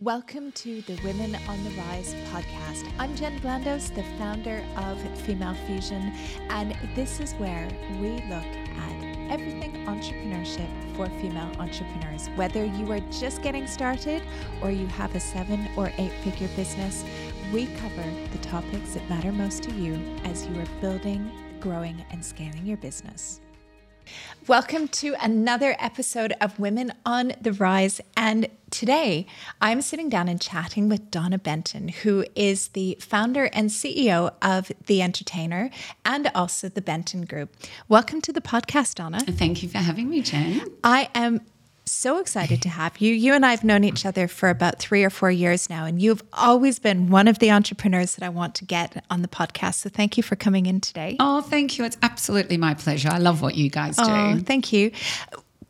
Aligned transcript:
Welcome 0.00 0.50
to 0.52 0.82
the 0.82 1.00
Women 1.04 1.36
on 1.48 1.62
the 1.62 1.70
Rise 1.70 2.16
podcast. 2.32 2.92
I'm 2.98 3.14
Jen 3.14 3.38
Blandos, 3.38 3.94
the 3.94 4.02
founder 4.18 4.60
of 4.76 5.00
Female 5.20 5.54
Fusion, 5.68 6.12
and 6.50 6.76
this 6.96 7.20
is 7.20 7.32
where 7.34 7.68
we 8.00 8.08
look 8.28 8.42
at 8.42 9.30
everything 9.30 9.72
entrepreneurship 9.86 10.68
for 10.96 11.06
female 11.20 11.48
entrepreneurs. 11.60 12.26
Whether 12.34 12.64
you 12.64 12.90
are 12.90 12.98
just 13.12 13.40
getting 13.42 13.68
started 13.68 14.24
or 14.60 14.72
you 14.72 14.88
have 14.88 15.14
a 15.14 15.20
seven 15.20 15.68
or 15.76 15.92
eight 15.96 16.12
figure 16.24 16.48
business, 16.56 17.04
we 17.52 17.66
cover 17.76 18.04
the 18.32 18.38
topics 18.38 18.94
that 18.94 19.08
matter 19.08 19.30
most 19.30 19.62
to 19.62 19.72
you 19.74 19.94
as 20.24 20.44
you 20.48 20.58
are 20.58 20.66
building, 20.80 21.30
growing, 21.60 22.04
and 22.10 22.22
scaling 22.22 22.66
your 22.66 22.78
business. 22.78 23.40
Welcome 24.48 24.88
to 24.88 25.14
another 25.22 25.76
episode 25.78 26.34
of 26.40 26.58
Women 26.58 26.92
on 27.06 27.32
the 27.40 27.52
Rise. 27.52 28.00
And 28.16 28.48
today 28.74 29.24
I'm 29.60 29.80
sitting 29.80 30.08
down 30.08 30.28
and 30.28 30.40
chatting 30.40 30.88
with 30.88 31.08
Donna 31.10 31.38
Benton, 31.38 31.88
who 31.88 32.24
is 32.34 32.68
the 32.68 32.98
founder 33.00 33.44
and 33.52 33.70
CEO 33.70 34.34
of 34.42 34.72
The 34.86 35.00
Entertainer 35.00 35.70
and 36.04 36.30
also 36.34 36.68
the 36.68 36.82
Benton 36.82 37.24
Group. 37.24 37.54
Welcome 37.88 38.20
to 38.22 38.32
the 38.32 38.40
podcast, 38.40 38.96
Donna. 38.96 39.20
Thank 39.20 39.62
you 39.62 39.68
for 39.68 39.78
having 39.78 40.08
me, 40.10 40.22
Jen. 40.22 40.66
I 40.82 41.08
am 41.14 41.40
so 41.84 42.18
excited 42.18 42.62
to 42.62 42.68
have 42.68 42.98
you. 42.98 43.14
You 43.14 43.34
and 43.34 43.46
I 43.46 43.52
have 43.52 43.62
known 43.62 43.84
each 43.84 44.04
other 44.04 44.26
for 44.26 44.48
about 44.48 44.80
three 44.80 45.04
or 45.04 45.10
four 45.10 45.30
years 45.30 45.70
now, 45.70 45.84
and 45.84 46.02
you've 46.02 46.22
always 46.32 46.80
been 46.80 47.10
one 47.10 47.28
of 47.28 47.38
the 47.38 47.52
entrepreneurs 47.52 48.16
that 48.16 48.24
I 48.24 48.28
want 48.28 48.56
to 48.56 48.64
get 48.64 49.04
on 49.08 49.22
the 49.22 49.28
podcast. 49.28 49.74
So 49.74 49.88
thank 49.88 50.16
you 50.16 50.24
for 50.24 50.34
coming 50.34 50.66
in 50.66 50.80
today. 50.80 51.16
Oh, 51.20 51.42
thank 51.42 51.78
you. 51.78 51.84
It's 51.84 51.98
absolutely 52.02 52.56
my 52.56 52.74
pleasure. 52.74 53.10
I 53.10 53.18
love 53.18 53.40
what 53.40 53.54
you 53.54 53.70
guys 53.70 54.00
oh, 54.00 54.04
do. 54.04 54.12
Oh, 54.12 54.42
thank 54.44 54.72
you. 54.72 54.90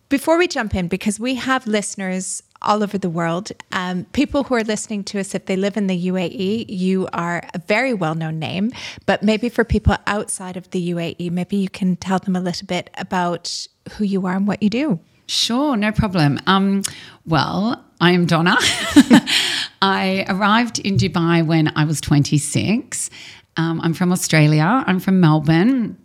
Before 0.09 0.39
we 0.39 0.47
jump 0.47 0.75
in, 0.75 0.89
because 0.89 1.19
we 1.19 1.35
have 1.35 1.67
listeners 1.67 2.44
all 2.65 2.83
over 2.83 2.99
the 2.99 3.11
world. 3.11 3.53
Um, 3.73 4.05
people 4.13 4.45
who 4.45 4.55
are 4.55 4.65
listening 4.65 5.05
to 5.05 5.21
us, 5.21 5.35
if 5.35 5.47
they 5.47 5.57
live 5.57 5.77
in 5.77 5.87
the 5.87 6.09
UAE, 6.09 6.67
you 6.69 7.09
are 7.13 7.43
a 7.55 7.59
very 7.59 7.95
well 7.95 8.15
known 8.15 8.39
name. 8.39 8.73
But 9.07 9.23
maybe 9.23 9.49
for 9.49 9.65
people 9.65 9.97
outside 10.07 10.57
of 10.57 10.71
the 10.71 10.91
UAE, 10.91 11.31
maybe 11.31 11.57
you 11.57 11.69
can 11.69 11.97
tell 11.97 12.19
them 12.19 12.37
a 12.37 12.41
little 12.41 12.67
bit 12.67 12.91
about 12.99 13.67
who 13.93 14.05
you 14.05 14.27
are 14.27 14.37
and 14.37 14.47
what 14.47 14.63
you 14.63 14.71
do. 14.71 15.01
Sure, 15.27 15.77
no 15.77 15.91
problem. 15.91 16.39
Um, 16.47 16.83
well, 17.27 17.83
I 18.01 18.13
am 18.13 18.27
Donna. 18.27 18.57
I 19.83 20.27
arrived 20.29 20.79
in 20.81 20.97
Dubai 20.97 21.47
when 21.47 21.73
I 21.77 21.85
was 21.85 22.01
26. 22.01 23.11
Um, 23.57 23.81
I'm 23.81 23.95
from 23.95 24.13
Australia, 24.13 24.85
I'm 24.87 25.01
from 25.01 25.21
Melbourne. 25.21 25.97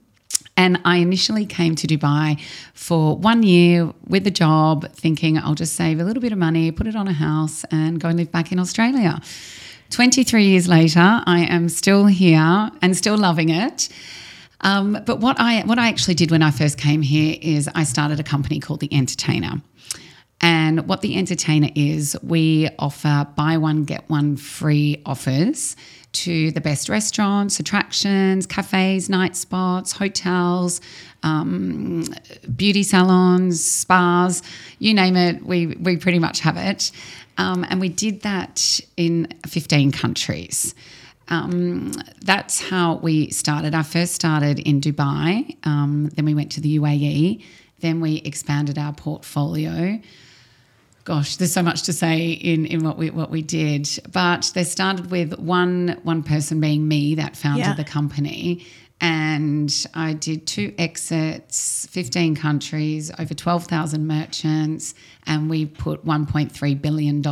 And 0.59 0.81
I 0.83 0.97
initially 0.97 1.45
came 1.45 1.75
to 1.75 1.87
Dubai 1.87 2.37
for 2.73 3.15
one 3.15 3.43
year 3.43 3.93
with 4.09 4.27
a 4.27 4.31
job, 4.31 4.91
thinking 4.91 5.37
I'll 5.37 5.55
just 5.55 5.73
save 5.73 6.01
a 6.01 6.03
little 6.03 6.21
bit 6.21 6.33
of 6.33 6.37
money, 6.37 6.69
put 6.71 6.85
it 6.85 6.97
on 6.97 7.07
a 7.07 7.13
house, 7.13 7.63
and 7.71 7.97
go 7.97 8.09
and 8.09 8.17
live 8.17 8.29
back 8.29 8.51
in 8.51 8.59
Australia. 8.59 9.21
23 9.89 10.43
years 10.43 10.67
later, 10.67 11.21
I 11.25 11.45
am 11.49 11.69
still 11.69 12.07
here 12.07 12.69
and 12.81 12.97
still 12.97 13.17
loving 13.17 13.47
it. 13.47 13.87
Um, 14.59 15.01
but 15.05 15.21
what 15.21 15.39
I 15.39 15.61
what 15.61 15.79
I 15.79 15.87
actually 15.87 16.15
did 16.15 16.29
when 16.29 16.43
I 16.43 16.51
first 16.51 16.77
came 16.77 17.01
here 17.01 17.37
is 17.41 17.69
I 17.73 17.85
started 17.85 18.19
a 18.19 18.23
company 18.23 18.59
called 18.59 18.81
The 18.81 18.93
Entertainer. 18.93 19.61
And 20.41 20.89
what 20.89 20.99
The 20.99 21.15
Entertainer 21.15 21.69
is, 21.73 22.17
we 22.21 22.67
offer 22.77 23.27
buy 23.33 23.55
one 23.55 23.85
get 23.85 24.09
one 24.09 24.35
free 24.35 25.01
offers 25.05 25.77
to 26.11 26.51
the 26.51 26.61
best 26.61 26.89
restaurants, 26.89 27.59
attractions, 27.59 28.45
cafes, 28.45 29.09
night 29.09 29.35
spots, 29.35 29.91
hotels, 29.91 30.81
um, 31.23 32.03
beauty 32.55 32.83
salons, 32.83 33.63
spas, 33.63 34.41
you 34.79 34.93
name 34.93 35.15
it, 35.15 35.45
we, 35.45 35.67
we 35.67 35.97
pretty 35.97 36.19
much 36.19 36.39
have 36.39 36.57
it. 36.57 36.91
Um, 37.37 37.65
and 37.69 37.79
we 37.79 37.89
did 37.89 38.21
that 38.21 38.79
in 38.97 39.27
15 39.47 39.91
countries. 39.91 40.75
Um, 41.29 41.91
that's 42.21 42.59
how 42.59 42.95
we 42.95 43.29
started. 43.29 43.75
I 43.75 43.83
first 43.83 44.13
started 44.13 44.59
in 44.59 44.81
Dubai, 44.81 45.55
um, 45.65 46.09
then 46.15 46.25
we 46.25 46.33
went 46.33 46.51
to 46.53 46.61
the 46.61 46.79
UAE, 46.79 47.43
then 47.81 48.01
we 48.01 48.17
expanded 48.17 48.77
our 48.77 48.93
portfolio. 48.93 49.99
Gosh, 51.09 51.37
there's 51.37 51.51
so 51.51 51.63
much 51.63 51.81
to 51.83 51.91
say 51.91 52.29
in, 52.29 52.67
in 52.67 52.83
what 52.83 52.99
we 52.99 53.09
what 53.09 53.31
we 53.31 53.41
did, 53.41 53.89
but 54.11 54.51
they 54.53 54.63
started 54.63 55.09
with 55.09 55.39
one 55.39 55.99
one 56.03 56.21
person 56.21 56.59
being 56.59 56.87
me 56.87 57.15
that 57.15 57.35
founded 57.35 57.65
yeah. 57.65 57.73
the 57.73 57.83
company, 57.83 58.63
and 59.01 59.73
I 59.95 60.13
did 60.13 60.45
two 60.45 60.71
exits, 60.77 61.87
15 61.89 62.35
countries, 62.35 63.11
over 63.17 63.33
12,000 63.33 64.05
merchants, 64.05 64.93
and 65.29 65.47
we 65.47 65.67
put 65.67 66.03
$1.3 66.05 66.81
billion 66.81 67.23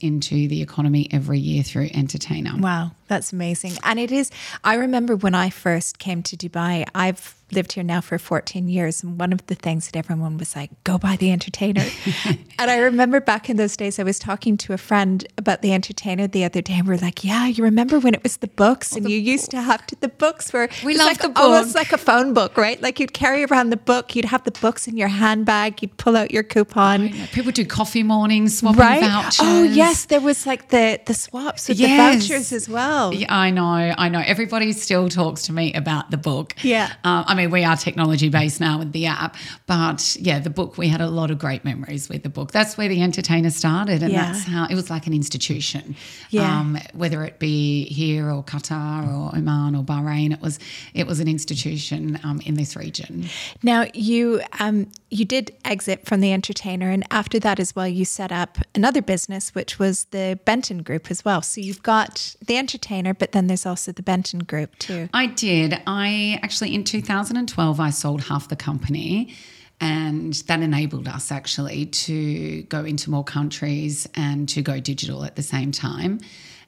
into 0.00 0.48
the 0.48 0.62
economy 0.62 1.06
every 1.12 1.38
year 1.38 1.62
through 1.62 1.90
Entertainer. 1.92 2.56
Wow, 2.58 2.92
that's 3.08 3.30
amazing. 3.30 3.72
And 3.84 4.00
it 4.00 4.10
is, 4.10 4.30
I 4.64 4.74
remember 4.74 5.14
when 5.16 5.34
I 5.34 5.50
first 5.50 5.98
came 5.98 6.22
to 6.24 6.36
Dubai, 6.36 6.86
I've 6.94 7.36
lived 7.52 7.72
here 7.72 7.84
now 7.84 8.00
for 8.00 8.18
14 8.18 8.68
years. 8.68 9.02
And 9.02 9.18
one 9.18 9.32
of 9.32 9.46
the 9.46 9.54
things 9.54 9.86
that 9.86 9.98
everyone 9.98 10.38
was 10.38 10.56
like, 10.56 10.70
go 10.84 10.98
buy 10.98 11.16
the 11.16 11.30
entertainer. 11.30 11.84
and 12.24 12.70
I 12.70 12.78
remember 12.78 13.20
back 13.20 13.48
in 13.48 13.56
those 13.56 13.76
days, 13.76 13.98
I 13.98 14.02
was 14.02 14.18
talking 14.18 14.56
to 14.58 14.72
a 14.72 14.78
friend 14.78 15.26
about 15.38 15.62
the 15.62 15.72
entertainer 15.72 16.26
the 16.26 16.44
other 16.44 16.60
day, 16.62 16.74
and 16.74 16.88
we 16.88 16.94
are 16.94 16.98
like, 16.98 17.24
yeah, 17.24 17.46
you 17.46 17.62
remember 17.62 17.98
when 17.98 18.14
it 18.14 18.22
was 18.22 18.38
the 18.38 18.48
books, 18.48 18.94
oh, 18.94 18.96
and 18.96 19.10
you 19.10 19.20
book. 19.20 19.26
used 19.26 19.50
to 19.50 19.60
have 19.60 19.86
to, 19.88 19.96
the 19.96 20.08
books 20.08 20.52
were 20.52 20.68
we 20.84 20.96
love 20.96 21.06
like, 21.06 21.18
the 21.18 21.28
book. 21.28 21.38
almost 21.38 21.74
like 21.74 21.92
a 21.92 21.98
phone 21.98 22.34
book, 22.34 22.56
right? 22.56 22.80
Like 22.80 22.98
you'd 22.98 23.12
carry 23.12 23.44
around 23.44 23.70
the 23.70 23.76
book, 23.76 24.16
you'd 24.16 24.24
have 24.26 24.44
the 24.44 24.50
books 24.52 24.88
in 24.88 24.96
your 24.96 25.08
handbag, 25.08 25.82
you'd 25.82 25.96
pull 25.96 26.16
out 26.16 26.30
your 26.30 26.42
coupon. 26.42 27.08
Oh. 27.42 27.46
People 27.46 27.64
do 27.64 27.68
coffee 27.68 28.02
mornings, 28.02 28.58
swapping 28.58 28.80
right? 28.80 29.00
vouchers. 29.00 29.40
Oh 29.42 29.64
yes, 29.64 30.04
there 30.06 30.20
was 30.20 30.46
like 30.46 30.68
the 30.68 31.00
the 31.04 31.14
swaps 31.14 31.68
with 31.68 31.80
yes. 31.80 31.90
the 31.90 32.20
vouchers 32.20 32.52
as 32.52 32.68
well. 32.68 33.12
Yeah, 33.12 33.34
I 33.34 33.50
know, 33.50 33.64
I 33.64 34.08
know. 34.08 34.22
Everybody 34.24 34.72
still 34.72 35.08
talks 35.08 35.42
to 35.42 35.52
me 35.52 35.72
about 35.74 36.10
the 36.10 36.16
book. 36.16 36.54
Yeah, 36.62 36.92
uh, 37.02 37.24
I 37.26 37.34
mean, 37.34 37.50
we 37.50 37.64
are 37.64 37.76
technology 37.76 38.28
based 38.28 38.60
now 38.60 38.78
with 38.78 38.92
the 38.92 39.06
app, 39.06 39.36
but 39.66 40.16
yeah, 40.20 40.38
the 40.38 40.50
book 40.50 40.78
we 40.78 40.88
had 40.88 41.00
a 41.00 41.08
lot 41.08 41.30
of 41.32 41.38
great 41.38 41.64
memories 41.64 42.08
with 42.08 42.22
the 42.22 42.28
book. 42.28 42.52
That's 42.52 42.76
where 42.76 42.88
the 42.88 43.02
entertainer 43.02 43.50
started, 43.50 44.02
and 44.02 44.12
yeah. 44.12 44.32
that's 44.32 44.44
how 44.44 44.66
it 44.66 44.74
was 44.74 44.88
like 44.88 45.08
an 45.08 45.12
institution. 45.12 45.96
Yeah, 46.30 46.60
um, 46.60 46.78
whether 46.94 47.24
it 47.24 47.40
be 47.40 47.86
here 47.86 48.30
or 48.30 48.44
Qatar 48.44 49.06
or 49.08 49.36
Oman 49.36 49.74
or 49.74 49.82
Bahrain, 49.82 50.32
it 50.32 50.40
was 50.40 50.60
it 50.94 51.08
was 51.08 51.18
an 51.18 51.26
institution 51.26 52.20
um, 52.22 52.40
in 52.46 52.54
this 52.54 52.76
region. 52.76 53.26
Now 53.64 53.86
you 53.94 54.42
um, 54.60 54.86
you 55.10 55.24
did 55.24 55.54
exit 55.64 56.06
from 56.06 56.20
the 56.20 56.32
entertainer, 56.32 56.90
and 56.90 57.04
after 57.22 57.38
that 57.38 57.60
as 57.60 57.76
well, 57.76 57.86
you 57.86 58.04
set 58.04 58.32
up 58.32 58.58
another 58.74 59.00
business, 59.00 59.54
which 59.54 59.78
was 59.78 60.06
the 60.10 60.40
Benton 60.44 60.82
Group 60.82 61.08
as 61.08 61.24
well. 61.24 61.40
So 61.40 61.60
you've 61.60 61.84
got 61.84 62.34
the 62.44 62.56
entertainer, 62.56 63.14
but 63.14 63.30
then 63.30 63.46
there's 63.46 63.64
also 63.64 63.92
the 63.92 64.02
Benton 64.02 64.40
Group 64.40 64.76
too. 64.80 65.08
I 65.14 65.26
did. 65.26 65.80
I 65.86 66.40
actually 66.42 66.74
in 66.74 66.82
2012 66.82 67.78
I 67.78 67.90
sold 67.90 68.22
half 68.24 68.48
the 68.48 68.56
company. 68.56 69.36
And 69.80 70.34
that 70.48 70.60
enabled 70.62 71.06
us 71.06 71.30
actually 71.30 71.86
to 71.86 72.62
go 72.64 72.84
into 72.84 73.08
more 73.08 73.24
countries 73.24 74.08
and 74.14 74.48
to 74.48 74.60
go 74.60 74.80
digital 74.80 75.24
at 75.24 75.36
the 75.36 75.42
same 75.42 75.70
time. 75.70 76.18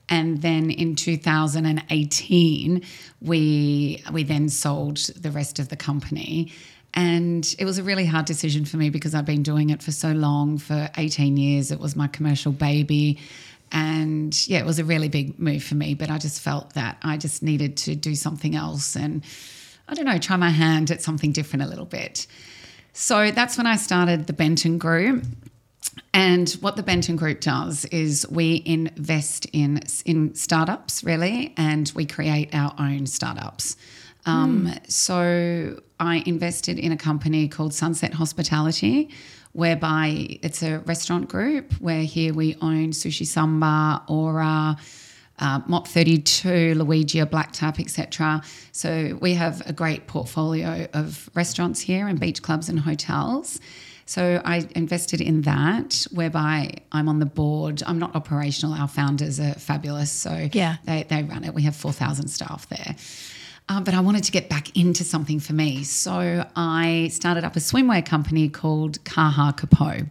And 0.08 0.40
then 0.40 0.70
in 0.70 0.94
2018, 0.94 2.82
we 3.20 4.04
we 4.12 4.22
then 4.22 4.48
sold 4.48 4.98
the 4.98 5.32
rest 5.32 5.58
of 5.58 5.68
the 5.68 5.76
company. 5.76 6.52
And 6.94 7.54
it 7.58 7.64
was 7.64 7.78
a 7.78 7.82
really 7.82 8.06
hard 8.06 8.24
decision 8.24 8.64
for 8.64 8.76
me 8.76 8.88
because 8.88 9.14
I've 9.14 9.24
been 9.24 9.42
doing 9.42 9.70
it 9.70 9.82
for 9.82 9.90
so 9.90 10.12
long, 10.12 10.58
for 10.58 10.88
18 10.96 11.36
years. 11.36 11.72
It 11.72 11.80
was 11.80 11.96
my 11.96 12.06
commercial 12.06 12.52
baby. 12.52 13.18
And 13.72 14.46
yeah, 14.48 14.60
it 14.60 14.66
was 14.66 14.78
a 14.78 14.84
really 14.84 15.08
big 15.08 15.38
move 15.38 15.64
for 15.64 15.74
me, 15.74 15.94
but 15.94 16.08
I 16.08 16.18
just 16.18 16.40
felt 16.40 16.74
that 16.74 16.98
I 17.02 17.16
just 17.16 17.42
needed 17.42 17.76
to 17.78 17.96
do 17.96 18.14
something 18.14 18.54
else 18.54 18.94
and 18.94 19.24
I 19.88 19.94
don't 19.94 20.06
know, 20.06 20.18
try 20.18 20.36
my 20.36 20.50
hand 20.50 20.90
at 20.90 21.02
something 21.02 21.32
different 21.32 21.64
a 21.64 21.66
little 21.66 21.84
bit. 21.84 22.26
So 22.92 23.32
that's 23.32 23.58
when 23.58 23.66
I 23.66 23.76
started 23.76 24.28
the 24.28 24.32
Benton 24.32 24.78
Group. 24.78 25.24
And 26.12 26.48
what 26.60 26.76
the 26.76 26.82
Benton 26.82 27.16
Group 27.16 27.40
does 27.40 27.84
is 27.86 28.26
we 28.30 28.62
invest 28.64 29.46
in 29.52 29.80
in 30.04 30.34
startups 30.34 31.02
really, 31.04 31.52
and 31.56 31.90
we 31.94 32.06
create 32.06 32.54
our 32.54 32.72
own 32.78 33.06
startups. 33.06 33.76
Um, 34.26 34.66
mm. 34.66 34.90
So 34.90 35.80
I 36.00 36.22
invested 36.26 36.78
in 36.78 36.92
a 36.92 36.96
company 36.96 37.48
called 37.48 37.74
Sunset 37.74 38.14
Hospitality, 38.14 39.10
whereby 39.52 40.38
it's 40.42 40.62
a 40.62 40.80
restaurant 40.80 41.28
group 41.28 41.72
where 41.74 42.02
here 42.02 42.34
we 42.34 42.56
own 42.60 42.90
Sushi 42.90 43.26
Samba, 43.26 44.02
Aura, 44.08 44.76
uh, 45.38 45.60
Mott 45.66 45.88
32, 45.88 46.74
Luigi, 46.74 47.22
Black 47.24 47.52
Tap, 47.52 47.80
etc. 47.80 48.42
So 48.72 49.18
we 49.20 49.34
have 49.34 49.62
a 49.68 49.72
great 49.72 50.06
portfolio 50.06 50.88
of 50.92 51.28
restaurants 51.34 51.80
here 51.80 52.06
and 52.08 52.18
beach 52.18 52.42
clubs 52.42 52.68
and 52.68 52.80
hotels. 52.80 53.60
So 54.06 54.40
I 54.44 54.68
invested 54.76 55.20
in 55.20 55.42
that, 55.42 56.06
whereby 56.12 56.74
I'm 56.92 57.08
on 57.08 57.20
the 57.20 57.26
board. 57.26 57.82
I'm 57.86 57.98
not 57.98 58.14
operational. 58.14 58.74
Our 58.74 58.88
founders 58.88 59.40
are 59.40 59.54
fabulous. 59.54 60.12
So 60.12 60.48
yeah. 60.52 60.76
they, 60.84 61.04
they 61.04 61.22
run 61.22 61.44
it. 61.44 61.54
We 61.54 61.62
have 61.62 61.74
4,000 61.74 62.28
staff 62.28 62.68
there. 62.68 62.96
Um, 63.68 63.84
but 63.84 63.94
I 63.94 64.00
wanted 64.00 64.24
to 64.24 64.32
get 64.32 64.50
back 64.50 64.76
into 64.76 65.04
something 65.04 65.40
for 65.40 65.54
me. 65.54 65.84
So 65.84 66.46
I 66.54 67.08
started 67.10 67.44
up 67.44 67.56
a 67.56 67.60
swimwear 67.60 68.04
company 68.04 68.48
called 68.48 69.02
Kaha 69.04 69.56
Kapo. 69.56 70.06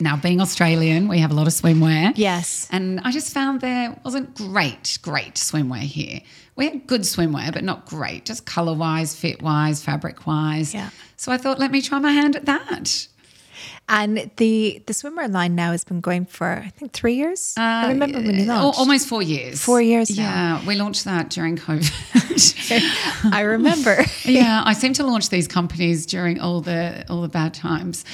Now, 0.00 0.16
being 0.16 0.40
Australian, 0.40 1.08
we 1.08 1.18
have 1.18 1.30
a 1.30 1.34
lot 1.34 1.46
of 1.46 1.52
swimwear. 1.52 2.12
Yes. 2.16 2.66
And 2.72 3.00
I 3.00 3.12
just 3.12 3.34
found 3.34 3.60
there 3.60 3.94
wasn't 4.02 4.34
great, 4.34 4.98
great 5.02 5.34
swimwear 5.34 5.80
here. 5.80 6.20
We 6.56 6.64
had 6.64 6.86
good 6.86 7.02
swimwear, 7.02 7.52
but 7.52 7.64
not 7.64 7.86
great, 7.86 8.24
just 8.24 8.46
color 8.46 8.74
wise, 8.74 9.14
fit 9.14 9.42
wise, 9.42 9.84
fabric 9.84 10.26
wise. 10.26 10.74
Yeah. 10.74 10.90
So 11.16 11.30
I 11.30 11.36
thought, 11.36 11.58
let 11.58 11.70
me 11.70 11.82
try 11.82 11.98
my 11.98 12.12
hand 12.12 12.34
at 12.34 12.46
that. 12.46 13.08
And 13.92 14.30
the 14.36 14.80
the 14.86 14.92
swimwear 14.92 15.28
line 15.30 15.56
now 15.56 15.72
has 15.72 15.82
been 15.84 16.00
going 16.00 16.24
for 16.26 16.62
I 16.64 16.68
think 16.70 16.92
three 16.92 17.14
years. 17.14 17.54
I 17.56 17.88
remember 17.88 18.18
when 18.20 18.36
you 18.36 18.44
Uh, 18.44 18.54
launched. 18.62 18.78
Almost 18.78 19.08
four 19.08 19.20
years. 19.22 19.60
Four 19.60 19.82
years 19.82 20.16
now. 20.16 20.22
Yeah, 20.22 20.66
we 20.66 20.76
launched 20.76 21.04
that 21.04 21.28
during 21.28 21.56
COVID. 21.56 21.90
I 23.32 23.40
remember. 23.40 24.04
yeah, 24.24 24.62
I 24.64 24.74
seem 24.74 24.92
to 24.94 25.04
launch 25.04 25.28
these 25.28 25.48
companies 25.48 26.06
during 26.06 26.40
all 26.40 26.60
the 26.60 27.04
all 27.10 27.22
the 27.22 27.28
bad 27.28 27.52
times. 27.52 28.04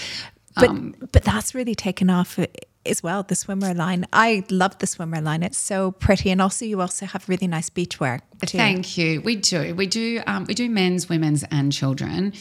But 0.55 0.71
Um, 0.71 0.95
but 1.13 1.23
that's 1.23 1.55
really 1.55 1.75
taken 1.75 2.09
off 2.09 2.39
as 2.87 3.03
well. 3.03 3.23
The 3.23 3.35
swimwear 3.35 3.77
line. 3.77 4.07
I 4.13 4.45
love 4.49 4.79
the 4.79 4.87
swimwear 4.87 5.23
line. 5.23 5.43
It's 5.43 5.59
so 5.59 5.91
pretty, 5.91 6.31
and 6.31 6.41
also 6.41 6.65
you 6.65 6.81
also 6.81 7.05
have 7.05 7.29
really 7.29 7.47
nice 7.47 7.69
beachwear 7.69 8.21
too. 8.47 8.57
Thank 8.59 8.97
you. 8.97 9.21
We 9.21 9.37
do. 9.37 9.75
We 9.75 9.87
do. 9.87 10.23
Um, 10.27 10.45
we 10.49 10.55
do 10.55 10.71
men's, 10.71 11.09
women's, 11.11 11.45
and 11.51 11.71
children, 11.73 12.33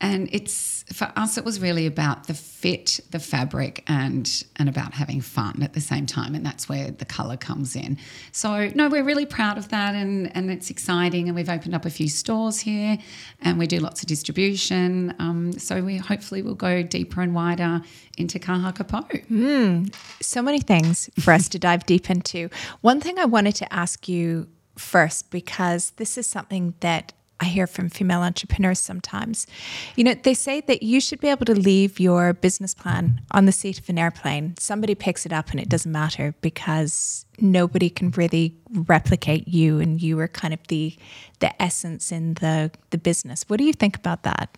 and 0.00 0.28
it's 0.32 0.52
for 0.92 1.12
us. 1.16 1.38
It 1.38 1.44
was 1.44 1.60
really 1.60 1.86
about 1.86 2.26
the 2.26 2.34
fit, 2.34 3.00
the 3.10 3.18
fabric, 3.18 3.84
and 3.86 4.44
and 4.56 4.68
about 4.68 4.94
having 4.94 5.20
fun 5.20 5.62
at 5.62 5.72
the 5.72 5.80
same 5.80 6.06
time, 6.06 6.34
and 6.34 6.44
that's 6.44 6.68
where 6.68 6.90
the 6.90 7.04
color 7.04 7.36
comes 7.36 7.76
in. 7.76 7.98
So 8.32 8.68
no, 8.74 8.88
we're 8.88 9.04
really 9.04 9.26
proud 9.26 9.58
of 9.58 9.68
that, 9.68 9.94
and 9.94 10.34
and 10.36 10.50
it's 10.50 10.70
exciting. 10.70 11.28
And 11.28 11.36
we've 11.36 11.48
opened 11.48 11.74
up 11.74 11.84
a 11.84 11.90
few 11.90 12.08
stores 12.08 12.60
here, 12.60 12.98
and 13.40 13.58
we 13.58 13.66
do 13.66 13.78
lots 13.78 14.02
of 14.02 14.08
distribution. 14.08 15.14
Um, 15.18 15.52
so 15.52 15.82
we 15.82 15.96
hopefully 15.96 16.42
will 16.42 16.54
go 16.54 16.82
deeper 16.82 17.20
and 17.20 17.34
wider 17.34 17.82
into 18.18 18.38
Kaha 18.38 18.74
Kapo. 18.74 19.02
so 20.20 20.42
many 20.42 20.60
things 20.60 21.10
for 21.18 21.32
us 21.32 21.48
to 21.50 21.58
dive 21.58 21.86
deep 21.86 22.10
into. 22.10 22.48
One 22.80 23.00
thing 23.00 23.18
I 23.18 23.24
wanted 23.24 23.54
to 23.56 23.72
ask 23.72 24.08
you 24.08 24.48
first, 24.76 25.30
because 25.30 25.92
this 25.92 26.16
is 26.16 26.26
something 26.26 26.74
that 26.80 27.12
I 27.42 27.46
hear 27.46 27.66
from 27.66 27.88
female 27.88 28.20
entrepreneurs 28.20 28.78
sometimes. 28.78 29.48
You 29.96 30.04
know, 30.04 30.14
they 30.14 30.32
say 30.32 30.60
that 30.60 30.84
you 30.84 31.00
should 31.00 31.20
be 31.20 31.26
able 31.26 31.44
to 31.46 31.56
leave 31.56 31.98
your 31.98 32.32
business 32.32 32.72
plan 32.72 33.20
on 33.32 33.46
the 33.46 33.52
seat 33.52 33.80
of 33.80 33.88
an 33.88 33.98
airplane. 33.98 34.54
Somebody 34.60 34.94
picks 34.94 35.26
it 35.26 35.32
up 35.32 35.50
and 35.50 35.58
it 35.58 35.68
doesn't 35.68 35.90
matter 35.90 36.36
because 36.40 37.26
nobody 37.40 37.90
can 37.90 38.12
really 38.12 38.54
replicate 38.72 39.48
you 39.48 39.80
and 39.80 40.00
you 40.00 40.20
are 40.20 40.28
kind 40.28 40.54
of 40.54 40.60
the 40.68 40.96
the 41.40 41.60
essence 41.60 42.12
in 42.12 42.34
the 42.34 42.70
the 42.90 42.98
business. 42.98 43.44
What 43.48 43.56
do 43.56 43.64
you 43.64 43.72
think 43.72 43.96
about 43.96 44.22
that? 44.22 44.56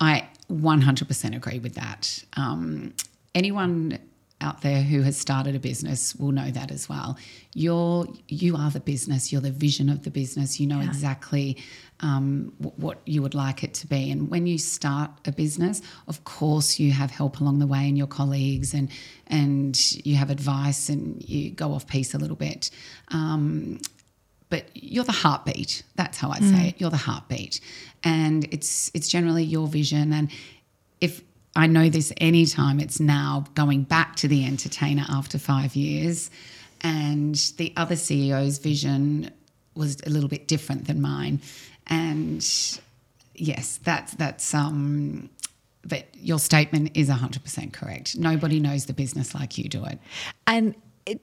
I 0.00 0.28
100% 0.48 1.34
agree 1.34 1.58
with 1.58 1.74
that. 1.74 2.24
Um, 2.36 2.94
anyone 3.34 3.98
out 4.40 4.62
there 4.62 4.82
who 4.82 5.02
has 5.02 5.16
started 5.16 5.56
a 5.56 5.58
business 5.58 6.14
will 6.14 6.30
know 6.30 6.50
that 6.50 6.70
as 6.70 6.88
well. 6.88 7.18
You're 7.54 8.06
you 8.28 8.56
are 8.56 8.70
the 8.70 8.80
business. 8.80 9.32
You're 9.32 9.40
the 9.40 9.50
vision 9.50 9.88
of 9.88 10.04
the 10.04 10.10
business. 10.10 10.60
You 10.60 10.66
know 10.66 10.80
exactly 10.80 11.56
um, 12.00 12.52
what 12.58 13.00
you 13.06 13.22
would 13.22 13.34
like 13.34 13.64
it 13.64 13.74
to 13.74 13.86
be. 13.86 14.10
And 14.10 14.30
when 14.30 14.46
you 14.46 14.58
start 14.58 15.10
a 15.26 15.32
business, 15.32 15.82
of 16.06 16.24
course 16.24 16.78
you 16.78 16.92
have 16.92 17.10
help 17.10 17.40
along 17.40 17.58
the 17.58 17.66
way 17.66 17.88
and 17.88 17.98
your 17.98 18.06
colleagues 18.06 18.74
and 18.74 18.88
and 19.26 20.06
you 20.06 20.16
have 20.16 20.30
advice 20.30 20.88
and 20.88 21.22
you 21.28 21.50
go 21.50 21.72
off 21.72 21.86
piece 21.86 22.14
a 22.14 22.18
little 22.18 22.36
bit. 22.36 22.70
Um, 23.08 23.80
but 24.50 24.70
you're 24.74 25.04
the 25.04 25.12
heartbeat. 25.12 25.82
That's 25.96 26.16
how 26.16 26.30
I 26.30 26.40
say 26.40 26.68
it. 26.68 26.80
You're 26.80 26.90
the 26.90 26.96
heartbeat, 26.96 27.60
and 28.02 28.44
it's 28.50 28.90
it's 28.94 29.08
generally 29.08 29.44
your 29.44 29.66
vision. 29.66 30.12
And 30.12 30.30
if 31.02 31.22
I 31.54 31.66
know 31.66 31.90
this 31.90 32.14
anytime, 32.16 32.80
it's 32.80 32.98
now 32.98 33.44
going 33.54 33.82
back 33.82 34.16
to 34.16 34.28
the 34.28 34.46
entertainer 34.46 35.04
after 35.08 35.38
five 35.38 35.76
years, 35.76 36.30
and 36.80 37.34
the 37.58 37.74
other 37.76 37.94
CEO's 37.94 38.56
vision 38.56 39.30
was 39.74 39.98
a 40.06 40.10
little 40.10 40.28
bit 40.28 40.48
different 40.48 40.86
than 40.86 41.00
mine, 41.00 41.40
and 41.88 42.46
yes, 43.34 43.78
that's 43.82 44.14
that's 44.14 44.54
um. 44.54 45.30
But 45.84 46.06
your 46.14 46.38
statement 46.38 46.90
is 46.94 47.08
100% 47.08 47.72
correct. 47.72 48.18
Nobody 48.18 48.60
knows 48.60 48.86
the 48.86 48.92
business 48.92 49.34
like 49.34 49.56
you 49.56 49.70
do 49.70 49.84
it. 49.86 49.98
And 50.46 50.74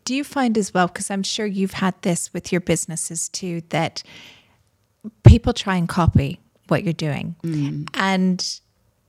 do 0.05 0.15
you 0.15 0.23
find 0.23 0.57
as 0.57 0.73
well, 0.73 0.87
because 0.87 1.11
I'm 1.11 1.21
sure 1.21 1.45
you've 1.45 1.73
had 1.73 1.93
this 2.01 2.33
with 2.33 2.51
your 2.51 2.61
businesses 2.61 3.29
too, 3.29 3.61
that 3.69 4.01
people 5.23 5.53
try 5.53 5.75
and 5.75 5.87
copy 5.87 6.39
what 6.67 6.83
you're 6.83 6.93
doing. 6.93 7.35
And 7.93 8.59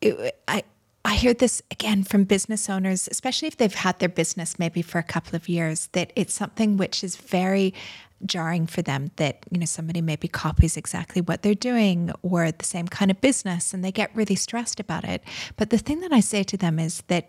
it, 0.03 0.39
I, 0.47 0.63
I 1.05 1.15
hear 1.15 1.33
this 1.33 1.63
again 1.71 2.03
from 2.03 2.25
business 2.25 2.69
owners, 2.69 3.09
especially 3.11 3.49
if 3.49 3.57
they've 3.57 3.73
had 3.73 3.99
their 3.99 4.09
business 4.11 4.59
maybe 4.59 4.83
for 4.83 4.99
a 4.99 5.05
couple 5.05 5.37
of 5.37 5.49
years, 5.49 5.89
that 5.93 6.13
it's 6.17 6.35
something 6.35 6.77
which 6.77 7.03
is 7.03 7.17
very 7.17 7.73
jarring 8.25 8.67
for 8.67 8.83
them 8.83 9.11
that 9.17 9.45
you 9.51 9.59
know 9.59 9.67
somebody 9.67 10.01
maybe 10.01 10.29
copies 10.29 10.77
exactly 10.77 11.21
what 11.21 11.43
they're 11.43 11.55
doing 11.55 12.11
or 12.23 12.51
the 12.51 12.65
same 12.65 12.89
kind 12.89 13.11
of 13.11 13.21
business 13.21 13.75
and 13.75 13.85
they 13.85 13.93
get 13.93 14.15
really 14.15 14.35
stressed 14.35 14.81
about 14.81 15.05
it. 15.05 15.23
But 15.57 15.71
the 15.71 15.79
thing 15.79 16.01
that 16.01 16.13
i 16.13 16.21
say 16.21 16.43
to 16.45 16.57
them 16.57 16.79
is 16.79 17.03
that 17.09 17.29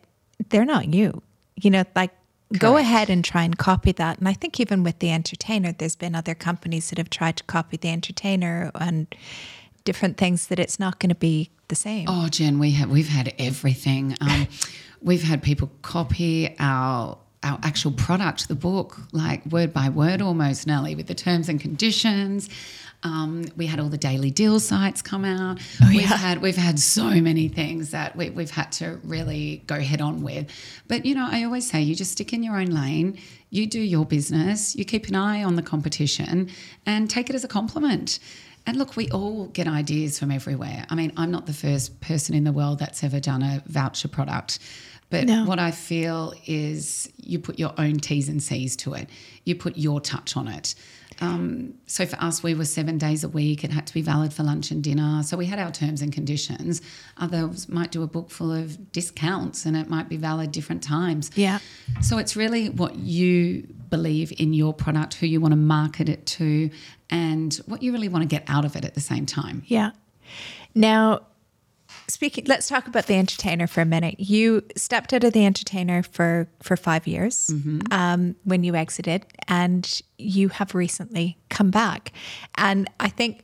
they're 0.50 0.66
not 0.66 0.94
you 0.94 1.22
you 1.56 1.70
know 1.70 1.84
like 1.96 2.12
go 2.58 2.78
ahead 2.78 3.10
and 3.10 3.26
try 3.26 3.44
and 3.44 3.58
copy 3.58 3.92
that. 3.92 4.20
And 4.20 4.28
i 4.28 4.34
think 4.34 4.60
even 4.60 4.84
with 4.84 5.00
the 5.00 5.12
entertainer 5.12 5.74
there's 5.74 5.96
been 5.96 6.16
other 6.16 6.36
companies 6.36 6.90
that 6.90 6.98
have 6.98 7.10
tried 7.10 7.38
to 7.38 7.44
copy 7.44 7.78
the 7.78 7.90
entertainer 7.90 8.72
and 8.76 9.08
different 9.84 10.18
things 10.18 10.48
that 10.48 10.60
it's 10.60 10.80
not 10.80 11.00
going 11.00 11.10
to 11.10 11.16
be 11.16 11.50
the 11.70 11.76
same. 11.76 12.06
Oh, 12.10 12.28
Jen, 12.30 12.60
we 12.60 12.72
have 12.72 12.90
we've 12.90 13.08
had 13.08 13.34
everything. 13.40 14.16
Um, 14.22 14.48
we've 15.02 15.24
had 15.24 15.42
people 15.42 15.72
copy 15.82 16.56
our 16.60 17.18
our 17.48 17.60
actual 17.64 17.92
product, 17.92 18.48
the 18.48 18.56
book, 18.56 18.98
like 19.12 19.46
word 19.46 19.74
by 19.74 19.90
word 19.90 20.22
almost, 20.22 20.68
Nelly, 20.68 20.96
with 20.96 21.08
the 21.08 21.16
terms 21.16 21.50
and 21.50 21.60
conditions. 21.60 22.50
Um, 23.04 23.46
we 23.56 23.68
had 23.68 23.80
all 23.80 23.90
the 23.90 23.98
daily 23.98 24.32
deal 24.32 24.60
sites 24.60 25.02
come 25.02 25.24
out. 25.24 25.60
we've 25.90 26.02
had 26.02 26.42
we've 26.42 26.58
had 26.58 26.80
so 26.80 27.10
many 27.10 27.48
things 27.48 27.92
that 27.92 28.16
we, 28.16 28.30
we've 28.32 28.50
had 28.50 28.72
to 28.74 29.00
really 29.04 29.64
go 29.68 29.80
head 29.80 30.02
on 30.02 30.22
with. 30.24 30.50
But 30.88 31.06
you 31.06 31.16
know, 31.16 31.28
I 31.30 31.44
always 31.44 31.70
say 31.70 31.82
you 31.82 31.96
just 31.96 32.14
stick 32.14 32.34
in 32.34 32.44
your 32.44 32.58
own 32.58 32.68
lane. 32.68 33.20
You 33.50 33.66
do 33.68 33.80
your 33.80 34.06
business. 34.06 34.76
You 34.76 34.84
keep 34.84 35.08
an 35.08 35.16
eye 35.16 35.44
on 35.44 35.56
the 35.56 35.62
competition 35.62 36.50
and 36.86 37.10
take 37.10 37.30
it 37.30 37.36
as 37.36 37.44
a 37.44 37.48
compliment. 37.48 38.20
And 38.66 38.76
look, 38.76 38.98
we 38.98 39.10
all 39.12 39.46
get 39.48 39.66
ideas 39.66 40.20
from 40.20 40.30
everywhere. 40.30 40.86
I 40.90 40.96
mean, 40.96 41.14
I'm 41.16 41.32
not 41.32 41.46
the 41.46 41.54
first 41.54 42.02
person 42.02 42.36
in 42.36 42.44
the 42.44 42.52
world 42.52 42.80
that's 42.80 43.02
ever 43.02 43.22
done 43.22 43.42
a 43.42 43.64
voucher 43.66 44.10
product. 44.10 44.60
But 45.10 45.26
No. 45.28 45.46
what 45.46 45.58
I 45.60 45.72
feel 45.72 46.34
is 46.46 47.10
you 47.18 47.40
put 47.40 47.58
your 47.60 47.74
own 47.78 47.96
T's 47.98 48.28
and 48.28 48.44
C's 48.44 48.76
to 48.78 48.94
it, 48.94 49.10
you 49.46 49.56
put 49.56 49.78
your 49.78 50.02
touch 50.02 50.36
on 50.36 50.48
it. 50.48 50.76
Um, 51.20 51.74
so 51.88 52.06
for 52.06 52.18
us, 52.22 52.44
we 52.44 52.54
were 52.54 52.66
seven 52.66 53.00
days 53.00 53.24
a 53.24 53.30
week. 53.30 53.64
It 53.64 53.72
had 53.72 53.88
to 53.88 53.94
be 53.94 54.04
valid 54.04 54.34
for 54.34 54.44
lunch 54.44 54.70
and 54.70 54.84
dinner. 54.84 55.24
So 55.24 55.36
we 55.36 55.48
had 55.48 55.58
our 55.58 55.72
terms 55.72 56.02
and 56.04 56.14
conditions. 56.14 56.80
Others 57.18 57.70
might 57.70 57.92
do 57.92 58.04
a 58.04 58.08
book 58.08 58.30
full 58.30 58.52
of 58.52 58.92
discounts 58.92 59.66
and 59.66 59.76
it 59.76 59.90
might 59.90 60.10
be 60.10 60.18
valid 60.18 60.52
different 60.52 60.84
times. 60.84 61.32
Yeah. 61.36 61.58
So 62.02 62.20
it's 62.20 62.36
really 62.36 62.70
what 62.70 62.98
you 62.98 63.68
believe 63.90 64.32
in 64.38 64.54
your 64.54 64.74
product, 64.74 65.16
who 65.16 65.26
you 65.26 65.42
want 65.42 65.54
to 65.54 65.58
market 65.58 66.08
it 66.08 66.26
to, 66.28 66.70
and 67.10 67.56
what 67.66 67.82
you 67.82 67.94
really 67.94 68.10
want 68.10 68.22
to 68.22 68.28
get 68.28 68.44
out 68.48 68.66
of 68.66 68.76
it 68.76 68.86
at 68.86 68.94
the 68.94 69.00
same 69.02 69.26
time. 69.26 69.64
Yeah. 69.66 69.92
Now, 70.76 71.22
speaking, 72.10 72.46
let's 72.48 72.68
talk 72.68 72.88
about 72.88 73.08
the 73.08 73.16
entertainer 73.16 73.68
for 73.68 73.82
a 73.82 73.86
minute. 73.86 74.20
You 74.20 74.64
stepped 74.76 75.14
out 75.14 75.24
of 75.24 75.34
the 75.34 75.46
entertainer 75.46 76.04
for 76.04 76.48
for 76.62 76.78
five 76.78 77.08
years 77.08 77.50
um, 77.92 78.36
when 78.44 78.64
you 78.64 78.76
exited, 78.76 79.26
and 79.48 80.02
you 80.18 80.50
have 80.50 80.76
recently 80.76 81.38
come 81.50 81.72
back. 81.72 82.12
And 82.56 82.90
I 83.00 83.10
think 83.10 83.44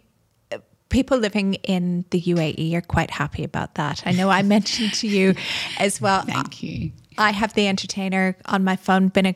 people 0.89 1.17
living 1.17 1.55
in 1.55 2.05
the 2.11 2.21
UAE 2.21 2.73
are 2.75 2.81
quite 2.81 3.09
happy 3.09 3.43
about 3.43 3.75
that. 3.75 4.03
I 4.05 4.11
know 4.11 4.29
I 4.29 4.41
mentioned 4.57 4.93
to 4.95 5.07
you 5.07 5.35
as 5.79 5.99
well. 5.99 6.21
Thank 6.21 6.61
you. 6.61 6.91
I 7.17 7.31
have 7.31 7.53
the 7.53 7.67
entertainer 7.67 8.37
on 8.45 8.63
my 8.63 8.75
phone, 8.75 9.07
been 9.07 9.25
a 9.25 9.35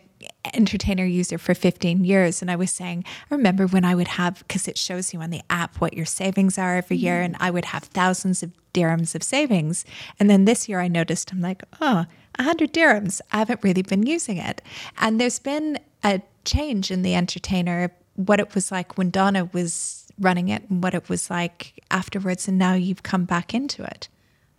entertainer 0.56 1.06
user 1.06 1.38
for 1.38 1.54
15 1.54 2.04
years. 2.04 2.42
And 2.42 2.50
I 2.50 2.56
was 2.56 2.72
saying, 2.72 3.04
I 3.30 3.36
remember 3.36 3.68
when 3.68 3.86
I 3.86 3.96
would 3.96 4.08
have, 4.10 4.40
because 4.40 4.68
it 4.68 4.78
shows 4.78 5.14
you 5.14 5.22
on 5.22 5.30
the 5.30 5.42
app 5.50 5.78
what 5.78 5.94
your 5.94 6.06
savings 6.06 6.58
are 6.58 6.78
every 6.78 6.98
year, 6.98 7.16
mm-hmm. 7.16 7.26
and 7.26 7.38
I 7.40 7.52
would 7.52 7.66
have 7.66 7.84
thousands 7.84 8.44
of 8.44 8.52
dirhams 8.74 9.16
of 9.16 9.24
savings. 9.24 9.86
And 10.20 10.30
then 10.30 10.46
this 10.46 10.70
year 10.70 10.80
I 10.80 10.88
noticed, 10.88 11.32
I'm 11.32 11.42
like, 11.42 11.64
oh, 11.82 12.06
100 12.38 12.74
dirhams. 12.74 13.22
I 13.32 13.40
haven't 13.40 13.64
really 13.64 13.82
been 13.82 14.06
using 14.06 14.38
it. 14.38 14.62
And 15.00 15.20
there's 15.20 15.40
been 15.40 15.80
a 16.04 16.22
change 16.46 16.92
in 16.92 17.02
the 17.02 17.16
entertainer, 17.16 17.92
what 18.16 18.40
it 18.40 18.56
was 18.56 18.72
like 18.72 18.98
when 18.98 19.10
Donna 19.10 19.50
was 19.52 20.08
running 20.20 20.50
it 20.50 20.64
and 20.70 20.84
what 20.84 20.94
it 20.94 21.10
was 21.10 21.30
like 21.30 21.74
afterwards. 21.92 22.48
And 22.48 22.58
now 22.58 22.74
you've 22.74 23.04
come 23.04 23.26
back 23.26 23.54
into 23.54 23.84
it. 23.84 24.08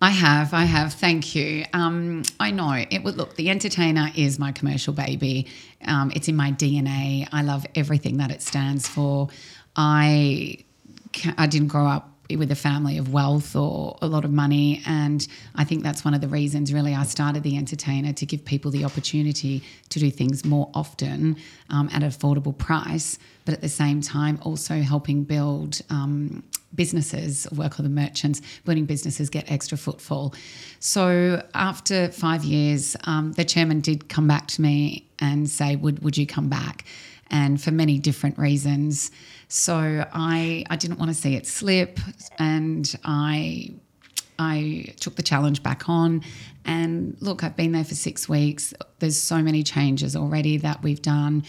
I 0.00 0.10
have, 0.10 0.54
I 0.54 0.64
have. 0.64 0.92
Thank 0.94 1.34
you. 1.34 1.64
Um, 1.72 2.22
I 2.38 2.52
know 2.52 2.72
it 2.72 3.02
would 3.02 3.16
look. 3.16 3.34
The 3.34 3.50
entertainer 3.50 4.10
is 4.14 4.38
my 4.38 4.52
commercial 4.52 4.92
baby. 4.92 5.48
Um, 5.84 6.12
it's 6.14 6.28
in 6.28 6.36
my 6.36 6.52
DNA. 6.52 7.28
I 7.32 7.42
love 7.42 7.66
everything 7.74 8.18
that 8.18 8.30
it 8.30 8.40
stands 8.40 8.86
for. 8.86 9.28
I 9.74 10.64
I 11.36 11.46
didn't 11.48 11.68
grow 11.68 11.86
up 11.86 12.07
with 12.36 12.50
a 12.50 12.56
family 12.56 12.98
of 12.98 13.12
wealth 13.12 13.56
or 13.56 13.96
a 14.02 14.06
lot 14.06 14.24
of 14.24 14.32
money. 14.32 14.82
And 14.86 15.26
I 15.54 15.64
think 15.64 15.82
that's 15.82 16.04
one 16.04 16.14
of 16.14 16.20
the 16.20 16.28
reasons, 16.28 16.72
really, 16.72 16.94
I 16.94 17.04
started 17.04 17.42
The 17.42 17.56
Entertainer 17.56 18.12
to 18.12 18.26
give 18.26 18.44
people 18.44 18.70
the 18.70 18.84
opportunity 18.84 19.62
to 19.88 19.98
do 19.98 20.10
things 20.10 20.44
more 20.44 20.70
often 20.74 21.36
um, 21.70 21.88
at 21.92 22.02
an 22.02 22.10
affordable 22.10 22.56
price, 22.56 23.18
but 23.44 23.54
at 23.54 23.60
the 23.60 23.68
same 23.68 24.00
time, 24.00 24.38
also 24.42 24.80
helping 24.80 25.24
build. 25.24 25.80
Um, 25.90 26.42
businesses 26.74 27.50
work 27.50 27.80
on 27.80 27.84
the 27.84 27.90
merchants 27.90 28.42
building 28.66 28.84
businesses 28.84 29.30
get 29.30 29.50
extra 29.50 29.78
footfall 29.78 30.34
so 30.80 31.42
after 31.54 32.08
five 32.08 32.44
years 32.44 32.94
um, 33.04 33.32
the 33.32 33.44
chairman 33.44 33.80
did 33.80 34.10
come 34.10 34.28
back 34.28 34.46
to 34.46 34.60
me 34.60 35.08
and 35.18 35.48
say 35.48 35.76
would 35.76 36.02
would 36.02 36.18
you 36.18 36.26
come 36.26 36.50
back 36.50 36.84
and 37.30 37.60
for 37.60 37.70
many 37.70 37.98
different 37.98 38.38
reasons 38.38 39.10
so 39.48 40.06
I 40.12 40.64
I 40.68 40.76
didn't 40.76 40.98
want 40.98 41.10
to 41.10 41.14
see 41.14 41.34
it 41.34 41.46
slip, 41.46 41.98
and 42.38 42.94
I 43.04 43.72
I 44.38 44.92
took 45.00 45.16
the 45.16 45.22
challenge 45.22 45.62
back 45.62 45.88
on. 45.88 46.22
And 46.64 47.16
look, 47.20 47.42
I've 47.42 47.56
been 47.56 47.72
there 47.72 47.84
for 47.84 47.94
six 47.94 48.28
weeks. 48.28 48.74
There's 48.98 49.16
so 49.16 49.42
many 49.42 49.62
changes 49.62 50.14
already 50.14 50.58
that 50.58 50.82
we've 50.82 51.00
done. 51.00 51.44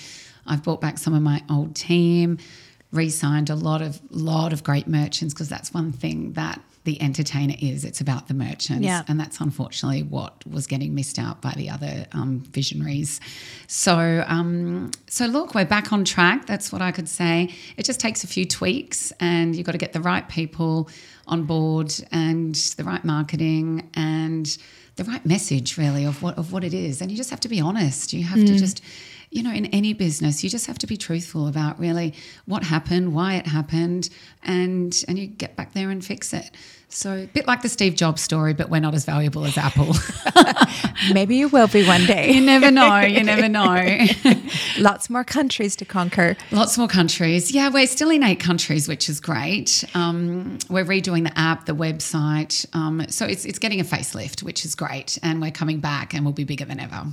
I've 0.48 0.64
brought 0.64 0.80
back 0.82 0.98
some 0.98 1.14
of 1.14 1.22
my 1.22 1.44
old 1.50 1.76
team, 1.76 2.38
re-signed 2.92 3.50
a 3.50 3.56
lot 3.56 3.82
of 3.82 4.00
lot 4.10 4.54
of 4.54 4.64
great 4.64 4.88
merchants 4.88 5.34
because 5.34 5.50
that's 5.50 5.74
one 5.74 5.92
thing 5.92 6.34
that 6.34 6.62
the 6.90 7.00
entertainer 7.04 7.54
is. 7.60 7.86
It's 7.86 8.02
about 8.02 8.28
the 8.28 8.34
merchants. 8.34 8.84
Yeah. 8.84 9.04
And 9.08 9.20
that's 9.20 9.40
unfortunately 9.40 10.02
what 10.02 10.44
was 10.50 10.66
getting 10.66 10.96
missed 10.96 11.20
out 11.20 11.40
by 11.40 11.54
the 11.56 11.70
other 11.70 12.08
um, 12.14 12.40
visionaries. 12.40 13.22
So, 13.68 14.24
um, 14.28 14.90
so 15.08 15.28
look, 15.28 15.54
we're 15.54 15.66
back 15.66 15.94
on 15.94 16.04
track. 16.04 16.48
That's 16.48 16.72
what 16.72 16.82
I 16.82 16.92
could 16.92 17.08
say. 17.08 17.54
It 17.78 17.86
just 17.86 18.00
takes 18.00 18.24
a 18.24 18.28
few 18.28 18.44
tweaks, 18.44 19.14
and 19.20 19.56
you've 19.56 19.68
got 19.68 19.74
to 19.74 19.78
get 19.78 19.94
the 19.94 20.02
right 20.02 20.28
people 20.28 20.90
on 21.28 21.44
board 21.44 21.94
and 22.12 22.56
the 22.56 22.84
right 22.84 23.06
marketing 23.06 23.88
and 23.94 24.58
the 24.96 25.04
right 25.04 25.24
message, 25.24 25.78
really, 25.78 26.06
of 26.06 26.24
what 26.24 26.40
of 26.40 26.52
what 26.52 26.64
it 26.64 26.74
is. 26.74 27.02
And 27.02 27.12
you 27.12 27.18
just 27.18 27.30
have 27.30 27.42
to 27.42 27.50
be 27.50 27.62
honest. 27.62 28.14
You 28.14 28.24
have 28.24 28.40
to 28.40 28.58
just 28.58 28.82
you 29.32 29.44
know, 29.44 29.52
in 29.52 29.68
any 29.68 29.94
business, 29.94 30.44
you 30.44 30.50
just 30.50 30.66
have 30.66 30.80
to 30.80 30.88
be 30.88 30.98
truthful 30.98 31.48
about 31.48 31.80
really 31.80 32.16
what 32.46 32.64
happened, 32.64 33.14
why 33.14 33.36
it 33.36 33.46
happened, 33.46 34.10
and 34.42 35.04
and 35.08 35.20
you 35.20 35.28
get 35.28 35.56
back 35.56 35.74
there 35.74 35.92
and 35.92 36.04
fix 36.04 36.34
it. 36.34 36.50
So 36.92 37.14
a 37.20 37.26
bit 37.28 37.46
like 37.46 37.62
the 37.62 37.70
Steve 37.70 37.96
Jobs 37.96 38.22
story, 38.22 38.54
but 38.54 38.70
we're 38.70 38.80
not 38.80 38.96
as 38.96 39.06
valuable 39.06 39.46
as 39.46 39.58
Apple. 39.58 39.94
Maybe 41.14 41.36
you 41.36 41.48
will 41.48 41.68
be 41.68 41.86
one 41.86 42.06
day. 42.06 42.32
you 42.34 42.42
never 42.42 42.72
know. 42.72 43.00
You 43.02 43.24
never 43.24 43.48
know. 43.60 44.06
Lots 44.80 45.08
more 45.10 45.24
countries 45.24 45.76
to 45.78 45.86
conquer. 45.86 46.36
Lots 46.52 46.78
more 46.80 46.88
countries. 46.88 47.52
Yeah, 47.52 47.70
we're 47.70 47.86
still 47.86 48.10
in 48.10 48.24
eight 48.24 48.40
countries, 48.40 48.88
which 48.88 49.08
is 49.08 49.20
great. 49.20 49.84
Um, 49.94 50.58
we're 50.68 50.84
redoing 50.86 51.26
the 51.26 51.38
app, 51.40 51.68
the 51.68 51.76
website. 51.76 52.66
Um, 52.76 53.06
so 53.10 53.26
it's, 53.28 53.46
it's 53.46 53.60
getting 53.60 53.80
a 53.80 53.84
facelift, 53.84 54.42
which 54.42 54.66
is 54.66 54.74
great. 54.74 55.20
And 55.22 55.42
we're 55.42 55.52
coming 55.52 55.80
back 55.80 56.16
and 56.16 56.26
we'll 56.26 56.34
be 56.34 56.44
bigger 56.44 56.66
than 56.66 56.80
ever. 56.80 57.06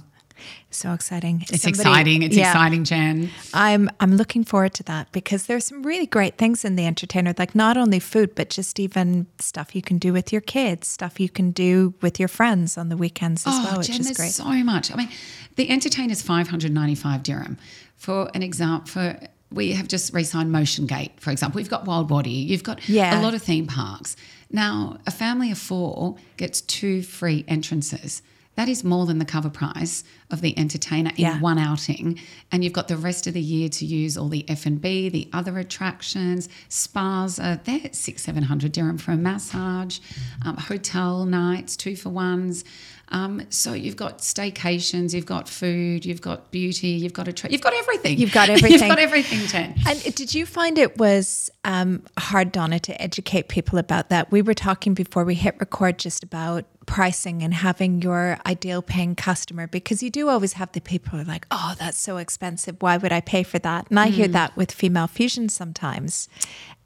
So 0.70 0.92
exciting. 0.92 1.42
It's 1.48 1.62
Somebody- 1.62 1.80
exciting. 1.80 2.22
It's 2.22 2.36
yeah. 2.36 2.50
exciting, 2.50 2.84
Jen. 2.84 3.30
I'm 3.54 3.90
I'm 4.00 4.16
looking 4.16 4.44
forward 4.44 4.74
to 4.74 4.82
that 4.84 5.10
because 5.12 5.46
there's 5.46 5.64
some 5.66 5.82
really 5.82 6.06
great 6.06 6.36
things 6.38 6.64
in 6.64 6.76
the 6.76 6.86
entertainer, 6.86 7.34
like 7.38 7.54
not 7.54 7.76
only 7.76 7.98
food, 8.00 8.34
but 8.34 8.50
just 8.50 8.78
even 8.80 9.26
stuff 9.38 9.74
you 9.74 9.82
can 9.82 9.98
do 9.98 10.12
with 10.12 10.32
your 10.32 10.42
kids, 10.42 10.88
stuff 10.88 11.18
you 11.18 11.28
can 11.28 11.50
do 11.50 11.94
with 12.02 12.18
your 12.20 12.28
friends 12.28 12.76
on 12.76 12.88
the 12.88 12.96
weekends 12.96 13.46
as 13.46 13.54
oh, 13.54 13.64
well, 13.64 13.78
which 13.78 13.88
Oh, 13.90 13.92
Jen, 13.92 14.00
is 14.00 14.06
there's 14.06 14.16
great. 14.16 14.32
so 14.32 14.44
much. 14.64 14.92
I 14.92 14.96
mean, 14.96 15.08
the 15.56 15.70
entertainer's 15.70 16.22
595 16.22 17.22
dirham. 17.22 17.56
For 17.96 18.30
an 18.34 18.42
example, 18.42 18.86
for 18.88 19.18
we 19.52 19.72
have 19.72 19.86
just 19.86 20.12
re-signed 20.12 20.50
Motiongate, 20.52 21.20
for 21.20 21.30
example. 21.30 21.58
We've 21.58 21.70
got 21.70 21.86
Wild 21.86 22.10
Wadi. 22.10 22.30
You've 22.30 22.64
got 22.64 22.86
Yeah. 22.88 23.18
a 23.18 23.22
lot 23.22 23.32
of 23.32 23.40
theme 23.42 23.66
parks. 23.68 24.16
Now, 24.50 24.98
a 25.06 25.10
family 25.12 25.52
of 25.52 25.58
four 25.58 26.16
gets 26.36 26.60
two 26.60 27.02
free 27.02 27.44
entrances. 27.46 28.22
That 28.56 28.68
is 28.68 28.82
more 28.84 29.06
than 29.06 29.18
the 29.18 29.24
cover 29.24 29.50
price 29.50 30.02
of 30.30 30.40
the 30.40 30.58
entertainer 30.58 31.10
in 31.10 31.24
Yeah. 31.24 31.40
one 31.40 31.58
outing, 31.58 32.18
and 32.50 32.64
you've 32.64 32.72
got 32.72 32.88
the 32.88 32.96
rest 32.96 33.26
of 33.26 33.34
the 33.34 33.40
year 33.40 33.68
to 33.68 33.84
use 33.86 34.16
all 34.16 34.28
the 34.28 34.44
F 34.48 34.66
and 34.66 34.80
B, 34.80 35.08
the 35.08 35.28
other 35.32 35.58
attractions, 35.58 36.48
spas. 36.68 37.38
Are 37.38 37.60
they're 37.64 37.90
six, 37.92 38.22
seven 38.22 38.42
hundred 38.44 38.72
dirham 38.72 38.98
for 38.98 39.12
a 39.12 39.16
massage, 39.16 39.98
um, 40.44 40.56
hotel 40.56 41.24
nights, 41.26 41.76
two 41.76 41.96
for 41.96 42.08
ones. 42.08 42.64
Um, 43.10 43.42
so 43.50 43.72
you've 43.72 43.94
got 43.94 44.18
staycations, 44.18 45.14
you've 45.14 45.26
got 45.26 45.48
food, 45.48 46.04
you've 46.04 46.20
got 46.20 46.50
beauty, 46.50 46.88
you've 46.88 47.12
got 47.12 47.28
a 47.28 47.32
tra- 47.32 47.50
you've 47.50 47.60
got 47.60 47.72
everything. 47.74 48.18
You've 48.18 48.32
got 48.32 48.48
everything. 48.48 48.72
you've 48.80 48.88
got 48.88 48.98
everything, 48.98 49.46
Jen. 49.46 49.74
And 49.86 50.02
did 50.16 50.34
you 50.34 50.44
find 50.44 50.76
it 50.76 50.98
was 50.98 51.48
um, 51.64 52.02
hard, 52.18 52.50
Donna, 52.50 52.80
to 52.80 53.00
educate 53.00 53.48
people 53.48 53.78
about 53.78 54.08
that? 54.08 54.32
We 54.32 54.42
were 54.42 54.54
talking 54.54 54.94
before 54.94 55.24
we 55.24 55.34
hit 55.36 55.54
record 55.60 55.98
just 55.98 56.24
about 56.24 56.64
pricing 56.86 57.42
and 57.42 57.52
having 57.52 58.00
your 58.00 58.38
ideal 58.46 58.80
paying 58.80 59.14
customer 59.14 59.66
because 59.66 60.02
you 60.02 60.10
do 60.10 60.28
always 60.28 60.54
have 60.54 60.72
the 60.72 60.80
people 60.80 61.10
who 61.10 61.18
are 61.18 61.24
like, 61.24 61.46
oh, 61.50 61.74
that's 61.78 61.98
so 61.98 62.16
expensive. 62.16 62.76
Why 62.80 62.96
would 62.96 63.12
I 63.12 63.20
pay 63.20 63.42
for 63.42 63.58
that? 63.58 63.88
And 63.90 64.00
I 64.00 64.08
hear 64.08 64.28
mm. 64.28 64.32
that 64.32 64.56
with 64.56 64.72
female 64.72 65.06
fusion 65.06 65.48
sometimes. 65.48 66.28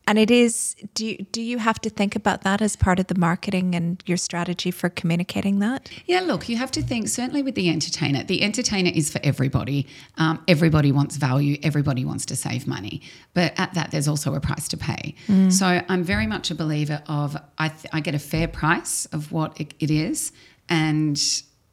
And 0.07 0.19
it 0.19 0.31
is, 0.31 0.75
do 0.95 1.07
you, 1.07 1.19
do 1.31 1.41
you 1.41 1.59
have 1.59 1.81
to 1.83 1.91
think 1.91 2.17
about 2.17 2.43
that 2.43 2.61
as 2.61 2.75
part 2.75 2.99
of 2.99 3.07
the 3.07 3.15
marketing 3.15 3.77
and 3.77 4.03
your 4.07 4.17
strategy 4.17 4.73
for 4.73 4.89
communicating 4.89 5.61
that? 5.61 5.89
Yeah, 6.07 6.21
look, 6.21 6.49
you 6.49 6.57
have 6.57 6.73
to 6.73 6.83
think 6.83 7.07
certainly 7.07 7.45
with 7.45 7.55
the 7.55 7.69
entertainer. 7.71 8.25
The 8.25 8.43
entertainer 8.43 8.91
is 8.93 9.09
for 9.09 9.21
everybody. 9.23 9.87
Um, 10.19 10.43
everybody 10.49 10.91
wants 10.91 11.17
value. 11.17 11.59
Everybody 11.63 12.05
wants 12.05 12.27
to 12.27 12.35
save 12.35 12.67
money, 12.67 13.03
but 13.35 13.53
at 13.57 13.75
that, 13.75 13.93
there's 13.93 14.09
also 14.09 14.35
a 14.35 14.41
price 14.41 14.67
to 14.69 14.77
pay. 14.77 15.15
So 15.51 15.81
I'm 15.89 16.03
very 16.03 16.27
much 16.27 16.51
a 16.51 16.57
believer 16.57 17.03
of 17.07 17.37
I, 17.59 17.69
th- 17.69 17.87
I 17.93 18.01
get 18.01 18.17
a 18.17 18.19
fair 18.19 18.49
price 18.49 19.07
of 19.13 19.31
what 19.31 19.61
it, 19.61 19.75
it 19.79 19.91
is, 19.93 20.33
and. 20.69 21.21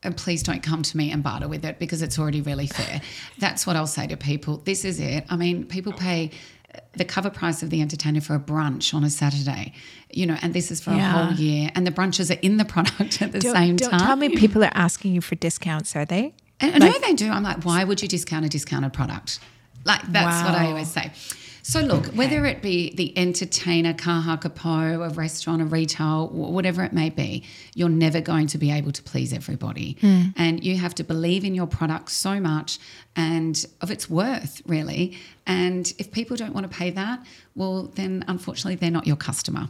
And 0.03 0.15
please 0.15 0.43
don't 0.43 0.61
come 0.61 0.83
to 0.83 0.95
me 0.95 1.11
and 1.11 1.23
barter 1.23 1.47
with 1.47 1.65
it 1.65 1.79
because 1.79 2.03
it's 2.03 2.19
already 2.19 2.39
really 2.41 2.67
fair. 2.67 3.01
That's 3.39 3.65
what 3.65 3.75
I'll 3.75 3.87
say 3.87 4.05
to 4.07 4.15
people. 4.15 4.57
This 4.57 4.85
is 4.85 4.99
it. 4.99 5.25
I 5.27 5.35
mean, 5.35 5.65
people 5.65 5.91
pay 5.91 6.29
the 6.93 7.05
cover 7.05 7.29
price 7.29 7.61
of 7.63 7.69
the 7.69 7.81
entertainer 7.81 8.21
for 8.21 8.35
a 8.35 8.39
brunch 8.39 8.93
on 8.93 9.03
a 9.03 9.09
Saturday, 9.09 9.73
you 10.11 10.25
know, 10.25 10.37
and 10.41 10.53
this 10.53 10.71
is 10.71 10.81
for 10.81 10.91
Yeah. 10.91 11.21
a 11.21 11.25
whole 11.25 11.33
year. 11.35 11.71
And 11.75 11.85
the 11.85 11.91
brunches 11.91 12.29
are 12.35 12.39
in 12.41 12.57
the 12.57 12.65
product 12.65 13.21
at 13.21 13.31
the 13.31 13.39
Don't, 13.39 13.55
same 13.55 13.75
don't 13.75 13.89
time. 13.91 13.99
tell 13.99 14.15
me 14.15 14.29
people 14.35 14.63
are 14.63 14.71
asking 14.73 15.13
you 15.13 15.21
for 15.21 15.35
discounts, 15.35 15.95
are 15.95 16.05
they? 16.05 16.33
And 16.59 16.83
I 16.83 16.87
know 16.89 16.99
they 16.99 17.13
do. 17.13 17.29
I'm 17.29 17.43
like, 17.43 17.63
why 17.63 17.83
would 17.83 18.01
you 18.01 18.07
discount 18.07 18.45
a 18.45 18.49
discounted 18.49 18.91
product? 18.93 19.39
Like 19.85 20.01
that's 20.11 20.43
what 20.49 20.59
I 20.59 20.65
always 20.67 20.89
say. 20.89 21.11
So 21.67 21.81
look, 21.81 22.05
whether 22.15 22.45
it 22.45 22.61
be 22.61 22.95
the 22.95 23.15
entertainer, 23.17 23.93
Kaha 23.93 24.39
Kapo, 24.39 25.01
a 25.01 25.09
restaurant, 25.09 25.61
a 25.61 25.65
retail, 25.65 26.29
whatever 26.29 26.81
it 26.85 26.93
may 26.93 27.09
be, 27.09 27.43
you're 27.75 27.89
never 27.89 28.21
going 28.21 28.47
to 28.47 28.57
be 28.57 28.71
able 28.71 28.93
to 28.93 29.03
please 29.03 29.33
everybody. 29.33 29.97
And 30.37 30.63
you 30.63 30.77
have 30.77 30.95
to 30.95 31.03
believe 31.03 31.43
in 31.43 31.53
your 31.53 31.67
product 31.67 32.11
so 32.11 32.39
much 32.39 32.79
and 33.17 33.65
of 33.81 33.91
its 33.91 34.09
worth, 34.09 34.61
really. 34.65 35.17
And 35.45 35.93
if 35.97 36.09
people 36.09 36.37
don't 36.37 36.53
want 36.53 36.71
to 36.71 36.73
pay 36.73 36.89
that, 36.91 37.25
well, 37.53 37.91
then 37.95 38.23
unfortunately 38.29 38.75
they're 38.75 38.89
not 38.89 39.05
your 39.05 39.17
customer. 39.17 39.67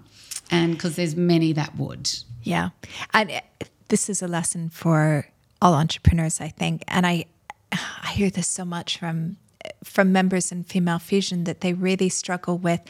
And 0.51 0.73
because 0.73 0.97
there's 0.97 1.15
many 1.15 1.51
that 1.53 1.77
would. 1.77 2.11
Yeah. 2.43 2.69
And 3.11 3.31
uh, 3.31 3.41
this 3.87 4.07
is 4.07 4.21
a 4.21 4.27
lesson 4.27 4.69
for 4.69 5.29
all 5.63 5.73
entrepreneurs, 5.73 6.41
I 6.41 6.49
think. 6.49 6.83
And 6.87 7.07
I 7.07 7.25
I 7.71 8.11
hear 8.11 8.29
this 8.29 8.47
so 8.47 8.65
much 8.65 8.99
from 8.99 9.37
from 9.83 10.11
members 10.11 10.51
in 10.51 10.63
female 10.63 10.99
fusion 10.99 11.43
that 11.45 11.61
they 11.61 11.73
really 11.73 12.09
struggle 12.09 12.57
with 12.57 12.81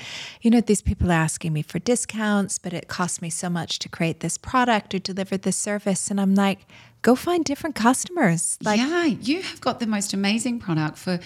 you 0.41 0.49
know 0.51 0.61
these 0.61 0.81
people 0.81 1.09
are 1.09 1.13
asking 1.13 1.53
me 1.53 1.61
for 1.61 1.79
discounts 1.79 2.57
but 2.59 2.73
it 2.73 2.87
costs 2.87 3.21
me 3.21 3.29
so 3.29 3.49
much 3.49 3.79
to 3.79 3.89
create 3.89 4.19
this 4.19 4.37
product 4.37 4.93
or 4.93 4.99
deliver 4.99 5.37
this 5.37 5.57
service 5.57 6.09
and 6.11 6.19
i'm 6.21 6.35
like 6.35 6.59
go 7.01 7.15
find 7.15 7.45
different 7.45 7.75
customers 7.75 8.57
like 8.63 8.79
yeah, 8.79 9.05
you 9.05 9.41
have 9.41 9.61
got 9.61 9.79
the 9.79 9.87
most 9.87 10.13
amazing 10.13 10.59
product 10.59 10.97
for 10.97 11.19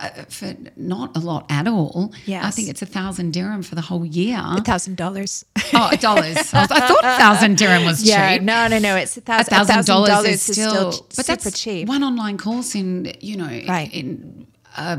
uh, 0.00 0.10
for 0.28 0.54
not 0.76 1.16
a 1.16 1.18
lot 1.18 1.44
at 1.50 1.66
all. 1.66 2.12
Yeah, 2.24 2.46
I 2.46 2.50
think 2.52 2.68
it's 2.68 2.82
a 2.82 2.86
thousand 2.86 3.32
dirham 3.32 3.64
for 3.64 3.74
the 3.74 3.80
whole 3.80 4.04
year. 4.06 4.38
a 4.40 4.60
thousand 4.62 4.96
dollars 4.96 5.44
oh, 5.74 5.90
dollars. 5.98 6.36
I, 6.54 6.60
was- 6.62 6.70
I 6.70 6.86
thought 6.86 7.04
a 7.04 7.18
thousand 7.18 7.58
dirham 7.58 7.84
was 7.84 8.02
yeah 8.04 8.34
cheap. 8.34 8.42
no 8.42 8.68
no 8.68 8.78
no 8.78 8.94
it's 8.94 9.16
a 9.16 9.20
thousand. 9.22 9.52
A 9.54 9.64
thousand 9.64 9.86
dollars 9.86 10.24
is 10.24 10.48
is 10.48 10.56
still, 10.56 10.92
still 10.92 11.06
but 11.16 11.26
super 11.26 11.42
that's 11.50 11.60
cheap 11.60 11.88
one 11.88 12.04
online 12.04 12.38
course 12.38 12.76
in 12.76 13.12
you 13.20 13.36
know 13.36 13.46
Right. 13.66 13.92
in 13.92 14.46
uh, 14.76 14.98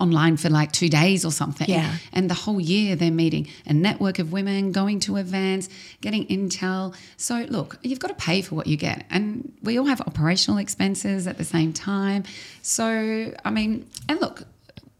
online 0.00 0.36
for 0.36 0.48
like 0.48 0.72
two 0.72 0.88
days 0.88 1.24
or 1.24 1.32
something. 1.32 1.68
Yeah. 1.68 1.96
And 2.12 2.30
the 2.30 2.34
whole 2.34 2.60
year 2.60 2.96
they're 2.96 3.10
meeting 3.10 3.48
a 3.66 3.72
network 3.72 4.18
of 4.18 4.32
women, 4.32 4.72
going 4.72 5.00
to 5.00 5.16
events, 5.16 5.68
getting 6.00 6.26
intel. 6.28 6.94
So 7.16 7.46
look, 7.48 7.78
you've 7.82 7.98
got 7.98 8.08
to 8.08 8.14
pay 8.14 8.42
for 8.42 8.54
what 8.54 8.66
you 8.66 8.76
get. 8.76 9.04
And 9.10 9.52
we 9.62 9.78
all 9.78 9.86
have 9.86 10.00
operational 10.02 10.58
expenses 10.58 11.26
at 11.26 11.36
the 11.36 11.44
same 11.44 11.72
time. 11.72 12.24
So, 12.62 13.34
I 13.44 13.50
mean, 13.50 13.88
and 14.08 14.20
look, 14.20 14.44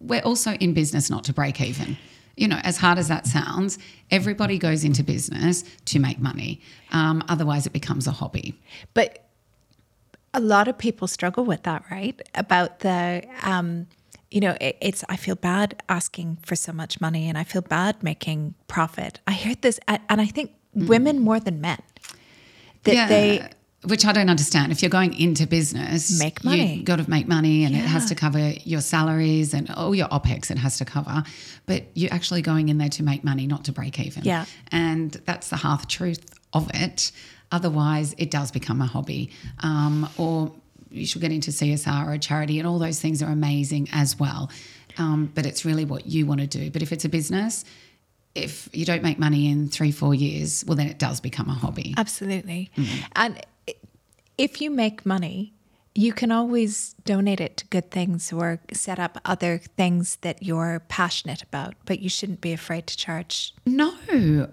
we're 0.00 0.22
also 0.22 0.52
in 0.52 0.74
business 0.74 1.10
not 1.10 1.24
to 1.24 1.32
break 1.32 1.60
even. 1.60 1.96
You 2.36 2.48
know, 2.48 2.58
as 2.64 2.78
hard 2.78 2.98
as 2.98 3.08
that 3.08 3.26
sounds, 3.26 3.78
everybody 4.10 4.58
goes 4.58 4.82
into 4.82 5.02
business 5.04 5.62
to 5.86 5.98
make 5.98 6.18
money. 6.18 6.60
Um, 6.90 7.22
otherwise, 7.28 7.66
it 7.66 7.72
becomes 7.72 8.06
a 8.06 8.12
hobby. 8.12 8.58
But 8.94 9.29
a 10.32 10.40
lot 10.40 10.68
of 10.68 10.78
people 10.78 11.08
struggle 11.08 11.44
with 11.44 11.62
that, 11.64 11.84
right? 11.90 12.20
About 12.34 12.80
the 12.80 13.22
um, 13.42 13.86
you 14.30 14.40
know, 14.40 14.56
it, 14.60 14.76
it's, 14.80 15.04
I 15.08 15.16
feel 15.16 15.34
bad 15.34 15.82
asking 15.88 16.38
for 16.42 16.54
so 16.54 16.72
much 16.72 17.00
money 17.00 17.28
and 17.28 17.36
I 17.36 17.44
feel 17.44 17.62
bad 17.62 18.02
making 18.02 18.54
profit. 18.68 19.18
I 19.26 19.32
heard 19.32 19.62
this, 19.62 19.80
and 19.88 20.20
I 20.20 20.26
think 20.26 20.52
women 20.72 21.18
more 21.18 21.40
than 21.40 21.60
men, 21.60 21.82
that 22.84 23.08
they, 23.08 23.48
which 23.84 24.04
I 24.04 24.12
don't 24.12 24.30
understand. 24.30 24.72
If 24.72 24.82
you're 24.82 24.90
going 24.90 25.18
into 25.18 25.46
business, 25.46 26.18
Make 26.18 26.44
money. 26.44 26.76
You 26.76 26.84
got 26.84 26.96
to 26.96 27.10
make 27.10 27.26
money, 27.26 27.64
and 27.64 27.74
it 27.74 27.78
has 27.78 28.06
to 28.06 28.14
cover 28.14 28.50
your 28.64 28.80
salaries 28.80 29.52
and 29.52 29.70
all 29.70 29.94
your 29.94 30.08
opex. 30.08 30.50
It 30.50 30.58
has 30.58 30.78
to 30.78 30.84
cover, 30.84 31.24
but 31.66 31.84
you're 31.94 32.12
actually 32.12 32.42
going 32.42 32.68
in 32.68 32.78
there 32.78 32.88
to 32.90 33.02
make 33.02 33.24
money, 33.24 33.46
not 33.46 33.64
to 33.64 33.72
break 33.72 33.98
even. 33.98 34.24
Yeah. 34.24 34.44
and 34.70 35.12
that's 35.24 35.48
the 35.48 35.56
half 35.56 35.88
truth 35.88 36.24
of 36.52 36.70
it. 36.74 37.10
Otherwise, 37.52 38.14
it 38.18 38.30
does 38.30 38.50
become 38.50 38.80
a 38.80 38.86
hobby, 38.86 39.30
um, 39.60 40.08
or 40.16 40.52
you 40.90 41.06
should 41.06 41.20
get 41.20 41.32
into 41.32 41.50
CSR 41.50 42.06
or 42.06 42.12
a 42.12 42.18
charity, 42.18 42.58
and 42.58 42.66
all 42.66 42.78
those 42.78 43.00
things 43.00 43.22
are 43.22 43.30
amazing 43.30 43.88
as 43.92 44.18
well. 44.18 44.50
Um, 44.98 45.30
but 45.34 45.46
it's 45.46 45.64
really 45.64 45.84
what 45.84 46.06
you 46.06 46.26
want 46.26 46.40
to 46.40 46.46
do. 46.46 46.70
But 46.70 46.82
if 46.82 46.92
it's 46.92 47.04
a 47.04 47.08
business, 47.08 47.64
if 48.34 48.68
you 48.72 48.84
don't 48.84 49.02
make 49.02 49.18
money 49.18 49.50
in 49.50 49.68
three, 49.68 49.92
four 49.92 50.14
years, 50.14 50.64
well, 50.66 50.76
then 50.76 50.86
it 50.86 50.98
does 50.98 51.20
become 51.20 51.48
a 51.48 51.54
hobby. 51.54 51.94
Absolutely. 51.96 52.70
And 53.14 53.40
if 54.38 54.60
you 54.60 54.70
make 54.70 55.04
money, 55.04 55.52
you 55.94 56.12
can 56.12 56.30
always 56.30 56.94
donate 57.04 57.40
it 57.40 57.56
to 57.56 57.66
good 57.66 57.90
things 57.90 58.32
or 58.32 58.60
set 58.72 58.98
up 58.98 59.18
other 59.24 59.58
things 59.76 60.16
that 60.20 60.42
you're 60.42 60.82
passionate 60.88 61.42
about, 61.42 61.74
but 61.84 61.98
you 61.98 62.08
shouldn't 62.08 62.40
be 62.40 62.52
afraid 62.52 62.86
to 62.86 62.96
charge. 62.96 63.52
No, 63.66 63.92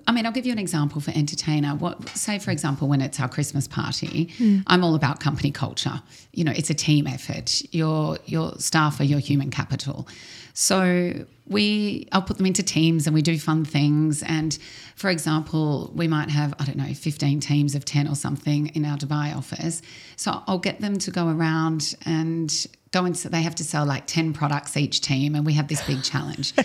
I 0.08 0.12
mean 0.12 0.26
I'll 0.26 0.32
give 0.32 0.46
you 0.46 0.52
an 0.52 0.60
example 0.60 1.00
for 1.00 1.12
entertainer. 1.12 1.76
What 1.76 2.10
say 2.10 2.40
for 2.40 2.52
example 2.52 2.88
when 2.88 3.02
it's 3.02 3.20
our 3.20 3.30
Christmas 3.30 3.68
party, 3.68 4.34
hmm. 4.38 4.60
I'm 4.66 4.84
all 4.84 4.96
about 4.96 5.20
company 5.20 5.52
culture. 5.52 6.02
You 6.34 6.44
know, 6.44 6.54
it's 6.56 6.70
a 6.70 6.76
team 6.76 7.06
effort. 7.06 7.62
Your 7.72 8.18
your 8.26 8.54
staff 8.58 9.00
are 9.00 9.06
your 9.06 9.20
human 9.20 9.52
capital. 9.52 10.08
So 10.54 11.26
we 11.50 12.08
I'll 12.12 12.22
put 12.22 12.38
them 12.38 12.46
into 12.46 12.64
teams 12.64 13.08
and 13.08 13.14
we 13.14 13.22
do 13.22 13.38
fun 13.40 13.66
things 13.66 14.24
and 14.24 14.58
for 14.96 15.10
example, 15.10 15.92
we 15.96 16.08
might 16.08 16.30
have 16.30 16.54
I 16.60 16.66
don't 16.66 16.78
know 16.78 16.94
15 16.94 17.40
teams 17.40 17.76
of 17.76 17.86
10 17.86 18.08
or 18.08 18.16
something 18.16 18.68
in 18.68 18.86
our 18.86 18.98
Dubai 18.98 19.36
office. 19.36 19.82
So 20.16 20.42
I'll 20.48 20.58
get 20.58 20.82
them 20.82 20.98
to 21.00 21.12
go 21.12 21.30
around 21.30 21.96
and 22.06 22.52
go 22.92 23.06
and 23.06 23.16
they 23.16 23.42
have 23.42 23.56
to 23.56 23.64
sell 23.64 23.86
like 23.86 24.08
10 24.08 24.34
products 24.34 24.76
each 24.76 25.02
team 25.02 25.36
and 25.36 25.46
we 25.46 25.54
have 25.54 25.68
this 25.68 25.86
big 25.86 26.04
challenge. 26.04 26.54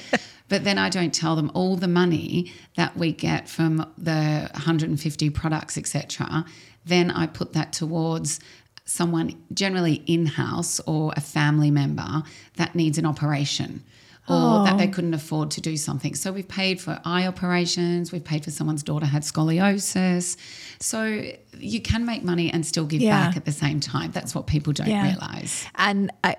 But 0.49 0.65
then 0.65 0.77
I 0.77 0.91
don't 0.91 1.15
tell 1.15 1.35
them 1.35 1.51
all 1.55 1.77
the 1.77 1.89
money 1.89 2.53
that 2.77 2.95
we 2.95 3.13
get 3.13 3.49
from 3.49 3.91
the 3.97 4.51
150 4.53 5.31
products, 5.31 5.79
etc. 5.79 6.45
Then 6.85 7.11
I 7.11 7.27
put 7.27 7.55
that 7.55 7.73
towards 7.73 8.39
someone 8.85 9.43
generally 9.55 10.03
in 10.07 10.27
house 10.27 10.79
or 10.81 11.15
a 11.17 11.23
family 11.23 11.71
member 11.71 12.23
that 12.57 12.75
needs 12.75 12.99
an 12.99 13.07
operation 13.07 13.83
or 14.29 14.65
that 14.65 14.75
oh. 14.75 14.79
they 14.79 14.87
couldn't 14.87 15.15
afford 15.15 15.51
to 15.51 15.61
do 15.61 15.77
something. 15.77 16.15
So 16.15 16.33
we've 16.33 16.47
paid 16.47 16.81
for 16.81 17.01
eye 17.05 17.27
operations, 17.27 18.13
we've 18.13 18.25
paid 18.25 18.45
for 18.45 18.51
someone's 18.53 18.83
daughter 18.83 19.07
had 19.07 19.23
scoliosis. 19.23 20.37
So 20.79 21.25
you 21.59 21.81
can 21.81 22.07
make 22.07 22.23
money 22.23 22.51
and 22.51 22.65
still 22.65 22.85
give 22.87 23.01
Yeah. 23.03 23.27
back 23.27 23.37
at 23.37 23.45
the 23.45 23.53
same 23.53 23.81
time. 23.81 24.13
That's 24.13 24.35
what 24.35 24.47
people 24.47 24.73
don't 24.73 24.87
Yeah. 24.87 25.09
realize. 25.09 25.67
And 25.75 26.13
I, 26.23 26.37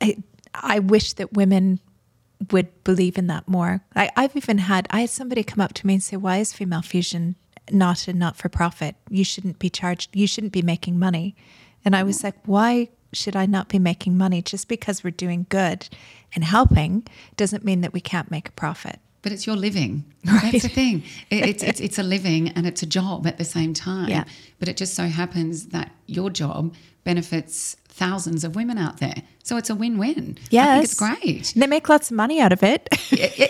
I, 0.00 0.16
I 0.54 0.78
wish 0.80 1.14
that 1.14 1.32
women 1.32 1.80
would 2.50 2.84
believe 2.84 3.16
in 3.16 3.28
that 3.28 3.48
more. 3.48 3.82
I, 3.96 4.10
I've 4.16 4.36
even 4.36 4.58
had 4.58 4.86
I 4.90 5.00
had 5.02 5.10
somebody 5.10 5.42
come 5.42 5.60
up 5.60 5.72
to 5.74 5.86
me 5.86 5.94
and 5.94 6.02
say, 6.02 6.16
"Why 6.16 6.38
is 6.38 6.52
female 6.52 6.82
fusion 6.82 7.36
not 7.70 8.08
a 8.08 8.12
not 8.12 8.36
for 8.36 8.48
profit? 8.48 8.96
You 9.08 9.24
shouldn't 9.24 9.58
be 9.58 9.70
charged. 9.70 10.14
You 10.14 10.26
shouldn't 10.26 10.52
be 10.52 10.62
making 10.62 10.98
money." 10.98 11.36
And 11.84 11.94
I 11.94 12.02
was 12.02 12.24
like, 12.24 12.34
"Why 12.44 12.88
should 13.12 13.36
I 13.36 13.46
not 13.46 13.68
be 13.68 13.78
making 13.78 14.16
money? 14.16 14.42
Just 14.42 14.68
because 14.68 15.04
we're 15.04 15.10
doing 15.10 15.46
good 15.48 15.88
and 16.34 16.44
helping 16.44 17.06
doesn't 17.36 17.64
mean 17.64 17.80
that 17.82 17.92
we 17.92 18.00
can't 18.00 18.30
make 18.30 18.48
a 18.48 18.52
profit." 18.52 18.98
But 19.22 19.30
it's 19.30 19.46
your 19.46 19.56
living. 19.56 20.04
Right. 20.26 20.52
That's 20.52 20.64
the 20.64 20.68
thing. 20.68 21.04
It, 21.30 21.46
it's, 21.46 21.62
it's, 21.62 21.80
it's 21.80 21.98
a 21.98 22.02
living 22.02 22.48
and 22.50 22.66
it's 22.66 22.82
a 22.82 22.86
job 22.86 23.26
at 23.26 23.38
the 23.38 23.44
same 23.44 23.72
time. 23.72 24.08
Yeah. 24.08 24.24
But 24.58 24.68
it 24.68 24.76
just 24.76 24.94
so 24.94 25.04
happens 25.04 25.66
that 25.66 25.92
your 26.06 26.28
job 26.28 26.74
benefits 27.04 27.76
thousands 27.88 28.42
of 28.42 28.56
women 28.56 28.78
out 28.78 28.98
there. 28.98 29.22
So 29.44 29.56
it's 29.56 29.70
a 29.70 29.74
win 29.74 29.98
win. 29.98 30.38
Yes, 30.50 30.66
I 30.66 30.72
think 30.72 30.84
it's 30.84 30.94
great. 30.94 31.52
They 31.60 31.66
make 31.66 31.88
lots 31.88 32.10
of 32.10 32.16
money 32.16 32.40
out 32.40 32.52
of 32.52 32.62
it. 32.62 32.88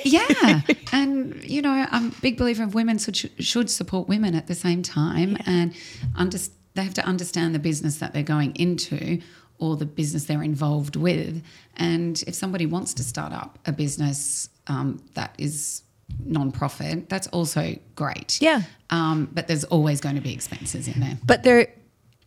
Yeah. 0.04 0.60
And, 0.94 1.42
you 1.42 1.62
know, 1.62 1.86
I'm 1.90 2.08
a 2.08 2.14
big 2.20 2.36
believer 2.36 2.62
of 2.62 2.74
women 2.74 2.98
should, 2.98 3.16
should 3.42 3.70
support 3.70 4.08
women 4.08 4.34
at 4.34 4.46
the 4.46 4.54
same 4.54 4.82
time. 4.82 5.38
And 5.46 5.74
under, 6.14 6.36
they 6.74 6.84
have 6.84 6.92
to 6.94 7.04
understand 7.06 7.54
the 7.54 7.58
business 7.58 7.96
that 7.96 8.12
they're 8.12 8.22
going 8.22 8.54
into 8.56 9.22
or 9.58 9.76
the 9.76 9.86
business 9.86 10.24
they're 10.24 10.42
involved 10.42 10.96
with. 10.96 11.42
And 11.76 12.22
if 12.26 12.34
somebody 12.34 12.66
wants 12.66 12.94
to 12.94 13.04
start 13.04 13.32
up 13.32 13.58
a 13.66 13.72
business 13.72 14.48
um, 14.66 15.02
that 15.14 15.34
is 15.38 15.82
non-profit, 16.24 17.08
that's 17.08 17.26
also 17.28 17.76
great. 17.94 18.40
Yeah. 18.40 18.62
Um, 18.90 19.28
but 19.32 19.48
there's 19.48 19.64
always 19.64 20.00
going 20.00 20.16
to 20.16 20.20
be 20.20 20.32
expenses 20.32 20.88
in 20.88 21.00
there. 21.00 21.18
But 21.24 21.42
they're 21.42 21.68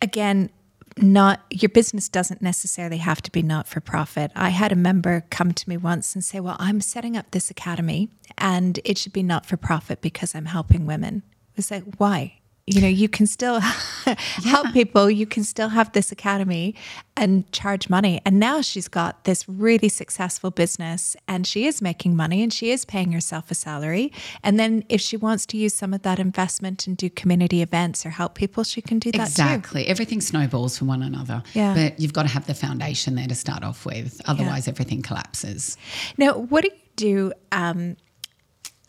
again 0.02 0.50
not 0.98 1.44
your 1.50 1.68
business 1.68 2.08
doesn't 2.08 2.40
necessarily 2.40 2.98
have 2.98 3.20
to 3.22 3.30
be 3.30 3.42
not 3.42 3.68
for 3.68 3.80
profit. 3.80 4.32
I 4.34 4.48
had 4.48 4.72
a 4.72 4.76
member 4.76 5.24
come 5.30 5.52
to 5.52 5.68
me 5.68 5.76
once 5.76 6.14
and 6.14 6.24
say, 6.24 6.40
"Well, 6.40 6.56
I'm 6.58 6.80
setting 6.80 7.16
up 7.16 7.30
this 7.30 7.50
academy 7.50 8.08
and 8.38 8.80
it 8.84 8.96
should 8.96 9.12
be 9.12 9.22
not 9.22 9.44
for 9.44 9.56
profit 9.56 10.00
because 10.00 10.34
I'm 10.34 10.46
helping 10.46 10.86
women." 10.86 11.22
I 11.26 11.52
was 11.56 11.70
like, 11.70 11.84
"Why?" 11.98 12.40
You 12.66 12.80
know, 12.80 12.88
you 12.88 13.08
can 13.08 13.28
still 13.28 13.60
help 14.44 14.72
people. 14.72 15.08
You 15.08 15.24
can 15.24 15.44
still 15.44 15.68
have 15.68 15.92
this 15.92 16.10
academy 16.10 16.74
and 17.16 17.50
charge 17.52 17.88
money. 17.88 18.20
And 18.24 18.40
now 18.40 18.60
she's 18.60 18.88
got 18.88 19.22
this 19.22 19.48
really 19.48 19.88
successful 19.88 20.50
business 20.50 21.14
and 21.28 21.46
she 21.46 21.66
is 21.66 21.80
making 21.80 22.16
money 22.16 22.42
and 22.42 22.52
she 22.52 22.72
is 22.72 22.84
paying 22.84 23.12
herself 23.12 23.52
a 23.52 23.54
salary. 23.54 24.12
And 24.42 24.58
then 24.58 24.84
if 24.88 25.00
she 25.00 25.16
wants 25.16 25.46
to 25.46 25.56
use 25.56 25.74
some 25.74 25.94
of 25.94 26.02
that 26.02 26.18
investment 26.18 26.88
and 26.88 26.96
do 26.96 27.08
community 27.08 27.62
events 27.62 28.04
or 28.04 28.10
help 28.10 28.34
people, 28.34 28.64
she 28.64 28.82
can 28.82 28.98
do 28.98 29.12
that 29.12 29.18
too. 29.18 29.42
Exactly. 29.42 29.86
Everything 29.86 30.20
snowballs 30.20 30.76
from 30.76 30.88
one 30.88 31.04
another. 31.04 31.44
Yeah. 31.54 31.72
But 31.72 32.00
you've 32.00 32.14
got 32.14 32.22
to 32.22 32.32
have 32.32 32.48
the 32.48 32.54
foundation 32.54 33.14
there 33.14 33.28
to 33.28 33.36
start 33.36 33.62
off 33.62 33.86
with. 33.86 34.20
Otherwise, 34.26 34.66
everything 34.66 35.02
collapses. 35.02 35.76
Now, 36.18 36.32
what 36.32 36.64
do 36.64 36.70
you 36.70 36.80
do 36.96 37.32
um, 37.52 37.96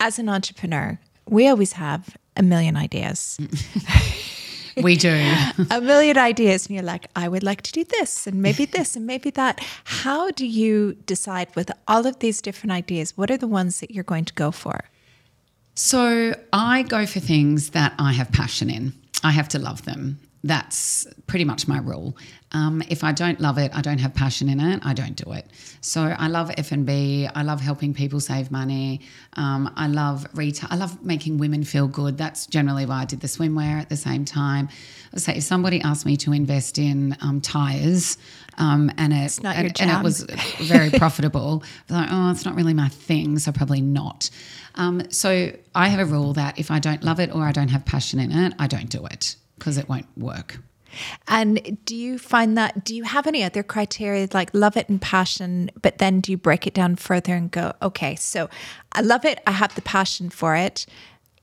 as 0.00 0.18
an 0.18 0.28
entrepreneur? 0.28 0.98
We 1.28 1.46
always 1.46 1.74
have 1.74 2.16
a 2.38 2.42
million 2.42 2.76
ideas, 2.76 3.38
We 4.82 4.96
do. 4.96 5.10
a 5.70 5.80
million 5.80 6.16
ideas, 6.18 6.66
and 6.66 6.74
you're 6.74 6.84
like, 6.84 7.06
I 7.16 7.28
would 7.28 7.42
like 7.42 7.62
to 7.62 7.72
do 7.72 7.84
this, 7.84 8.26
and 8.26 8.42
maybe 8.42 8.64
this, 8.64 8.96
and 8.96 9.06
maybe 9.06 9.30
that. 9.30 9.60
How 9.84 10.30
do 10.30 10.46
you 10.46 10.94
decide 11.06 11.48
with 11.54 11.70
all 11.86 12.06
of 12.06 12.18
these 12.20 12.40
different 12.40 12.72
ideas? 12.72 13.16
What 13.16 13.30
are 13.30 13.36
the 13.36 13.48
ones 13.48 13.80
that 13.80 13.90
you're 13.90 14.04
going 14.04 14.24
to 14.26 14.34
go 14.34 14.50
for? 14.50 14.84
So 15.74 16.34
I 16.52 16.82
go 16.82 17.06
for 17.06 17.20
things 17.20 17.70
that 17.70 17.94
I 17.98 18.12
have 18.12 18.32
passion 18.32 18.70
in. 18.70 18.92
I 19.22 19.32
have 19.32 19.48
to 19.50 19.58
love 19.58 19.84
them. 19.84 20.18
That's 20.44 21.06
pretty 21.26 21.44
much 21.44 21.66
my 21.66 21.78
rule. 21.78 22.16
Um, 22.52 22.82
if 22.88 23.02
I 23.04 23.12
don't 23.12 23.40
love 23.40 23.58
it, 23.58 23.72
I 23.74 23.82
don't 23.82 23.98
have 23.98 24.14
passion 24.14 24.48
in 24.48 24.60
it. 24.60 24.80
I 24.84 24.94
don't 24.94 25.16
do 25.16 25.32
it. 25.32 25.46
So 25.80 26.02
I 26.02 26.28
love 26.28 26.50
F 26.56 26.72
and 26.72 26.86
B. 26.86 27.28
I 27.34 27.42
love 27.42 27.60
helping 27.60 27.92
people 27.92 28.20
save 28.20 28.50
money. 28.50 29.00
Um, 29.34 29.72
I 29.76 29.88
love 29.88 30.26
retail. 30.34 30.68
I 30.70 30.76
love 30.76 31.04
making 31.04 31.38
women 31.38 31.64
feel 31.64 31.88
good. 31.88 32.16
That's 32.16 32.46
generally 32.46 32.86
why 32.86 33.02
I 33.02 33.04
did 33.04 33.20
the 33.20 33.26
swimwear 33.26 33.80
at 33.80 33.88
the 33.88 33.96
same 33.96 34.24
time. 34.24 34.68
Say 35.16 35.36
if 35.36 35.42
somebody 35.42 35.80
asked 35.80 36.06
me 36.06 36.16
to 36.18 36.32
invest 36.32 36.78
in 36.78 37.16
um, 37.20 37.40
tires, 37.40 38.16
um, 38.58 38.90
and 38.96 39.12
it 39.12 39.38
and, 39.44 39.80
and 39.80 39.90
it 39.90 40.02
was 40.02 40.22
very 40.60 40.90
profitable. 40.90 41.64
Like, 41.90 42.08
oh, 42.10 42.30
it's 42.30 42.44
not 42.44 42.54
really 42.54 42.74
my 42.74 42.88
thing, 42.88 43.38
so 43.38 43.50
probably 43.50 43.80
not. 43.80 44.28
Um, 44.74 45.10
so 45.10 45.52
I 45.74 45.88
have 45.88 46.00
a 46.00 46.04
rule 46.04 46.34
that 46.34 46.58
if 46.58 46.70
I 46.70 46.78
don't 46.78 47.02
love 47.02 47.18
it 47.18 47.34
or 47.34 47.42
I 47.42 47.52
don't 47.52 47.68
have 47.68 47.84
passion 47.86 48.20
in 48.20 48.30
it, 48.30 48.52
I 48.58 48.66
don't 48.66 48.90
do 48.90 49.06
it 49.06 49.36
because 49.58 49.78
it 49.78 49.88
won't 49.88 50.06
work. 50.16 50.60
And 51.26 51.78
do 51.84 51.94
you 51.94 52.18
find 52.18 52.56
that, 52.56 52.84
do 52.84 52.94
you 52.94 53.04
have 53.04 53.26
any 53.26 53.44
other 53.44 53.62
criteria 53.62 54.28
like 54.32 54.50
love 54.54 54.76
it 54.76 54.88
and 54.88 55.00
passion, 55.00 55.70
but 55.82 55.98
then 55.98 56.20
do 56.20 56.32
you 56.32 56.38
break 56.38 56.66
it 56.66 56.74
down 56.74 56.96
further 56.96 57.34
and 57.34 57.50
go, 57.50 57.74
okay, 57.82 58.14
so 58.14 58.48
I 58.92 59.02
love 59.02 59.24
it, 59.24 59.40
I 59.46 59.52
have 59.52 59.74
the 59.74 59.82
passion 59.82 60.30
for 60.30 60.56
it. 60.56 60.86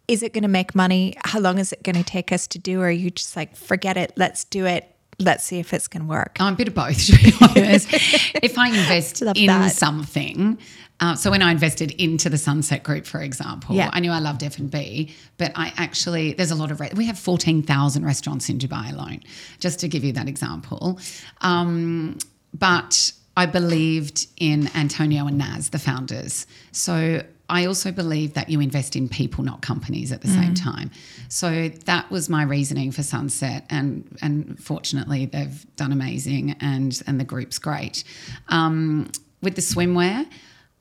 Is 0.08 0.24
it 0.24 0.34
going 0.34 0.44
to 0.44 0.48
make 0.48 0.76
money? 0.76 1.16
How 1.26 1.40
long 1.40 1.58
is 1.58 1.72
it 1.72 1.84
going 1.84 1.96
to 1.96 2.04
take 2.04 2.32
us 2.32 2.48
to 2.48 2.60
do? 2.60 2.82
Or 2.82 2.88
are 2.88 2.92
you 2.92 3.12
just 3.12 3.36
like, 3.36 3.56
forget 3.56 3.98
it, 3.98 4.14
let's 4.16 4.44
do 4.44 4.66
it, 4.66 4.95
let's 5.20 5.44
see 5.44 5.60
if 5.60 5.74
it's 5.74 5.88
going 5.88 6.04
to 6.04 6.10
work? 6.10 6.38
I'm 6.40 6.54
a 6.54 6.56
bit 6.58 6.68
of 6.68 6.74
both, 6.76 6.98
to 7.08 7.12
be 7.18 7.34
honest. 7.42 7.88
if 8.42 8.58
I 8.58 8.70
invest 8.70 9.22
in 9.22 9.48
that. 9.48 9.72
something, 9.72 10.58
uh, 11.00 11.16
so 11.16 11.30
when 11.30 11.42
I 11.42 11.52
invested 11.52 11.92
into 11.92 12.30
the 12.30 12.38
Sunset 12.38 12.84
Group, 12.84 13.06
for 13.06 13.22
example, 13.22 13.76
Yeah. 13.76 13.90
I 13.92 14.00
knew 14.00 14.12
I 14.12 14.20
loved 14.20 14.44
F 14.44 14.58
and 14.60 14.72
B, 14.72 15.14
but 15.38 15.52
I 15.56 15.74
actually 15.78 16.34
there's 16.34 16.52
a 16.52 16.56
lot 16.56 16.72
of 16.72 16.80
re- 16.80 16.92
we 16.96 17.06
have 17.06 17.20
fourteen 17.20 17.62
thousand 17.64 18.06
restaurants 18.06 18.48
in 18.50 18.58
Dubai 18.60 18.94
alone, 18.94 19.22
just 19.60 19.80
to 19.82 19.88
give 19.90 20.04
you 20.06 20.14
that 20.14 20.30
example. 20.30 21.00
Um, 21.42 22.18
but 22.54 23.12
I 23.36 23.46
believed 23.46 24.28
in 24.38 24.70
Antonio 24.74 25.28
and 25.28 25.38
Naz, 25.38 25.70
the 25.72 25.80
founders. 25.80 26.48
So 26.72 27.22
I 27.50 27.66
also 27.66 27.92
believe 27.92 28.34
that 28.34 28.50
you 28.50 28.60
invest 28.60 28.96
in 28.96 29.08
people, 29.08 29.44
not 29.44 29.62
companies, 29.62 30.12
at 30.12 30.22
the 30.22 30.28
same 30.28 30.54
time. 30.56 30.90
So 31.30 31.70
that 31.86 32.10
was 32.10 32.30
my 32.30 32.44
reasoning 32.44 32.92
for 32.92 33.04
Sunset, 33.04 33.66
and 33.70 34.18
and 34.22 34.60
fortunately 34.60 35.26
they've 35.26 35.66
done 35.76 35.92
amazing, 35.92 36.56
and 36.60 37.02
and 37.06 37.20
the 37.20 37.24
group's 37.24 37.60
great. 37.60 38.04
Um, 38.50 39.12
with 39.42 39.56
the 39.56 39.62
swimwear. 39.62 40.28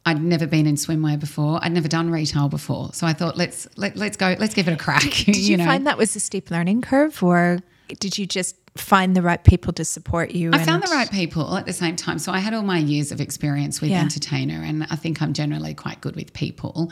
I'd 0.07 0.23
never 0.23 0.47
been 0.47 0.67
in 0.67 0.75
swimwear 0.75 1.19
before. 1.19 1.59
I'd 1.63 1.73
never 1.73 1.89
done 1.89 2.11
retail 2.11 2.51
before, 2.51 2.93
so 2.93 3.07
I 3.07 3.15
thought 3.15 3.39
let's 3.39 3.67
let, 3.77 3.97
let's 3.97 4.19
go. 4.19 4.37
Let's 4.39 4.53
give 4.53 4.69
it 4.69 4.73
a 4.73 4.77
crack. 4.77 5.03
Did 5.25 5.37
you, 5.37 5.57
know? 5.57 5.65
find 5.65 5.87
that 5.87 5.97
was 5.97 6.15
a 6.15 6.21
steep 6.21 6.51
learning 6.51 6.83
curve, 6.83 7.23
or 7.23 7.61
did 8.01 8.19
you 8.19 8.27
just 8.27 8.57
find 8.77 9.17
the 9.17 9.23
right 9.23 9.43
people 9.43 9.73
to 9.75 9.85
support 9.85 10.33
you? 10.33 10.51
I 10.53 10.65
found 10.65 10.83
the 10.83 10.91
right 10.91 11.11
people 11.11 11.57
at 11.57 11.67
the 11.67 11.73
same 11.73 11.97
time. 11.97 12.19
So 12.19 12.33
I 12.33 12.39
had 12.39 12.55
all 12.55 12.63
my 12.63 12.79
years 12.79 13.13
of 13.13 13.21
experience 13.21 13.81
with 13.81 13.91
Yeah. 13.91 14.01
entertainer, 14.01 14.63
and 14.63 14.85
I 14.91 14.97
think 14.97 15.23
I'm 15.23 15.33
generally 15.33 15.75
quite 15.75 16.01
good 16.01 16.17
with 16.17 16.33
people. 16.33 16.91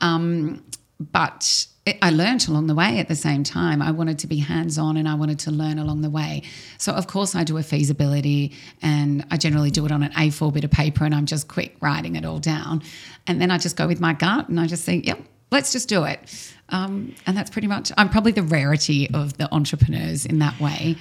Um, 0.00 0.62
but 0.98 1.66
it, 1.86 1.96
I 2.02 2.10
learned 2.10 2.46
along 2.48 2.66
the 2.66 2.74
way 2.74 2.98
at 2.98 3.08
the 3.08 3.14
same 3.16 3.42
time. 3.42 3.80
I 3.80 3.90
wanted 3.90 4.18
to 4.18 4.26
be 4.26 4.36
hands 4.36 4.76
on 4.76 4.98
and 4.98 5.08
I 5.08 5.14
wanted 5.14 5.38
to 5.40 5.50
learn 5.50 5.78
along 5.78 6.02
the 6.02 6.10
way. 6.10 6.42
So, 6.76 6.92
of 6.92 7.06
course, 7.06 7.34
I 7.34 7.42
do 7.42 7.56
a 7.56 7.62
feasibility 7.62 8.52
and 8.82 9.24
I 9.30 9.38
generally 9.38 9.70
do 9.70 9.86
it 9.86 9.92
on 9.92 10.02
an 10.02 10.12
A4 10.12 10.52
bit 10.52 10.64
of 10.64 10.70
paper 10.70 11.04
and 11.06 11.14
I'm 11.14 11.24
just 11.24 11.48
quick 11.48 11.76
writing 11.80 12.16
it 12.16 12.26
all 12.26 12.38
down. 12.38 12.82
And 13.26 13.40
then 13.40 13.50
I 13.50 13.56
just 13.56 13.76
go 13.76 13.86
with 13.86 13.98
my 14.00 14.12
gut 14.12 14.50
and 14.50 14.60
I 14.60 14.66
just 14.66 14.84
think, 14.84 15.06
yep, 15.06 15.20
let's 15.50 15.72
just 15.72 15.88
do 15.88 16.04
it. 16.04 16.52
Um, 16.68 17.14
and 17.26 17.34
that's 17.34 17.48
pretty 17.50 17.66
much, 17.68 17.90
I'm 17.96 18.10
probably 18.10 18.32
the 18.32 18.42
rarity 18.42 19.08
of 19.10 19.38
the 19.38 19.52
entrepreneurs 19.54 20.26
in 20.26 20.38
that 20.40 20.60
way. 20.60 20.96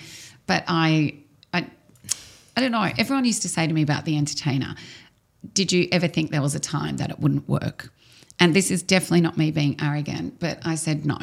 But 0.50 0.64
I, 0.68 1.14
I, 1.54 1.68
I 2.58 2.62
don't 2.62 2.72
know. 2.72 2.90
Everyone 2.98 3.24
used 3.24 3.44
to 3.44 3.48
say 3.48 3.68
to 3.68 3.72
me 3.72 3.84
about 3.84 4.06
the 4.06 4.18
entertainer, 4.18 4.74
did 5.54 5.72
you 5.72 5.88
ever 5.92 6.08
think 6.08 6.32
there 6.32 6.42
was 6.42 6.56
a 6.56 6.60
time 6.60 6.98
that 6.98 7.12
it 7.12 7.20
wouldn't 7.20 7.48
work? 7.48 7.94
And 8.40 8.56
this 8.56 8.72
is 8.72 8.82
definitely 8.82 9.22
not 9.22 9.38
me 9.38 9.52
being 9.52 9.80
arrogant, 9.80 10.40
but 10.40 10.58
I 10.66 10.74
said 10.74 11.06
no. 11.06 11.20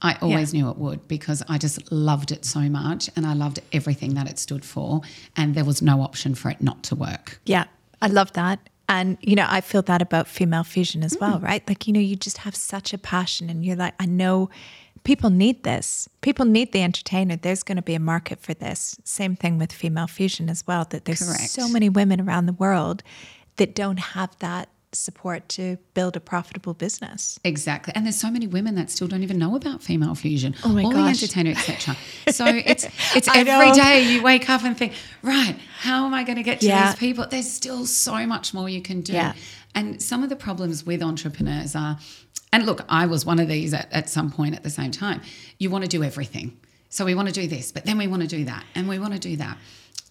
I 0.00 0.16
always 0.22 0.54
knew 0.54 0.70
it 0.70 0.76
would 0.76 1.08
because 1.08 1.42
I 1.48 1.58
just 1.58 1.90
loved 1.90 2.30
it 2.30 2.44
so 2.44 2.60
much 2.60 3.10
and 3.16 3.26
I 3.26 3.32
loved 3.32 3.58
everything 3.72 4.14
that 4.14 4.30
it 4.30 4.38
stood 4.38 4.64
for. 4.64 5.00
And 5.36 5.56
there 5.56 5.64
was 5.64 5.82
no 5.82 6.00
option 6.00 6.36
for 6.36 6.48
it 6.48 6.62
not 6.62 6.84
to 6.84 6.94
work. 6.94 7.40
Yeah, 7.46 7.64
I 8.00 8.06
love 8.06 8.32
that. 8.34 8.60
And, 8.88 9.18
you 9.20 9.34
know, 9.34 9.46
I 9.48 9.60
feel 9.60 9.82
that 9.82 10.00
about 10.02 10.28
female 10.28 10.62
fusion 10.62 11.02
as 11.02 11.16
well, 11.20 11.40
mm. 11.40 11.42
right? 11.42 11.66
Like, 11.68 11.88
you 11.88 11.92
know, 11.92 12.00
you 12.00 12.14
just 12.14 12.38
have 12.38 12.54
such 12.54 12.94
a 12.94 12.98
passion 12.98 13.50
and 13.50 13.64
you're 13.64 13.74
like, 13.74 13.94
I 13.98 14.06
know 14.06 14.50
people 15.08 15.30
need 15.30 15.62
this. 15.62 16.06
People 16.20 16.44
need 16.44 16.70
the 16.72 16.82
entertainer. 16.82 17.34
There's 17.34 17.62
going 17.62 17.76
to 17.76 17.82
be 17.82 17.94
a 17.94 17.98
market 18.14 18.40
for 18.42 18.52
this. 18.52 18.94
Same 19.04 19.36
thing 19.36 19.56
with 19.56 19.72
female 19.72 20.06
fusion 20.06 20.50
as 20.50 20.66
well, 20.66 20.84
that 20.90 21.06
there's 21.06 21.22
Correct. 21.26 21.48
so 21.48 21.66
many 21.66 21.88
women 21.88 22.20
around 22.20 22.44
the 22.44 22.52
world 22.52 23.02
that 23.56 23.74
don't 23.74 23.98
have 23.98 24.38
that 24.40 24.68
support 24.92 25.48
to 25.48 25.78
build 25.94 26.14
a 26.14 26.20
profitable 26.20 26.74
business. 26.74 27.40
Exactly. 27.42 27.94
And 27.96 28.04
there's 28.04 28.20
so 28.20 28.30
many 28.30 28.46
women 28.46 28.74
that 28.74 28.90
still 28.90 29.08
don't 29.08 29.22
even 29.22 29.38
know 29.38 29.56
about 29.56 29.82
female 29.82 30.14
fusion 30.14 30.54
Oh 30.62 30.68
my 30.74 30.84
or 30.84 30.92
gosh. 30.92 31.20
the 31.20 31.24
entertainer, 31.24 31.50
etc. 31.52 31.96
So 32.30 32.44
it's 32.46 32.84
it's 33.16 33.28
I 33.28 33.38
every 33.40 33.68
know. 33.70 33.74
day 33.74 34.02
you 34.12 34.22
wake 34.22 34.50
up 34.50 34.62
and 34.62 34.76
think, 34.76 34.92
right, 35.22 35.56
how 35.80 36.04
am 36.04 36.12
I 36.12 36.22
going 36.22 36.36
to 36.36 36.42
get 36.42 36.60
to 36.60 36.66
Yeah. 36.66 36.90
these 36.90 36.98
people? 36.98 37.26
There's 37.30 37.50
still 37.50 37.86
so 37.86 38.26
much 38.26 38.52
more 38.52 38.68
you 38.68 38.82
can 38.82 39.00
do. 39.00 39.14
Yeah. 39.14 39.32
And 39.74 40.02
some 40.02 40.22
of 40.22 40.28
the 40.28 40.36
problems 40.36 40.84
with 40.84 41.02
entrepreneurs 41.02 41.76
are, 41.76 41.98
and 42.52 42.66
look, 42.66 42.84
I 42.88 43.06
was 43.06 43.24
one 43.26 43.38
of 43.38 43.48
these 43.48 43.74
at, 43.74 43.92
at 43.92 44.08
some 44.08 44.30
point 44.30 44.54
at 44.54 44.62
the 44.62 44.70
same 44.70 44.90
time. 44.90 45.20
You 45.58 45.70
want 45.70 45.84
to 45.84 45.88
do 45.88 46.02
everything. 46.02 46.58
So 46.90 47.04
we 47.04 47.14
want 47.14 47.28
to 47.28 47.34
do 47.34 47.46
this, 47.46 47.70
but 47.72 47.84
then 47.84 47.98
we 47.98 48.06
want 48.06 48.22
to 48.22 48.28
do 48.28 48.44
that, 48.46 48.64
and 48.74 48.88
we 48.88 48.98
want 48.98 49.12
to 49.12 49.18
do 49.18 49.36
that. 49.36 49.58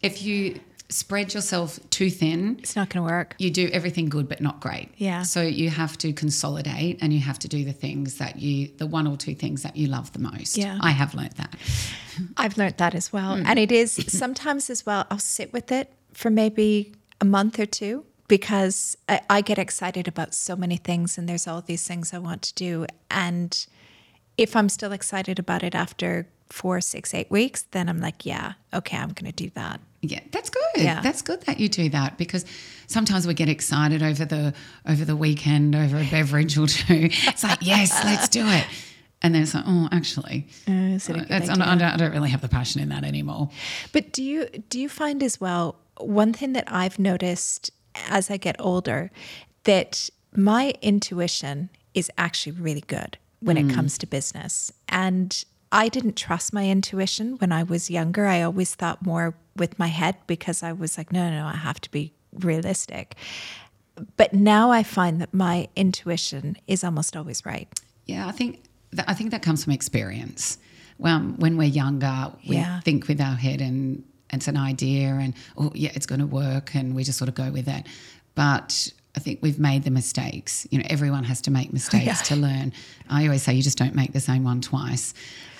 If 0.03 0.21
you 0.21 0.59
spread 0.89 1.33
yourself 1.33 1.79
too 1.89 2.09
thin, 2.09 2.57
It's 2.59 2.75
not 2.75 2.89
going 2.89 3.05
to 3.05 3.11
work. 3.11 3.35
you 3.39 3.49
do 3.51 3.67
everything 3.73 4.07
good 4.07 4.29
but 4.29 4.39
not 4.39 4.61
great. 4.61 4.89
Yeah. 4.97 5.23
So 5.23 5.41
you 5.41 5.69
have 5.69 5.97
to 5.97 6.13
consolidate 6.13 6.99
and 7.01 7.11
you 7.11 7.19
have 7.19 7.37
to 7.39 7.49
do 7.49 7.65
the 7.65 7.73
things 7.73 8.19
that 8.19 8.39
you, 8.39 8.69
the 8.77 8.87
one 8.87 9.05
or 9.05 9.17
two 9.17 9.35
things 9.35 9.63
that 9.63 9.75
you 9.75 9.87
love 9.87 10.13
the 10.13 10.19
most. 10.19 10.57
Yeah. 10.57 10.77
I 10.79 10.91
have 10.91 11.13
learnt 11.13 11.35
that. 11.35 11.55
I've 12.37 12.57
learnt 12.57 12.77
that 12.77 12.95
as 12.95 13.11
well. 13.11 13.35
Mm. 13.35 13.43
And 13.47 13.59
it 13.59 13.71
is 13.71 13.91
sometimes 14.07 14.69
as 14.69 14.85
well, 14.85 15.05
I'll 15.11 15.19
sit 15.19 15.51
with 15.51 15.73
it 15.73 15.91
for 16.13 16.29
maybe 16.29 16.93
a 17.19 17.25
month 17.25 17.59
or 17.59 17.65
two 17.65 18.05
because 18.27 18.97
I, 19.07 19.21
I 19.29 19.41
get 19.41 19.57
excited 19.57 20.07
about 20.07 20.33
so 20.33 20.55
many 20.55 20.77
things 20.77 21.17
and 21.17 21.27
there's 21.29 21.47
all 21.47 21.61
these 21.61 21.87
things 21.87 22.13
I 22.13 22.17
want 22.19 22.41
to 22.43 22.53
do. 22.55 22.85
And 23.09 23.65
if 24.37 24.55
I'm 24.55 24.69
still 24.69 24.91
excited 24.91 25.39
about 25.39 25.63
it 25.63 25.73
after 25.75 26.27
four, 26.49 26.79
six, 26.81 27.13
eight 27.13 27.29
weeks, 27.31 27.63
then 27.71 27.89
I'm 27.89 27.99
like, 27.99 28.25
yeah, 28.25 28.53
okay, 28.73 28.97
I'm 28.97 29.09
going 29.09 29.31
to 29.31 29.43
do 29.43 29.49
that. 29.55 29.79
Yeah, 30.01 30.19
that's 30.31 30.49
good. 30.49 30.61
Yeah. 30.83 31.01
That's 31.01 31.21
good 31.21 31.41
that 31.41 31.59
you 31.59 31.67
do 31.69 31.89
that 31.89 32.17
because 32.17 32.45
sometimes 32.85 33.25
we 33.27 33.33
get 33.33 33.49
excited 33.49 34.03
over 34.03 34.25
the 34.25 34.53
over 34.87 35.03
the 35.03 35.15
weekend 35.15 35.75
over 35.75 35.97
a 35.97 36.05
beverage 36.09 36.57
or 36.57 36.67
two. 36.67 37.09
It's 37.11 37.43
like, 37.43 37.59
yes, 37.61 38.03
let's 38.05 38.29
do 38.29 38.45
it. 38.47 38.65
And 39.23 39.33
then 39.33 39.41
it's 39.41 39.55
like, 39.55 39.63
oh, 39.65 39.89
actually, 39.91 40.47
oh, 40.67 40.71
is 40.71 41.09
it 41.09 41.17
it's, 41.29 41.49
uh, 41.49 41.53
I, 41.53 41.55
don't, 41.55 41.61
I 41.63 41.75
don't- 41.75 41.81
I 41.93 41.97
don't 41.97 42.11
really 42.11 42.29
have 42.29 42.41
the 42.41 42.47
passion 42.47 42.79
in 42.81 42.89
that 42.89 43.03
anymore. 43.03 43.49
But 43.91 44.13
do 44.13 44.23
you 44.23 44.45
do 44.69 44.79
you 44.79 44.87
find 44.87 45.23
as 45.23 45.41
well 45.41 45.77
one 45.99 46.31
thing 46.31 46.53
that 46.53 46.65
I've 46.67 46.99
noticed 46.99 47.71
as 48.09 48.29
I 48.29 48.37
get 48.37 48.55
older 48.59 49.11
that 49.63 50.09
my 50.35 50.73
intuition 50.81 51.69
is 51.93 52.11
actually 52.17 52.53
really 52.53 52.81
good 52.81 53.17
when 53.39 53.57
it 53.57 53.67
mm. 53.67 53.73
comes 53.73 53.97
to 53.99 54.07
business. 54.07 54.71
And 54.89 55.43
I 55.71 55.89
didn't 55.89 56.15
trust 56.15 56.53
my 56.53 56.69
intuition 56.69 57.37
when 57.37 57.51
I 57.51 57.63
was 57.63 57.89
younger. 57.89 58.25
I 58.25 58.41
always 58.41 58.75
thought 58.75 59.05
more 59.05 59.35
with 59.55 59.77
my 59.77 59.87
head 59.87 60.15
because 60.27 60.63
I 60.63 60.71
was 60.71 60.97
like, 60.97 61.11
no, 61.11 61.29
no, 61.29 61.39
no, 61.39 61.45
I 61.45 61.55
have 61.55 61.81
to 61.81 61.91
be 61.91 62.13
realistic. 62.33 63.15
But 64.15 64.33
now 64.33 64.71
I 64.71 64.83
find 64.83 65.19
that 65.21 65.33
my 65.33 65.67
intuition 65.75 66.57
is 66.67 66.83
almost 66.83 67.17
always 67.17 67.45
right. 67.45 67.67
Yeah, 68.05 68.27
I 68.27 68.31
think 68.31 68.63
that, 68.91 69.09
I 69.09 69.13
think 69.13 69.31
that 69.31 69.41
comes 69.41 69.63
from 69.63 69.73
experience. 69.73 70.57
Well, 70.99 71.19
when 71.19 71.57
we're 71.57 71.67
younger, 71.67 72.31
we 72.47 72.55
Yeah. 72.57 72.79
think 72.81 73.07
with 73.07 73.19
our 73.19 73.35
head 73.35 73.61
and 73.61 74.03
it's 74.31 74.47
an 74.47 74.57
idea, 74.57 75.09
and 75.09 75.33
oh 75.57 75.71
yeah, 75.73 75.91
it's 75.95 76.05
going 76.05 76.19
to 76.21 76.27
work, 76.27 76.75
and 76.75 76.95
we 76.95 77.03
just 77.03 77.17
sort 77.17 77.29
of 77.29 77.35
go 77.35 77.51
with 77.51 77.67
it. 77.67 77.85
But 78.35 78.91
I 79.15 79.19
think 79.19 79.39
we've 79.41 79.57
made 79.57 79.83
the 79.83 79.89
mistakes. 79.89 80.67
You 80.69 80.77
know, 80.79 80.85
everyone 80.89 81.23
has 81.23 81.41
to 81.41 81.51
make 81.51 81.73
mistakes 81.73 82.05
Yeah. 82.05 82.13
to 82.15 82.35
learn. 82.35 82.71
I 83.09 83.23
always 83.25 83.41
say 83.41 83.53
you 83.55 83.63
just 83.63 83.77
don't 83.77 83.95
make 83.95 84.13
the 84.13 84.19
same 84.19 84.43
one 84.43 84.61
twice. 84.61 85.13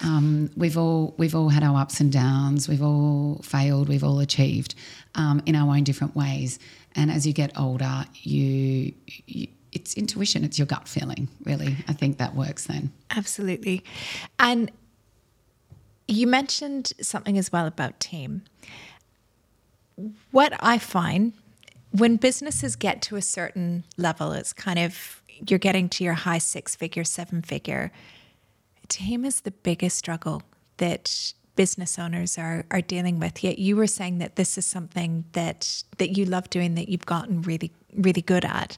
Um, 0.04 0.52
we've 0.56 0.78
all 0.78 1.16
we've 1.18 1.34
all 1.34 1.50
had 1.50 1.64
our 1.64 1.80
ups 1.80 2.00
and 2.00 2.12
downs. 2.12 2.70
We've 2.70 2.84
all 2.84 3.42
failed. 3.44 3.90
We've 3.90 4.04
all 4.04 4.20
achieved 4.20 4.76
um, 5.16 5.42
in 5.48 5.56
our 5.56 5.76
own 5.76 5.84
different 5.84 6.16
ways. 6.16 6.60
And 6.96 7.12
as 7.12 7.26
you 7.26 7.34
get 7.34 7.58
older, 7.60 8.06
you, 8.22 8.94
you 9.26 9.48
it's 9.72 9.96
intuition. 9.96 10.44
It's 10.44 10.58
your 10.60 10.66
gut 10.68 10.88
feeling. 10.88 11.28
Really, 11.44 11.78
I 11.88 11.94
think 11.94 12.18
that 12.20 12.36
works 12.36 12.66
then. 12.68 12.92
Absolutely. 13.16 13.84
And 14.40 14.72
you 16.08 16.28
mentioned 16.28 16.94
something 17.02 17.38
as 17.38 17.52
well 17.52 17.68
about 17.68 18.00
team. 18.00 18.44
What 20.32 20.54
I 20.60 20.78
find 20.78 21.34
when 21.92 22.18
businesses 22.18 22.76
get 22.76 23.02
to 23.04 23.16
a 23.16 23.22
certain 23.22 23.84
level, 23.98 24.32
it's 24.32 24.54
kind 24.54 24.80
of 24.80 25.22
you're 25.48 25.60
getting 25.60 25.90
to 25.90 26.04
your 26.04 26.14
high 26.14 26.38
six 26.38 26.76
figure, 26.76 27.04
seven 27.04 27.42
figure. 27.42 27.92
Team 28.88 29.26
is 29.26 29.42
the 29.42 29.52
biggest 29.52 29.98
struggle 29.98 30.44
that 30.78 31.34
business 31.56 31.98
owners 31.98 32.38
are 32.38 32.66
are 32.72 32.82
dealing 32.82 33.20
with. 33.20 33.44
Yet 33.44 33.60
you 33.60 33.76
were 33.76 33.88
saying 33.88 34.20
that 34.20 34.36
this 34.36 34.58
is 34.58 34.66
something 34.66 35.26
that 35.34 35.84
that 35.98 36.18
you 36.18 36.26
love 36.26 36.50
doing 36.50 36.76
that 36.76 36.88
you've 36.90 37.06
gotten 37.06 37.42
really 37.42 37.72
really 37.94 38.22
good 38.22 38.46
at. 38.46 38.78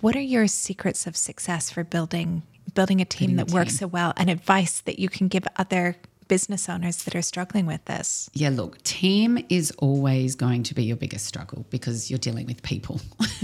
What 0.00 0.16
are 0.16 0.20
your 0.20 0.46
secrets 0.46 1.06
of 1.06 1.16
success 1.16 1.70
for 1.70 1.84
building 1.84 2.42
building 2.74 3.00
a 3.00 3.04
team 3.04 3.36
Building 3.36 3.40
a 3.40 3.44
that 3.44 3.54
works 3.54 3.72
team. 3.72 3.78
so 3.78 3.86
well 3.88 4.12
and 4.16 4.30
advice 4.30 4.80
that 4.82 4.98
you 4.98 5.08
can 5.08 5.28
give 5.28 5.44
other 5.56 5.96
business 6.28 6.68
owners 6.68 7.04
that 7.04 7.14
are 7.16 7.22
struggling 7.22 7.66
with 7.66 7.84
this? 7.86 8.30
Yeah, 8.34 8.50
look, 8.50 8.82
team 8.84 9.44
is 9.48 9.70
always 9.78 10.34
going 10.34 10.62
to 10.64 10.74
be 10.74 10.84
your 10.84 10.96
biggest 10.96 11.26
struggle 11.26 11.66
because 11.70 12.10
you're 12.10 12.18
dealing 12.18 12.46
with 12.46 12.62
people, 12.62 13.00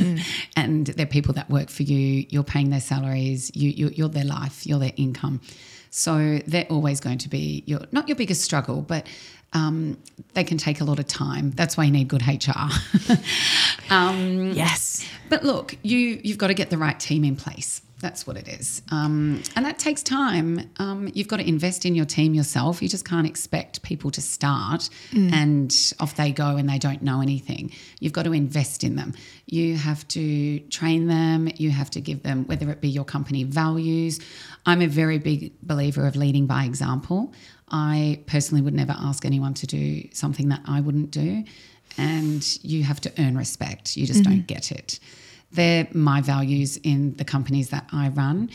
and 0.56 0.86
they're 0.86 1.06
people 1.06 1.34
that 1.34 1.50
work 1.50 1.70
for 1.70 1.82
you. 1.82 2.26
You're 2.28 2.44
paying 2.44 2.70
their 2.70 2.80
salaries. 2.80 3.50
You, 3.54 3.70
you 3.70 3.88
you're 3.94 4.08
their 4.08 4.24
life. 4.24 4.66
You're 4.66 4.78
their 4.78 4.92
income. 4.96 5.40
So 5.90 6.40
they're 6.46 6.66
always 6.70 7.00
going 7.00 7.18
to 7.18 7.28
be 7.28 7.62
your 7.66 7.80
not 7.92 8.08
your 8.08 8.16
biggest 8.16 8.42
struggle, 8.42 8.82
but 8.82 9.06
um, 9.52 9.96
they 10.34 10.42
can 10.42 10.58
take 10.58 10.80
a 10.80 10.84
lot 10.84 10.98
of 10.98 11.06
time. 11.06 11.52
That's 11.52 11.76
why 11.76 11.84
you 11.84 11.92
need 11.92 12.08
good 12.08 12.26
HR. 12.26 12.68
Yes. 14.54 15.06
But 15.28 15.44
look, 15.44 15.76
you 15.82 16.20
you've 16.22 16.38
got 16.38 16.48
to 16.48 16.54
get 16.54 16.70
the 16.70 16.78
right 16.78 16.98
team 16.98 17.24
in 17.24 17.36
place. 17.36 17.80
That's 18.04 18.26
what 18.26 18.36
it 18.36 18.48
is, 18.48 18.82
um, 18.92 19.42
and 19.56 19.64
that 19.64 19.78
takes 19.78 20.02
time. 20.02 20.70
Um, 20.76 21.10
you've 21.14 21.26
got 21.26 21.38
to 21.38 21.48
invest 21.48 21.86
in 21.86 21.94
your 21.94 22.04
team 22.04 22.34
yourself. 22.34 22.82
You 22.82 22.88
just 22.96 23.08
can't 23.08 23.26
expect 23.26 23.80
people 23.82 24.10
to 24.10 24.20
start 24.20 24.90
and 25.32 25.74
off 26.00 26.14
they 26.14 26.30
go 26.30 26.56
and 26.58 26.68
they 26.68 26.78
don't 26.78 27.00
know 27.00 27.22
anything. 27.22 27.72
You've 28.00 28.12
got 28.12 28.24
to 28.24 28.34
invest 28.34 28.84
in 28.84 28.96
them. 28.96 29.14
You 29.46 29.76
have 29.78 30.06
to 30.08 30.60
train 30.68 31.06
them. 31.06 31.48
You 31.56 31.70
have 31.70 31.88
to 31.92 32.00
give 32.02 32.22
them 32.22 32.44
whether 32.44 32.68
it 32.68 32.82
be 32.82 32.90
your 32.90 33.06
company 33.06 33.42
values. 33.44 34.20
I'm 34.66 34.82
a 34.82 34.86
very 34.86 35.18
big 35.18 35.54
believer 35.62 36.06
of 36.06 36.14
leading 36.14 36.46
by 36.46 36.64
example. 36.64 37.32
I 37.70 38.20
personally 38.26 38.60
would 38.60 38.74
never 38.74 38.94
ask 38.98 39.24
anyone 39.24 39.54
to 39.54 39.66
do 39.66 40.06
something 40.12 40.50
that 40.50 40.60
I 40.66 40.82
wouldn't 40.82 41.10
do 41.10 41.44
and 41.96 42.58
you 42.62 42.82
have 42.82 43.00
to 43.00 43.12
earn 43.18 43.38
respect. 43.38 43.96
You 43.96 44.06
just 44.06 44.24
don't 44.24 44.46
get 44.46 44.70
it. 44.72 45.00
They're 45.54 45.88
my 45.92 46.20
values 46.20 46.76
in 46.78 47.14
the 47.16 47.24
companies 47.24 47.70
that 47.70 47.86
I 47.92 48.08
run, 48.08 48.50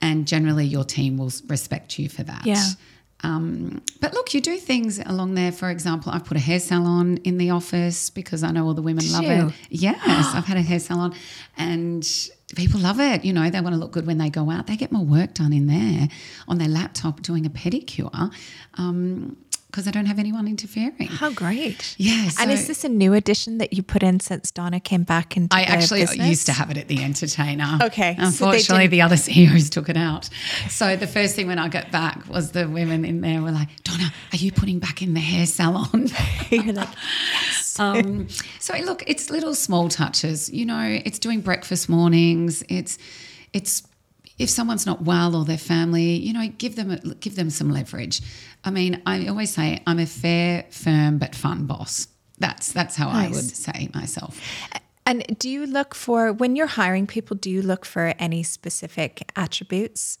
and 0.00 0.26
generally 0.26 0.64
your 0.64 0.84
team 0.84 1.16
will 1.16 1.32
respect 1.46 1.98
you 1.98 2.08
for 2.08 2.22
that. 2.24 2.46
Yeah. 2.46 2.64
Um, 3.22 3.82
but 4.00 4.14
look, 4.14 4.32
you 4.32 4.40
do 4.40 4.56
things 4.56 4.98
along 4.98 5.34
there. 5.34 5.52
For 5.52 5.68
example, 5.70 6.10
I've 6.12 6.24
put 6.24 6.36
a 6.36 6.40
hair 6.40 6.58
salon 6.58 7.18
in 7.18 7.36
the 7.36 7.50
office 7.50 8.08
because 8.08 8.42
I 8.42 8.50
know 8.50 8.66
all 8.66 8.74
the 8.74 8.82
women 8.82 9.04
Did 9.04 9.12
love 9.12 9.24
you? 9.24 9.48
it. 9.48 9.52
Yes, 9.68 10.34
I've 10.34 10.46
had 10.46 10.56
a 10.56 10.62
hair 10.62 10.78
salon 10.78 11.14
and 11.58 12.06
people 12.56 12.80
love 12.80 12.98
it. 12.98 13.24
You 13.24 13.34
know, 13.34 13.50
they 13.50 13.60
want 13.60 13.74
to 13.74 13.78
look 13.78 13.92
good 13.92 14.06
when 14.06 14.18
they 14.18 14.30
go 14.30 14.50
out. 14.50 14.66
They 14.66 14.76
get 14.76 14.90
more 14.90 15.04
work 15.04 15.34
done 15.34 15.52
in 15.52 15.66
there 15.66 16.08
on 16.48 16.56
their 16.56 16.68
laptop 16.68 17.20
doing 17.20 17.44
a 17.44 17.50
pedicure 17.50 18.32
because 19.70 19.86
I 19.86 19.90
don't 19.90 20.06
have 20.06 20.18
anyone 20.18 20.48
interfering. 20.48 21.08
How 21.08 21.30
great. 21.30 21.94
Yeah. 21.98 22.30
and 22.40 22.50
is 22.50 22.66
this 22.66 22.84
a 22.84 22.88
new 22.88 23.14
addition 23.14 23.58
that 23.58 23.72
you 23.72 23.82
put 23.82 24.02
in 24.02 24.20
since 24.20 24.50
Donna 24.50 24.80
came 24.80 25.04
back 25.04 25.36
into 25.36 25.56
I 25.56 25.62
actually 25.62 26.00
business? 26.00 26.28
used 26.28 26.46
to 26.46 26.52
have 26.52 26.70
it 26.70 26.76
at 26.76 26.88
the 26.88 27.02
entertainer. 27.04 27.78
Okay, 27.82 28.16
Unfortunately, 28.18 28.84
didn't- 28.84 28.90
the 28.90 29.02
other 29.02 29.16
CEOs 29.26 29.70
took 29.70 29.88
it 29.88 29.96
out. 29.96 30.28
So 30.68 30.96
the 30.96 31.06
first 31.06 31.36
thing 31.36 31.46
when 31.46 31.58
I 31.58 31.68
got 31.68 31.90
back 31.90 32.28
was 32.28 32.52
the 32.52 32.68
women 32.68 33.04
in 33.04 33.20
there 33.20 33.42
were 33.42 33.52
like, 33.52 33.68
Donna, 33.84 34.12
are 34.32 34.36
you 34.36 34.52
putting 34.52 34.78
back 34.78 35.02
in 35.02 35.14
the 35.14 35.20
hair 35.20 35.46
salon? 35.46 36.08
You're 36.50 36.72
like, 36.74 36.88
um, 37.78 38.28
so 38.58 38.76
look, 38.78 39.04
it's 39.06 39.30
little 39.30 39.54
small 39.54 39.88
touches. 39.88 40.50
You 40.50 40.66
know, 40.66 41.00
it's 41.04 41.18
doing 41.18 41.40
breakfast 41.40 41.88
mornings. 41.88 42.62
It's 42.68 42.98
it's 43.52 43.82
if 44.40 44.48
someone's 44.48 44.86
not 44.86 45.02
well 45.02 45.36
or 45.36 45.44
their 45.44 45.58
family, 45.58 46.16
you 46.16 46.32
know, 46.32 46.48
give 46.56 46.74
them 46.74 46.90
a, 46.90 46.96
give 47.16 47.36
them 47.36 47.50
some 47.50 47.70
leverage. 47.70 48.22
I 48.64 48.70
mean, 48.70 49.02
I 49.04 49.26
always 49.26 49.54
say 49.54 49.82
I'm 49.86 49.98
a 49.98 50.06
fair, 50.06 50.64
firm 50.70 51.18
but 51.18 51.34
fun 51.34 51.66
boss. 51.66 52.08
That's 52.38 52.72
that's 52.72 52.96
how 52.96 53.10
I 53.10 53.28
would 53.28 53.44
say 53.44 53.90
myself. 53.94 54.40
And 55.04 55.38
do 55.38 55.48
you 55.50 55.66
look 55.66 55.94
for 55.94 56.32
when 56.32 56.56
you're 56.56 56.66
hiring 56.66 57.06
people? 57.06 57.36
Do 57.36 57.50
you 57.50 57.60
look 57.60 57.84
for 57.84 58.14
any 58.18 58.42
specific 58.42 59.30
attributes? 59.36 60.18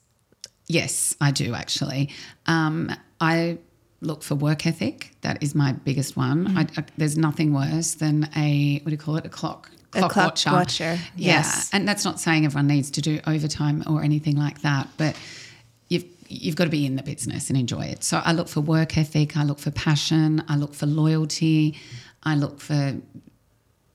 Yes, 0.66 1.16
I 1.20 1.30
do 1.30 1.54
actually. 1.54 2.10
Um, 2.44 2.92
I 3.20 3.58
look 4.02 4.22
for 4.22 4.34
work 4.34 4.66
ethic. 4.66 5.16
That 5.22 5.42
is 5.42 5.54
my 5.54 5.72
biggest 5.72 6.16
one. 6.16 6.58
I, 6.58 6.62
I, 6.76 6.84
there's 6.98 7.16
nothing 7.16 7.54
worse 7.54 7.94
than 7.94 8.28
a 8.36 8.80
what 8.80 8.86
do 8.86 8.92
you 8.92 8.98
call 8.98 9.16
it? 9.16 9.24
A 9.24 9.30
clock. 9.30 9.70
A 9.94 10.08
clock 10.08 10.38
watcher, 10.46 10.98
Yeah, 11.16 11.38
yes. 11.38 11.68
and 11.72 11.86
that's 11.88 12.04
not 12.04 12.20
saying 12.20 12.44
everyone 12.44 12.68
needs 12.68 12.90
to 12.92 13.00
do 13.00 13.20
overtime 13.26 13.82
or 13.88 14.02
anything 14.02 14.36
like 14.36 14.62
that, 14.62 14.88
but 14.96 15.16
you've 15.88 16.04
you've 16.28 16.54
got 16.54 16.64
to 16.64 16.70
be 16.70 16.86
in 16.86 16.94
the 16.94 17.02
business 17.02 17.48
and 17.50 17.58
enjoy 17.58 17.86
it. 17.86 18.04
So 18.04 18.22
I 18.24 18.32
look 18.32 18.46
for 18.48 18.60
work 18.60 18.96
ethic. 18.96 19.36
I 19.36 19.42
look 19.42 19.58
for 19.58 19.72
passion. 19.72 20.44
I 20.48 20.56
look 20.56 20.74
for 20.74 20.86
loyalty. 20.86 21.76
I 22.22 22.36
look 22.36 22.60
for 22.60 22.94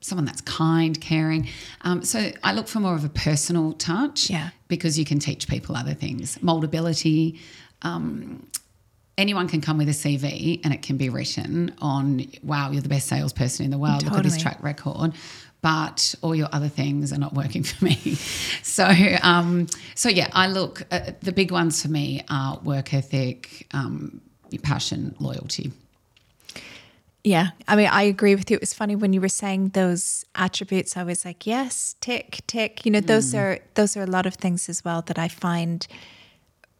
someone 0.02 0.26
that's 0.26 0.42
kind, 0.42 1.00
caring. 1.00 1.48
Um, 1.80 2.02
so 2.02 2.30
I 2.44 2.52
look 2.52 2.68
for 2.68 2.80
more 2.80 2.94
of 2.94 3.04
a 3.04 3.08
personal 3.08 3.72
touch 3.72 4.28
Yeah. 4.30 4.50
because 4.68 4.98
you 4.98 5.04
can 5.06 5.18
teach 5.18 5.48
people 5.48 5.76
other 5.76 5.94
things. 5.94 6.36
Moldability. 6.38 7.38
Um, 7.82 8.46
anyone 9.18 9.48
can 9.48 9.60
come 9.62 9.78
with 9.78 9.88
a 9.88 9.92
CV 9.92 10.60
and 10.62 10.72
it 10.74 10.82
can 10.82 10.96
be 10.98 11.08
written 11.08 11.74
on, 11.80 12.26
wow, 12.42 12.70
you're 12.70 12.82
the 12.82 12.88
best 12.88 13.08
salesperson 13.08 13.64
in 13.64 13.70
the 13.70 13.78
world. 13.78 14.04
Look 14.04 14.12
at 14.14 14.22
this 14.22 14.36
track 14.40 14.62
record. 14.62 15.12
But 15.62 16.14
all 16.22 16.34
your 16.34 16.48
other 16.52 16.68
things 16.68 17.12
are 17.12 17.18
not 17.18 17.34
working 17.34 17.62
for 17.62 17.84
me. 17.84 18.18
So, 18.62 18.92
um, 19.22 19.68
so 19.94 20.10
yeah, 20.10 20.28
I 20.32 20.48
look. 20.48 20.82
Uh, 20.90 21.12
the 21.22 21.32
big 21.32 21.50
ones 21.50 21.80
for 21.80 21.88
me 21.88 22.22
are 22.28 22.58
work 22.62 22.92
ethic, 22.92 23.66
um, 23.72 24.20
passion, 24.62 25.14
loyalty. 25.18 25.72
Yeah, 27.24 27.48
I 27.66 27.74
mean, 27.74 27.88
I 27.88 28.02
agree 28.02 28.34
with 28.34 28.50
you. 28.50 28.56
It 28.56 28.60
was 28.60 28.72
funny 28.74 28.94
when 28.94 29.12
you 29.12 29.20
were 29.20 29.28
saying 29.28 29.70
those 29.70 30.24
attributes. 30.34 30.96
I 30.96 31.02
was 31.02 31.24
like, 31.24 31.46
yes, 31.46 31.96
tick, 32.00 32.40
tick. 32.46 32.84
You 32.84 32.92
know, 32.92 33.00
those 33.00 33.34
are 33.34 33.58
those 33.74 33.96
are 33.96 34.02
a 34.02 34.06
lot 34.06 34.26
of 34.26 34.34
things 34.34 34.68
as 34.68 34.84
well 34.84 35.02
that 35.02 35.18
I 35.18 35.28
find 35.28 35.86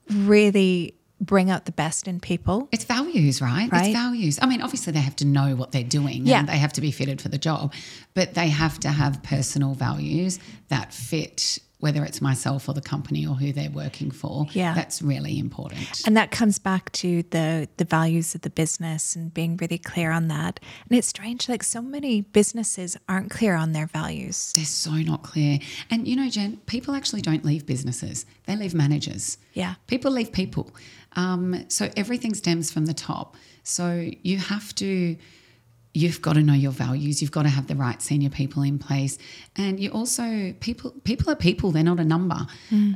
really 0.08 0.94
bring 1.20 1.50
out 1.50 1.64
the 1.64 1.72
best 1.72 2.06
in 2.06 2.20
people. 2.20 2.68
It's 2.72 2.84
values, 2.84 3.40
right? 3.40 3.70
Right. 3.72 3.86
It's 3.86 3.92
values. 3.96 4.38
I 4.42 4.46
mean, 4.46 4.60
obviously 4.60 4.92
they 4.92 5.00
have 5.00 5.16
to 5.16 5.24
know 5.24 5.56
what 5.56 5.72
they're 5.72 5.82
doing 5.82 6.26
Yeah. 6.26 6.40
and 6.40 6.48
they 6.48 6.58
have 6.58 6.72
to 6.74 6.80
be 6.80 6.90
fitted 6.90 7.22
for 7.22 7.28
the 7.30 7.38
job, 7.38 7.72
but 8.14 8.34
they 8.34 8.48
have 8.48 8.78
to 8.80 8.90
have 8.90 9.22
personal 9.22 9.74
values 9.74 10.38
that 10.68 10.92
fit 10.92 11.58
whether 11.78 12.04
it's 12.04 12.22
myself 12.22 12.68
or 12.68 12.72
the 12.72 12.80
company 12.80 13.26
or 13.26 13.34
who 13.34 13.52
they're 13.52 13.70
working 13.70 14.10
for. 14.10 14.46
Yeah. 14.52 14.72
That's 14.74 15.02
really 15.02 15.38
important. 15.38 16.02
And 16.06 16.16
that 16.16 16.30
comes 16.30 16.58
back 16.58 16.90
to 16.92 17.22
the 17.30 17.68
the 17.76 17.84
values 17.84 18.34
of 18.34 18.40
the 18.40 18.50
business 18.50 19.14
and 19.14 19.32
being 19.32 19.56
really 19.56 19.78
clear 19.78 20.10
on 20.10 20.28
that. 20.28 20.60
And 20.88 20.98
it's 20.98 21.08
strange, 21.08 21.48
like 21.48 21.62
so 21.62 21.82
many 21.82 22.22
businesses 22.22 22.96
aren't 23.08 23.30
clear 23.30 23.54
on 23.54 23.72
their 23.72 23.86
values. 23.86 24.52
They're 24.54 24.64
so 24.64 24.92
not 24.92 25.22
clear. 25.22 25.58
And 25.90 26.08
you 26.08 26.16
know, 26.16 26.28
Jen, 26.30 26.58
people 26.66 26.94
actually 26.94 27.22
don't 27.22 27.44
leave 27.44 27.66
businesses, 27.66 28.24
they 28.46 28.56
leave 28.56 28.74
managers. 28.74 29.38
Yeah. 29.52 29.74
People 29.86 30.12
leave 30.12 30.32
people. 30.32 30.70
Um, 31.16 31.64
so 31.68 31.90
everything 31.96 32.34
stems 32.34 32.70
from 32.70 32.86
the 32.86 32.94
top. 32.94 33.36
So 33.62 34.10
you 34.22 34.38
have 34.38 34.74
to, 34.76 35.16
you've 35.96 36.20
got 36.20 36.34
to 36.34 36.42
know 36.42 36.52
your 36.52 36.72
values. 36.72 37.22
You've 37.22 37.30
got 37.30 37.44
to 37.44 37.48
have 37.48 37.68
the 37.68 37.74
right 37.74 38.00
senior 38.02 38.28
people 38.28 38.62
in 38.62 38.78
place. 38.78 39.16
And 39.56 39.80
you 39.80 39.90
also, 39.90 40.52
people, 40.60 40.90
people 41.04 41.30
are 41.32 41.36
people, 41.36 41.70
they're 41.70 41.82
not 41.82 42.00
a 42.00 42.04
number. 42.04 42.46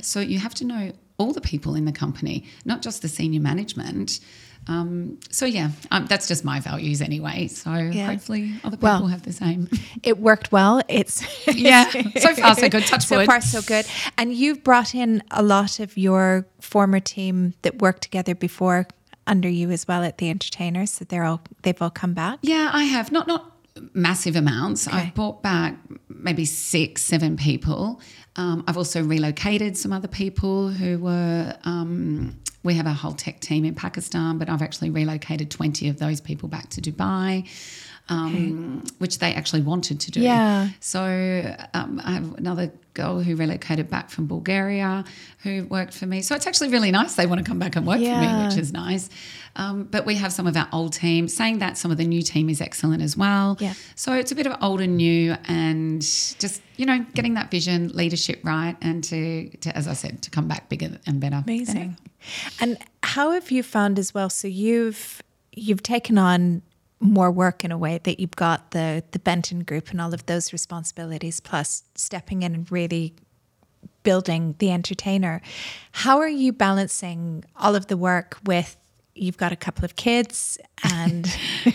So 0.02 0.20
you 0.20 0.38
have 0.38 0.54
to 0.56 0.66
know 0.66 0.92
all 1.16 1.32
the 1.32 1.40
people 1.40 1.74
in 1.74 1.86
the 1.86 1.92
company, 1.92 2.44
not 2.66 2.82
just 2.82 3.00
the 3.00 3.08
senior 3.08 3.40
management. 3.40 4.20
Um, 4.68 5.18
so 5.30 5.46
yeah, 5.46 5.70
um, 5.90 6.04
that's 6.06 6.28
just 6.28 6.44
my 6.44 6.60
values 6.60 7.00
anyway. 7.00 7.48
So 7.48 7.70
hopefully 7.70 8.52
other 8.64 8.76
people 8.76 8.88
Well, 8.90 9.06
have 9.06 9.22
the 9.22 9.32
same. 9.32 9.68
It 10.02 10.18
worked 10.18 10.52
well. 10.52 10.82
It's 10.86 11.22
Yeah, 11.54 11.88
so 12.18 12.34
far 12.34 12.54
so 12.54 12.68
good. 12.68 12.86
Touch 12.86 13.06
so 13.06 13.16
wood. 13.16 13.26
far 13.26 13.40
so 13.40 13.62
good. 13.62 13.86
And 14.18 14.34
you've 14.34 14.62
brought 14.62 14.94
in 14.94 15.22
a 15.30 15.42
lot 15.42 15.80
of 15.80 15.96
your 15.96 16.46
former 16.60 17.00
team 17.00 17.54
that 17.62 17.80
worked 17.80 18.02
together 18.02 18.34
before 18.34 18.86
under 19.26 19.48
you 19.48 19.70
as 19.70 19.86
well 19.86 20.02
at 20.02 20.18
the 20.18 20.30
entertainers. 20.30 20.92
So 20.92 21.04
they're 21.04 21.24
all 21.24 21.40
they've 21.62 21.80
all 21.80 21.90
come 21.90 22.14
back. 22.14 22.38
Yeah, 22.42 22.70
I 22.72 22.84
have 22.84 23.12
not 23.12 23.26
not 23.26 23.52
massive 23.94 24.36
amounts. 24.36 24.86
Okay. 24.88 24.96
I've 24.96 25.14
brought 25.14 25.42
back 25.42 25.76
maybe 26.08 26.44
six, 26.44 27.02
seven 27.02 27.36
people. 27.36 28.00
Um, 28.36 28.64
I've 28.66 28.76
also 28.76 29.02
relocated 29.02 29.76
some 29.76 29.92
other 29.92 30.08
people 30.08 30.68
who 30.68 30.98
were. 30.98 31.56
Um, 31.64 32.36
we 32.62 32.74
have 32.74 32.86
a 32.86 32.92
whole 32.92 33.12
tech 33.14 33.40
team 33.40 33.64
in 33.64 33.74
Pakistan, 33.74 34.36
but 34.36 34.50
I've 34.50 34.62
actually 34.62 34.90
relocated 34.90 35.50
twenty 35.50 35.88
of 35.88 35.98
those 35.98 36.20
people 36.20 36.48
back 36.48 36.68
to 36.70 36.80
Dubai. 36.80 37.48
Um, 38.10 38.84
Which 38.98 39.18
they 39.20 39.32
actually 39.34 39.62
wanted 39.62 40.00
to 40.00 40.10
do. 40.10 40.20
Yeah. 40.20 40.68
So 40.80 41.00
um, 41.74 42.02
I 42.04 42.12
have 42.12 42.34
another 42.34 42.72
girl 42.94 43.20
who 43.20 43.36
relocated 43.36 43.88
back 43.88 44.10
from 44.10 44.26
Bulgaria 44.26 45.04
who 45.44 45.64
worked 45.66 45.94
for 45.94 46.06
me. 46.06 46.20
So 46.20 46.34
it's 46.34 46.46
actually 46.46 46.70
really 46.70 46.90
nice. 46.90 47.14
They 47.14 47.26
want 47.26 47.38
to 47.38 47.44
come 47.44 47.60
back 47.60 47.76
and 47.76 47.86
work 47.86 47.98
for 47.98 48.20
me, 48.20 48.44
which 48.44 48.58
is 48.58 48.72
nice. 48.72 49.08
Um, 49.56 49.84
but 49.84 50.06
we 50.06 50.16
have 50.16 50.32
some 50.32 50.46
of 50.46 50.56
our 50.56 50.68
old 50.72 50.92
team. 50.92 51.28
Saying 51.28 51.60
that, 51.60 51.78
some 51.78 51.90
of 51.90 51.98
the 51.98 52.04
new 52.04 52.22
team 52.22 52.50
is 52.50 52.60
excellent 52.60 53.02
as 53.02 53.16
well. 53.16 53.56
Yeah. 53.60 53.74
So 53.94 54.12
it's 54.12 54.32
a 54.32 54.34
bit 54.34 54.46
of 54.46 54.56
old 54.60 54.80
and 54.80 54.96
new, 54.96 55.36
and 55.46 56.02
just 56.02 56.62
you 56.76 56.86
know, 56.86 57.04
getting 57.14 57.34
that 57.34 57.50
vision, 57.50 57.88
leadership 57.88 58.40
right, 58.42 58.76
and 58.80 59.04
to, 59.04 59.50
to 59.58 59.76
as 59.76 59.86
I 59.86 59.92
said, 59.92 60.22
to 60.22 60.30
come 60.30 60.48
back 60.48 60.68
bigger 60.68 60.98
and 61.06 61.20
better. 61.20 61.42
Amazing. 61.46 61.96
And 62.60 62.78
how 63.02 63.32
have 63.32 63.50
you 63.50 63.62
found 63.62 63.98
as 63.98 64.14
well? 64.14 64.30
So 64.30 64.48
you've 64.48 65.22
you've 65.52 65.82
taken 65.82 66.18
on 66.18 66.62
more 67.00 67.30
work 67.30 67.64
in 67.64 67.72
a 67.72 67.78
way 67.78 67.98
that 68.04 68.20
you've 68.20 68.36
got 68.36 68.72
the 68.72 69.02
the 69.10 69.18
Benton 69.18 69.64
group 69.64 69.90
and 69.90 70.00
all 70.00 70.12
of 70.12 70.26
those 70.26 70.52
responsibilities 70.52 71.40
plus 71.40 71.82
stepping 71.94 72.42
in 72.42 72.54
and 72.54 72.70
really 72.70 73.14
building 74.02 74.54
the 74.58 74.70
entertainer. 74.70 75.40
How 75.92 76.18
are 76.18 76.28
you 76.28 76.52
balancing 76.52 77.44
all 77.56 77.74
of 77.74 77.86
the 77.86 77.96
work 77.96 78.38
with 78.44 78.76
you've 79.14 79.36
got 79.36 79.52
a 79.52 79.56
couple 79.56 79.84
of 79.84 79.96
kids 79.96 80.58
and 80.82 81.26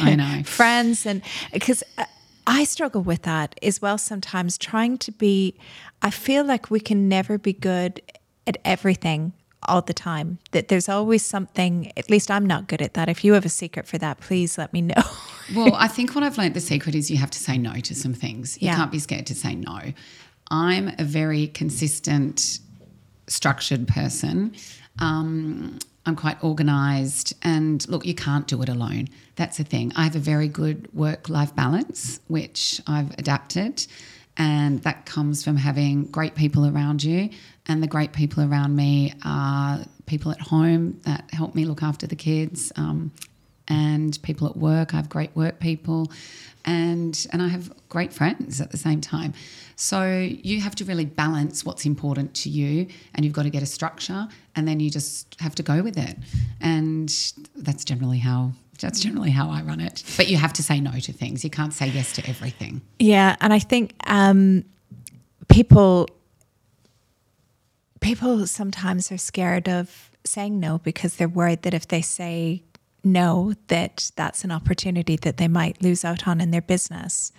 I 0.00 0.14
know. 0.14 0.42
friends 0.44 1.06
and 1.06 1.22
because 1.52 1.82
uh, 1.96 2.04
I 2.46 2.64
struggle 2.64 3.02
with 3.02 3.22
that 3.22 3.58
as 3.62 3.80
well 3.80 3.98
sometimes 3.98 4.58
trying 4.58 4.98
to 4.98 5.12
be 5.12 5.54
I 6.02 6.10
feel 6.10 6.44
like 6.44 6.70
we 6.70 6.80
can 6.80 7.08
never 7.08 7.38
be 7.38 7.52
good 7.52 8.00
at 8.46 8.58
everything 8.64 9.32
all 9.64 9.82
the 9.82 9.92
time 9.94 10.38
that 10.52 10.68
there's 10.68 10.88
always 10.88 11.24
something 11.24 11.92
at 11.96 12.08
least 12.08 12.30
I'm 12.30 12.46
not 12.46 12.68
good 12.68 12.80
at 12.80 12.94
that 12.94 13.08
if 13.08 13.24
you 13.24 13.32
have 13.32 13.44
a 13.44 13.48
secret 13.48 13.86
for 13.86 13.98
that 13.98 14.20
please 14.20 14.56
let 14.56 14.72
me 14.72 14.82
know 14.82 15.02
well, 15.56 15.74
I 15.74 15.88
think 15.88 16.14
what 16.14 16.22
I've 16.24 16.38
learned 16.38 16.54
the 16.54 16.60
secret 16.60 16.94
is 16.94 17.10
you 17.10 17.16
have 17.16 17.30
to 17.30 17.38
say 17.38 17.56
no 17.58 17.74
to 17.80 17.94
some 17.94 18.14
things. 18.14 18.56
You 18.60 18.66
Yeah. 18.66 18.76
can't 18.76 18.92
be 18.92 18.98
scared 18.98 19.26
to 19.26 19.34
say 19.34 19.54
no. 19.54 19.80
I'm 20.50 20.92
a 20.98 21.04
very 21.04 21.46
consistent, 21.48 22.60
structured 23.26 23.88
person. 23.88 24.54
Um, 24.98 25.78
I'm 26.06 26.16
quite 26.16 26.42
organized. 26.42 27.34
And 27.42 27.86
look, 27.88 28.06
you 28.06 28.14
can't 28.14 28.46
do 28.46 28.60
it 28.62 28.68
alone. 28.68 29.08
That's 29.36 29.58
the 29.58 29.64
thing. 29.64 29.92
I 29.96 30.04
have 30.04 30.16
a 30.16 30.20
very 30.20 30.48
good 30.48 30.88
work 30.94 31.28
life 31.28 31.54
balance, 31.54 32.20
which 32.28 32.80
I've 32.86 33.10
adapted. 33.18 33.86
And 34.36 34.82
that 34.82 35.04
comes 35.06 35.42
from 35.44 35.56
having 35.56 36.04
great 36.04 36.34
people 36.34 36.66
around 36.66 37.02
you. 37.02 37.30
And 37.68 37.82
the 37.82 37.86
great 37.86 38.12
people 38.12 38.42
around 38.42 38.74
me 38.74 39.12
are 39.24 39.80
people 40.06 40.32
at 40.32 40.40
home 40.40 41.00
that 41.04 41.24
help 41.32 41.54
me 41.54 41.64
look 41.66 41.82
after 41.82 42.06
the 42.06 42.16
kids. 42.16 42.72
Um, 42.76 43.12
and 43.68 44.20
people 44.22 44.48
at 44.48 44.56
work. 44.56 44.94
I 44.94 44.96
have 44.96 45.08
great 45.08 45.34
work 45.36 45.60
people, 45.60 46.10
and 46.64 47.26
and 47.32 47.42
I 47.42 47.48
have 47.48 47.72
great 47.88 48.12
friends 48.12 48.60
at 48.60 48.70
the 48.70 48.76
same 48.76 49.00
time. 49.00 49.34
So 49.76 50.10
you 50.20 50.60
have 50.60 50.74
to 50.76 50.84
really 50.84 51.04
balance 51.04 51.64
what's 51.64 51.86
important 51.86 52.34
to 52.36 52.50
you, 52.50 52.88
and 53.14 53.24
you've 53.24 53.34
got 53.34 53.44
to 53.44 53.50
get 53.50 53.62
a 53.62 53.66
structure, 53.66 54.28
and 54.56 54.66
then 54.66 54.80
you 54.80 54.90
just 54.90 55.36
have 55.40 55.54
to 55.56 55.62
go 55.62 55.82
with 55.82 55.96
it. 55.96 56.16
And 56.60 57.08
that's 57.54 57.84
generally 57.84 58.18
how 58.18 58.52
that's 58.80 59.00
generally 59.00 59.30
how 59.30 59.50
I 59.50 59.62
run 59.62 59.80
it. 59.80 60.02
But 60.16 60.28
you 60.28 60.36
have 60.36 60.52
to 60.54 60.62
say 60.62 60.80
no 60.80 60.92
to 60.92 61.12
things. 61.12 61.44
You 61.44 61.50
can't 61.50 61.72
say 61.72 61.88
yes 61.88 62.12
to 62.14 62.28
everything. 62.28 62.80
Yeah, 62.98 63.36
and 63.40 63.52
I 63.52 63.58
think 63.58 63.92
um, 64.06 64.64
people 65.48 66.08
people 68.00 68.46
sometimes 68.46 69.10
are 69.12 69.18
scared 69.18 69.68
of 69.68 70.10
saying 70.24 70.60
no 70.60 70.78
because 70.78 71.16
they're 71.16 71.28
worried 71.28 71.62
that 71.62 71.74
if 71.74 71.88
they 71.88 72.02
say 72.02 72.62
no, 73.04 73.54
that 73.68 74.10
that's 74.16 74.44
an 74.44 74.50
opportunity 74.50 75.16
that 75.16 75.36
they 75.36 75.48
might 75.48 75.82
lose 75.82 76.04
out 76.04 76.26
on 76.26 76.40
in 76.40 76.50
their 76.50 76.62
business. 76.62 77.32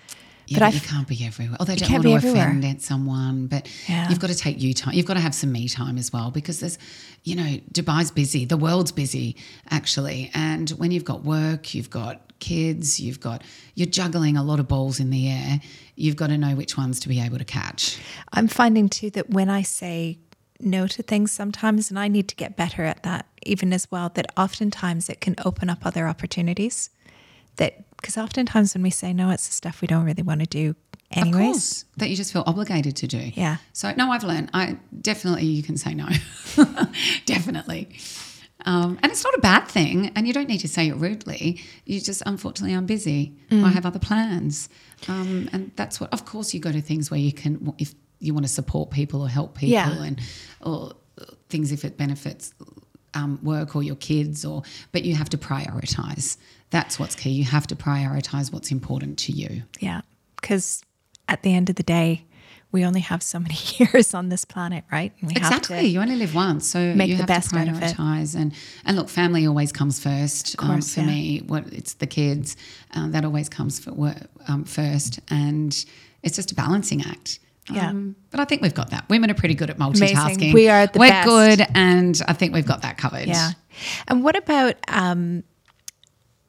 Yeah, 0.48 0.60
but, 0.60 0.66
but 0.66 0.74
you 0.74 0.80
can't 0.82 1.08
be 1.08 1.26
everywhere. 1.26 1.58
Oh, 1.60 1.64
they 1.64 1.76
don't 1.76 1.92
want 1.92 2.24
to 2.24 2.30
offend 2.30 2.82
someone, 2.82 3.46
but 3.46 3.70
yeah. 3.88 4.10
you've 4.10 4.20
got 4.20 4.32
to 4.32 4.36
take 4.36 4.60
you 4.60 4.74
time. 4.74 4.96
You've 4.96 5.06
got 5.06 5.14
to 5.14 5.20
have 5.20 5.36
some 5.36 5.52
me 5.52 5.70
time 5.70 5.98
as 6.00 6.12
well 6.12 6.32
because 6.32 6.60
there's, 6.60 6.80
you 7.24 7.36
know, 7.36 7.60
Dubai's 7.72 8.10
busy, 8.10 8.46
the 8.46 8.58
world's 8.58 8.92
busy 8.92 9.36
actually, 9.70 10.32
and 10.34 10.72
when 10.72 10.90
you've 10.90 11.06
got 11.06 11.24
work, 11.24 11.76
you've 11.76 11.92
got 11.92 12.34
kids, 12.40 13.00
you've 13.00 13.20
got 13.20 13.44
you're 13.76 13.86
juggling 13.86 14.38
a 14.38 14.44
lot 14.44 14.60
of 14.60 14.68
balls 14.68 15.00
in 15.00 15.12
the 15.12 15.30
air. 15.30 15.62
You've 15.96 16.16
got 16.16 16.28
to 16.28 16.38
know 16.38 16.56
which 16.56 16.78
ones 16.78 17.00
to 17.02 17.10
be 17.10 17.22
able 17.22 17.38
to 17.38 17.46
catch. 17.46 18.00
I'm 18.34 18.48
finding 18.48 18.90
too 18.90 19.12
that 19.12 19.30
when 19.30 19.50
I 19.50 19.62
say 19.62 20.18
no 20.60 20.88
to 20.88 21.04
things 21.04 21.32
sometimes, 21.32 21.90
and 21.90 22.00
I 22.00 22.08
need 22.08 22.28
to 22.30 22.36
get 22.36 22.56
better 22.56 22.84
at 22.84 23.04
that 23.04 23.26
even 23.44 23.74
as 23.74 23.90
well, 23.92 24.10
that 24.10 24.32
oftentimes 24.38 25.10
it 25.10 25.22
can 25.22 25.36
open 25.46 25.70
up 25.70 25.86
other 25.86 26.08
opportunities. 26.08 26.90
That 27.58 27.84
because 27.98 28.18
oftentimes 28.18 28.74
when 28.74 28.84
we 28.84 28.90
say 28.90 29.14
no, 29.14 29.30
it's 29.32 29.48
the 29.48 29.54
stuff 29.54 29.82
we 29.82 29.88
don't 29.88 30.06
really 30.06 30.24
want 30.24 30.42
to 30.42 30.46
do 30.46 30.76
anyways. 31.12 31.52
Course, 31.52 31.86
that 31.98 32.10
you 32.10 32.16
just 32.16 32.32
feel 32.32 32.44
obligated 32.46 32.96
to 32.98 33.08
do. 33.08 33.32
Yeah. 33.34 33.58
So 33.74 33.94
no, 33.98 34.12
I've 34.12 34.24
learned. 34.24 34.50
I 34.54 34.78
definitely 35.02 35.46
you 35.46 35.64
can 35.64 35.78
say 35.78 35.94
no. 35.94 36.08
definitely. 37.26 37.90
Um, 38.66 39.00
and 39.02 39.12
it's 39.12 39.24
not 39.24 39.34
a 39.36 39.40
bad 39.40 39.68
thing, 39.68 40.12
and 40.16 40.28
you 40.28 40.34
don't 40.34 40.50
need 40.50 40.60
to 40.60 40.68
say 40.68 40.90
it 40.90 40.96
rudely. 40.96 41.62
You 41.86 42.02
just, 42.02 42.22
unfortunately, 42.26 42.76
I'm 42.76 42.86
busy. 42.86 43.34
Mm. 43.50 43.64
I 43.64 43.70
have 43.70 43.86
other 43.86 44.00
plans, 44.00 44.68
um, 45.08 45.50
and 45.54 45.72
that's 45.78 46.02
what. 46.02 46.12
Of 46.12 46.26
course, 46.26 46.54
you 46.54 46.60
go 46.60 46.72
to 46.72 46.82
things 46.82 47.10
where 47.10 47.20
you 47.20 47.32
can, 47.32 47.74
if 47.78 47.96
you 48.20 48.34
want 48.34 48.46
to 48.46 48.52
support 48.52 48.92
people 48.92 49.22
or 49.22 49.30
help 49.30 49.56
people, 49.56 49.74
yeah. 49.74 50.04
and 50.04 50.20
or 50.62 50.94
things 51.50 51.72
if 51.72 51.84
it 51.84 51.98
benefits 51.98 52.54
um, 53.14 53.40
work 53.44 53.76
or 53.76 53.84
your 53.84 53.96
kids, 53.96 54.46
or 54.46 54.64
but 54.92 55.04
you 55.04 55.16
have 55.16 55.30
to 55.30 55.38
prioritize. 55.38 56.38
That's 56.70 57.00
what's 57.00 57.16
key. 57.16 57.32
You 57.32 57.46
have 57.46 57.68
to 57.68 57.76
prioritize 57.76 58.54
what's 58.54 58.72
important 58.72 59.18
to 59.20 59.32
you. 59.32 59.64
Yeah, 59.80 60.02
because 60.36 60.84
at 61.28 61.44
the 61.44 61.54
end 61.54 61.70
of 61.70 61.76
the 61.76 61.84
day, 61.84 62.26
we 62.72 62.86
only 62.86 63.00
have 63.00 63.24
so 63.24 63.40
many 63.40 63.56
years 63.78 64.14
on 64.14 64.30
this 64.30 64.46
planet, 64.46 64.84
right? 64.92 65.12
We 65.22 65.32
exactly. 65.32 65.88
you 65.88 66.02
only 66.02 66.16
live 66.16 66.36
once, 66.36 66.68
so 66.68 66.94
make 66.94 67.10
you 67.10 67.16
the 67.16 67.24
have 67.24 67.28
best 67.28 67.50
to 67.50 67.56
prioritize. 67.56 68.36
And 68.36 68.54
and 68.86 68.98
look, 68.98 69.10
family 69.10 69.48
always 69.48 69.72
comes 69.72 70.00
first. 70.00 70.54
Of 70.54 70.60
course, 70.60 70.98
um, 70.98 71.06
for 71.06 71.10
yeah. 71.10 71.16
me, 71.16 71.40
what 71.40 71.66
it's 71.74 71.94
the 71.96 72.08
kids 72.08 72.56
uh, 72.94 73.08
that 73.10 73.26
always 73.26 73.50
comes 73.50 73.80
for, 73.80 74.16
um, 74.48 74.66
first, 74.66 75.20
and 75.30 75.74
it's 76.22 76.36
just 76.36 76.52
a 76.52 76.56
balancing 76.56 77.04
act. 77.04 77.40
Yeah. 77.72 77.90
Um, 77.90 78.16
but 78.32 78.40
I 78.40 78.46
think 78.46 78.62
we've 78.62 78.74
got 78.74 78.90
that. 78.92 79.08
Women 79.10 79.30
are 79.30 79.36
pretty 79.36 79.56
good 79.56 79.70
at 79.70 79.78
multitasking. 79.78 80.36
Amazing. 80.36 80.54
We 80.54 80.70
are 80.70 80.88
the 80.88 81.00
We're 81.00 81.10
best. 81.10 81.28
good, 81.28 81.68
and 81.74 82.22
I 82.28 82.34
think 82.34 82.54
we've 82.54 82.66
got 82.66 82.82
that 82.82 82.98
covered. 82.98 83.28
Yeah. 83.28 83.52
And 84.08 84.24
what 84.24 84.36
about 84.36 84.76
um, 84.88 85.44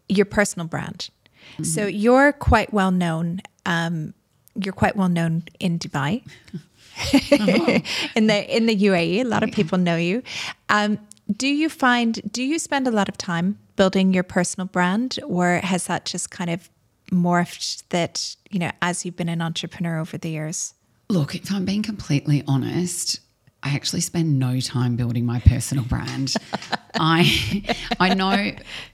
your 0.08 0.26
personal 0.26 0.66
brand? 0.66 1.10
Mm-hmm. 1.52 1.64
So 1.64 1.86
you're 1.86 2.32
quite 2.32 2.72
well 2.72 2.90
known. 2.90 3.40
Um, 3.66 4.14
you're 4.54 4.72
quite 4.72 4.96
well 4.96 5.08
known 5.08 5.44
in 5.58 5.78
Dubai, 5.78 6.24
uh-huh. 6.54 7.80
in 8.16 8.26
the 8.26 8.56
in 8.56 8.66
the 8.66 8.76
UAE. 8.76 9.20
A 9.20 9.24
lot 9.24 9.42
of 9.42 9.52
people 9.52 9.78
know 9.78 9.96
you. 9.96 10.22
Um, 10.68 10.98
do 11.36 11.48
you 11.48 11.68
find? 11.68 12.20
Do 12.32 12.42
you 12.42 12.58
spend 12.58 12.86
a 12.86 12.90
lot 12.90 13.08
of 13.08 13.16
time 13.16 13.58
building 13.76 14.12
your 14.12 14.24
personal 14.24 14.66
brand, 14.66 15.18
or 15.26 15.60
has 15.62 15.86
that 15.86 16.04
just 16.04 16.30
kind 16.30 16.50
of 16.50 16.68
morphed 17.12 17.82
that 17.88 18.36
you 18.50 18.58
know 18.58 18.70
as 18.82 19.04
you've 19.04 19.16
been 19.16 19.28
an 19.28 19.42
entrepreneur 19.42 19.98
over 19.98 20.18
the 20.18 20.30
years? 20.30 20.74
Look, 21.10 21.34
if 21.34 21.50
I'm 21.50 21.64
being 21.64 21.82
completely 21.82 22.44
honest, 22.46 23.18
I 23.64 23.70
actually 23.70 24.00
spend 24.00 24.38
no 24.38 24.60
time 24.60 24.94
building 24.94 25.26
my 25.26 25.40
personal 25.40 25.82
brand. 25.82 26.34
I 26.94 27.64
I 27.98 28.14
know 28.14 28.52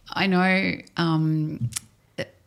I 0.09 0.27
know 0.27 0.73
um, 0.97 1.69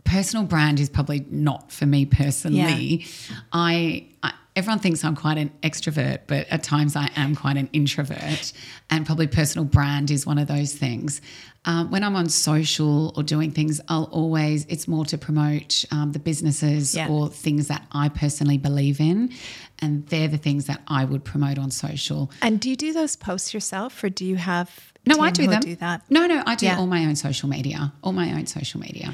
personal 0.06 0.44
brand 0.44 0.80
is 0.80 0.90
probably 0.90 1.24
not 1.30 1.72
for 1.72 1.86
me 1.86 2.06
personally. 2.06 3.06
Yeah. 3.30 3.36
I, 3.54 4.08
I 4.24 4.34
everyone 4.56 4.80
thinks 4.80 5.04
I'm 5.06 5.16
quite 5.16 5.38
an 5.38 5.52
extrovert, 5.62 6.22
but 6.26 6.48
at 6.50 6.64
times 6.64 6.96
I 6.96 7.10
am 7.16 7.36
quite 7.36 7.56
an 7.56 7.70
introvert. 7.72 8.52
And 8.90 9.06
probably 9.06 9.28
personal 9.28 9.66
brand 9.66 10.10
is 10.10 10.26
one 10.26 10.40
of 10.40 10.48
those 10.48 10.74
things. 10.74 11.22
Um, 11.70 11.92
when 11.92 12.04
I'm 12.04 12.16
on 12.16 12.30
social 12.30 13.14
or 13.16 13.22
doing 13.22 13.52
things, 13.52 13.80
I'll 13.90 14.10
always, 14.12 14.66
it's 14.66 14.88
more 14.88 15.06
to 15.06 15.20
promote 15.20 15.86
um, 15.92 16.14
the 16.14 16.18
businesses 16.18 16.96
yeah. 16.96 17.08
or 17.08 17.30
things 17.30 17.68
that 17.68 17.86
I 17.92 18.10
personally 18.10 18.58
believe 18.58 19.00
in. 19.00 19.32
And 19.78 20.08
they're 20.08 20.28
the 20.28 20.40
things 20.40 20.66
that 20.66 20.82
I 20.88 21.06
would 21.06 21.24
promote 21.24 21.60
on 21.60 21.70
social. 21.70 22.32
And 22.42 22.60
do 22.60 22.72
you 22.72 22.76
do 22.76 22.92
those 22.92 23.16
posts 23.16 23.54
yourself 23.54 24.04
or 24.04 24.10
do 24.10 24.26
you 24.26 24.38
have. 24.38 24.94
No, 25.06 25.20
I 25.20 25.30
do 25.30 25.46
them. 25.46 25.62
Do 25.62 25.76
that? 25.76 26.02
No, 26.10 26.26
no, 26.26 26.42
I 26.48 26.56
do 26.56 26.66
yeah. 26.66 26.80
all 26.80 26.88
my 26.88 27.06
own 27.06 27.16
social 27.16 27.48
media, 27.48 27.94
all 28.04 28.14
my 28.14 28.34
own 28.34 28.48
social 28.48 28.80
media. 28.80 29.14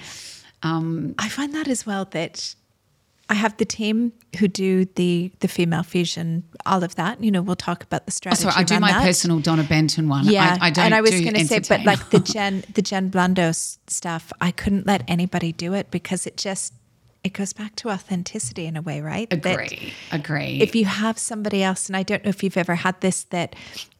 Um, 0.63 1.13
I 1.19 1.27
find 1.27 1.53
that 1.55 1.67
as 1.67 1.85
well 1.85 2.05
that 2.11 2.55
I 3.27 3.33
have 3.33 3.57
the 3.57 3.65
team 3.65 4.13
who 4.39 4.47
do 4.47 4.85
the 4.95 5.31
the 5.39 5.47
female 5.47 5.83
fusion, 5.83 6.43
all 6.65 6.83
of 6.83 6.95
that. 6.95 7.23
You 7.23 7.31
know, 7.31 7.41
we'll 7.41 7.55
talk 7.55 7.83
about 7.83 8.05
the 8.05 8.11
strategy. 8.11 8.45
Oh, 8.45 8.51
sorry, 8.51 8.61
I 8.61 8.63
do 8.63 8.79
my 8.79 8.91
that. 8.91 9.03
personal 9.03 9.39
Donna 9.39 9.63
Benton 9.63 10.07
one. 10.07 10.25
Yeah, 10.25 10.57
I, 10.61 10.67
I 10.67 10.69
don't. 10.69 10.85
And 10.85 10.95
I 10.95 11.01
was 11.01 11.11
going 11.11 11.33
to 11.33 11.45
say, 11.45 11.59
but 11.59 11.83
like 11.83 12.09
the 12.11 12.19
Jen 12.33 12.63
the 12.73 12.81
Jen 12.81 13.09
Blandos 13.09 13.79
stuff, 13.87 14.31
I 14.41 14.51
couldn't 14.51 14.85
let 14.85 15.03
anybody 15.07 15.51
do 15.51 15.73
it 15.73 15.89
because 15.89 16.27
it 16.27 16.37
just 16.37 16.73
it 17.23 17.33
goes 17.33 17.53
back 17.53 17.75
to 17.77 17.89
authenticity 17.89 18.67
in 18.67 18.77
a 18.77 18.83
way, 18.83 19.01
right? 19.01 19.27
Agree. 19.33 19.93
That 20.11 20.19
agree. 20.19 20.61
If 20.61 20.75
you 20.75 20.85
have 20.85 21.17
somebody 21.17 21.63
else, 21.63 21.87
and 21.87 21.97
I 21.97 22.03
don't 22.03 22.23
know 22.23 22.29
if 22.29 22.43
you've 22.43 22.57
ever 22.57 22.75
had 22.75 23.01
this, 23.01 23.23
that 23.25 23.55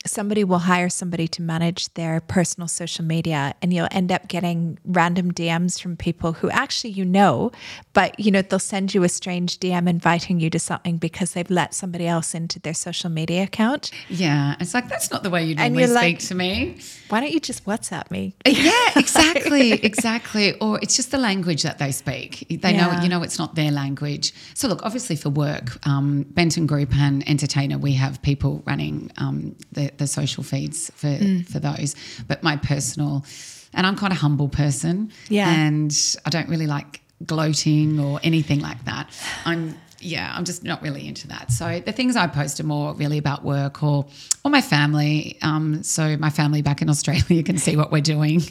somebody 0.06 0.44
will 0.44 0.60
hire 0.60 0.90
somebody 0.90 1.28
to 1.28 1.42
manage 1.42 1.94
their 1.94 2.22
personal 2.22 2.68
social 2.68 3.04
media 3.04 3.56
and 3.62 3.74
you'll 3.74 3.88
end 3.92 4.12
up 4.12 4.28
getting 4.28 4.78
random 4.86 5.32
DMs 5.32 5.82
from 5.82 5.98
people 5.98 6.34
who 6.34 6.50
actually 6.50 6.92
you 6.92 7.06
know, 7.06 7.52
but 7.94 8.20
you 8.20 8.32
know, 8.32 8.42
they'll 8.42 8.60
send 8.60 8.94
you 8.94 9.04
a 9.04 9.10
strange 9.10 9.60
DM 9.60 9.90
inviting 9.90 10.40
you 10.40 10.50
to 10.50 10.60
something 10.60 10.98
because 10.98 11.32
they've 11.32 11.50
let 11.50 11.74
somebody 11.74 12.08
else 12.08 12.36
into 12.36 12.60
their 12.60 12.74
social 12.74 13.10
media 13.10 13.44
account. 13.44 13.92
Yeah. 14.10 14.56
It's 14.60 14.74
like 14.74 14.88
that's 14.88 15.12
not 15.12 15.24
the 15.24 15.30
way 15.30 15.44
you 15.44 15.56
normally 15.56 15.86
speak 15.86 15.96
like, 15.96 16.20
to 16.20 16.36
me. 16.36 16.78
Why 17.10 17.20
don't 17.22 17.32
you 17.32 17.40
just 17.40 17.66
WhatsApp 17.66 18.10
me? 18.12 18.36
Yeah, 18.46 18.72
exactly. 18.96 19.74
exactly. 19.74 20.58
Or 20.60 20.80
it's 20.82 20.96
just 20.96 21.12
the 21.12 21.18
language 21.18 21.64
that 21.64 21.78
they 21.78 21.92
speak. 21.92 22.46
They 22.50 22.74
yeah. 22.74 22.96
know 22.96 23.02
you 23.02 23.10
know 23.10 23.24
it's 23.24 23.40
not 23.40 23.56
their 23.56 23.72
language. 23.72 24.34
So 24.54 24.68
look, 24.68 24.84
obviously 24.84 25.16
for 25.16 25.30
work, 25.30 25.86
um, 25.88 26.24
Benton 26.30 26.66
Group 26.66 26.96
and 26.96 27.28
Entertainer, 27.28 27.78
we 27.78 27.94
have 27.94 28.22
people 28.22 28.64
running 28.66 29.12
um, 29.18 29.56
the 29.72 29.92
the 29.98 30.08
social 30.08 30.44
feeds 30.44 30.92
for 30.96 31.08
mm. 31.08 31.48
for 31.48 31.60
those. 31.60 31.96
But 32.28 32.44
my 32.44 32.58
personal, 32.58 33.26
and 33.74 33.86
I'm 33.86 33.96
quite 33.96 34.12
a 34.12 34.16
humble 34.16 34.50
person. 34.50 35.12
Yeah, 35.30 35.50
and 35.50 35.96
I 36.26 36.30
don't 36.30 36.50
really 36.50 36.68
like 36.68 37.02
gloating 37.26 38.00
or 38.00 38.20
anything 38.24 38.60
like 38.60 38.84
that. 38.86 39.10
I'm 39.46 39.76
yeah, 40.06 40.32
I'm 40.36 40.46
just 40.46 40.64
not 40.64 40.82
really 40.82 41.08
into 41.08 41.28
that. 41.30 41.52
So 41.52 41.80
the 41.80 41.92
things 41.92 42.16
I 42.16 42.28
post 42.28 42.60
are 42.60 42.66
more 42.66 42.94
really 42.94 43.18
about 43.18 43.44
work 43.44 43.84
or 43.84 44.06
or 44.44 44.52
my 44.52 44.62
family. 44.62 45.38
Um, 45.42 45.84
so 45.84 46.16
my 46.18 46.30
family 46.30 46.62
back 46.62 46.82
in 46.82 46.90
Australia 46.90 47.44
can 47.44 47.58
see 47.58 47.76
what 47.76 47.92
we're 47.92 48.02
doing. 48.02 48.42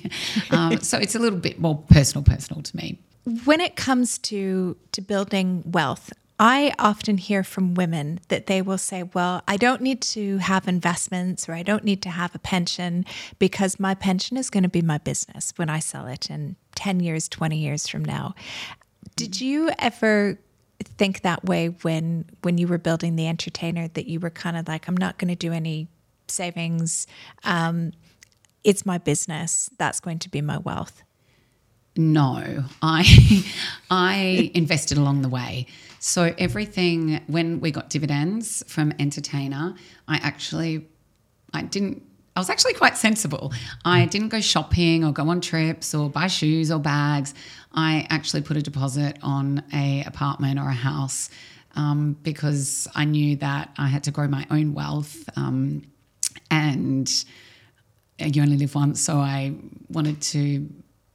Um, 0.50 0.78
so 0.80 0.98
it's 0.98 1.14
a 1.14 1.18
little 1.18 1.38
bit 1.38 1.58
more 1.58 1.82
personal, 1.88 2.22
personal 2.22 2.62
to 2.62 2.76
me. 2.76 2.98
When 3.44 3.60
it 3.60 3.76
comes 3.76 4.18
to 4.18 4.76
to 4.92 5.00
building 5.00 5.62
wealth, 5.66 6.12
I 6.38 6.74
often 6.78 7.18
hear 7.18 7.44
from 7.44 7.74
women 7.74 8.20
that 8.28 8.46
they 8.46 8.60
will 8.60 8.78
say, 8.78 9.02
Well, 9.02 9.42
I 9.46 9.56
don't 9.56 9.80
need 9.80 10.02
to 10.02 10.38
have 10.38 10.66
investments 10.66 11.48
or 11.48 11.52
I 11.52 11.62
don't 11.62 11.84
need 11.84 12.02
to 12.02 12.10
have 12.10 12.34
a 12.34 12.38
pension 12.38 13.04
because 13.38 13.78
my 13.78 13.94
pension 13.94 14.36
is 14.36 14.50
going 14.50 14.64
to 14.64 14.68
be 14.68 14.82
my 14.82 14.98
business 14.98 15.52
when 15.56 15.70
I 15.70 15.78
sell 15.78 16.06
it 16.06 16.30
in 16.30 16.56
10 16.74 17.00
years, 17.00 17.28
20 17.28 17.56
years 17.56 17.86
from 17.86 18.04
now. 18.04 18.34
Did 19.16 19.40
you 19.40 19.70
ever 19.78 20.38
think 20.82 21.22
that 21.22 21.44
way 21.44 21.68
when 21.68 22.24
when 22.42 22.58
you 22.58 22.66
were 22.66 22.78
building 22.78 23.16
the 23.16 23.28
entertainer 23.28 23.88
that 23.88 24.06
you 24.06 24.20
were 24.20 24.28
kind 24.28 24.56
of 24.56 24.68
like 24.68 24.86
i'm 24.86 24.96
not 24.96 25.16
going 25.16 25.28
to 25.28 25.36
do 25.36 25.50
any 25.50 25.88
savings. 26.28 27.06
Um, 27.44 27.92
it's 28.62 28.86
my 28.86 28.98
business. 28.98 29.70
That's 29.78 30.00
going 30.00 30.18
to 30.20 30.28
be 30.28 30.40
my 30.40 30.58
wealth 30.58 31.02
no 31.96 32.64
i 32.82 33.44
i 33.90 34.50
invested 34.54 34.98
along 34.98 35.22
the 35.22 35.28
way 35.28 35.66
so 36.06 36.34
everything 36.36 37.22
when 37.28 37.60
we 37.60 37.70
got 37.70 37.88
dividends 37.88 38.62
from 38.68 38.92
Entertainer, 38.98 39.74
I 40.06 40.16
actually 40.16 40.86
I 41.54 41.62
didn't 41.62 42.02
I 42.36 42.40
was 42.40 42.50
actually 42.50 42.74
quite 42.74 42.98
sensible. 42.98 43.54
I 43.86 44.04
didn't 44.04 44.28
go 44.28 44.42
shopping 44.42 45.02
or 45.02 45.12
go 45.12 45.30
on 45.30 45.40
trips 45.40 45.94
or 45.94 46.10
buy 46.10 46.26
shoes 46.26 46.70
or 46.70 46.78
bags. 46.78 47.32
I 47.72 48.06
actually 48.10 48.42
put 48.42 48.58
a 48.58 48.60
deposit 48.60 49.16
on 49.22 49.62
a 49.72 50.04
apartment 50.04 50.58
or 50.60 50.68
a 50.68 50.74
house 50.74 51.30
um, 51.74 52.18
because 52.22 52.86
I 52.94 53.06
knew 53.06 53.36
that 53.36 53.70
I 53.78 53.86
had 53.86 54.04
to 54.04 54.10
grow 54.10 54.28
my 54.28 54.46
own 54.50 54.74
wealth 54.74 55.26
um, 55.36 55.84
and 56.50 57.10
you 58.18 58.42
only 58.42 58.58
live 58.58 58.74
once, 58.74 59.00
so 59.00 59.16
I 59.16 59.54
wanted 59.88 60.20
to 60.20 60.68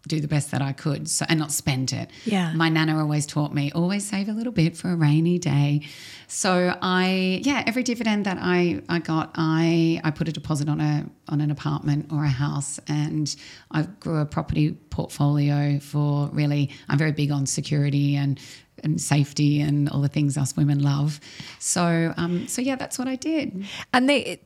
do 0.10 0.20
the 0.20 0.28
best 0.28 0.52
that 0.52 0.62
I 0.62 0.74
could 0.74 1.08
so 1.08 1.26
and 1.30 1.40
not 1.40 1.52
spend 1.52 1.94
it. 1.94 2.10
Yeah. 2.26 2.52
My 2.54 2.68
nana 2.68 3.00
always 3.00 3.26
taught 3.26 3.54
me 3.54 3.72
always 3.72 4.06
save 4.06 4.28
a 4.28 4.34
little 4.34 4.52
bit 4.52 4.76
for 4.76 4.90
a 4.90 4.96
rainy 4.96 5.40
day. 5.40 5.88
So 6.28 6.78
I 6.82 7.40
yeah, 7.44 7.64
every 7.66 7.84
dividend 7.84 8.26
that 8.26 8.38
I 8.40 8.82
I 8.90 9.00
got, 9.00 9.32
I 9.36 10.02
I 10.04 10.12
put 10.12 10.28
a 10.28 10.32
deposit 10.32 10.68
on 10.68 10.82
a 10.82 11.06
on 11.30 11.42
an 11.42 11.52
apartment 11.52 12.12
or 12.12 12.24
a 12.24 12.30
house 12.30 12.80
and 12.88 13.34
I 13.72 13.84
grew 13.84 14.18
a 14.18 14.26
property 14.26 14.72
portfolio 14.90 15.80
for 15.80 16.28
really 16.34 16.72
I'm 16.90 16.98
very 16.98 17.14
big 17.14 17.32
on 17.32 17.46
security 17.46 18.16
and 18.16 18.40
and 18.84 19.00
safety 19.00 19.60
and 19.60 19.90
all 19.90 20.02
the 20.02 20.08
things 20.08 20.38
us 20.38 20.56
women 20.56 20.80
love. 20.80 21.20
So 21.60 22.14
um 22.18 22.48
so 22.48 22.62
yeah, 22.62 22.76
that's 22.76 22.98
what 23.00 23.08
I 23.08 23.16
did. 23.16 23.66
And 23.94 24.10
they 24.10 24.42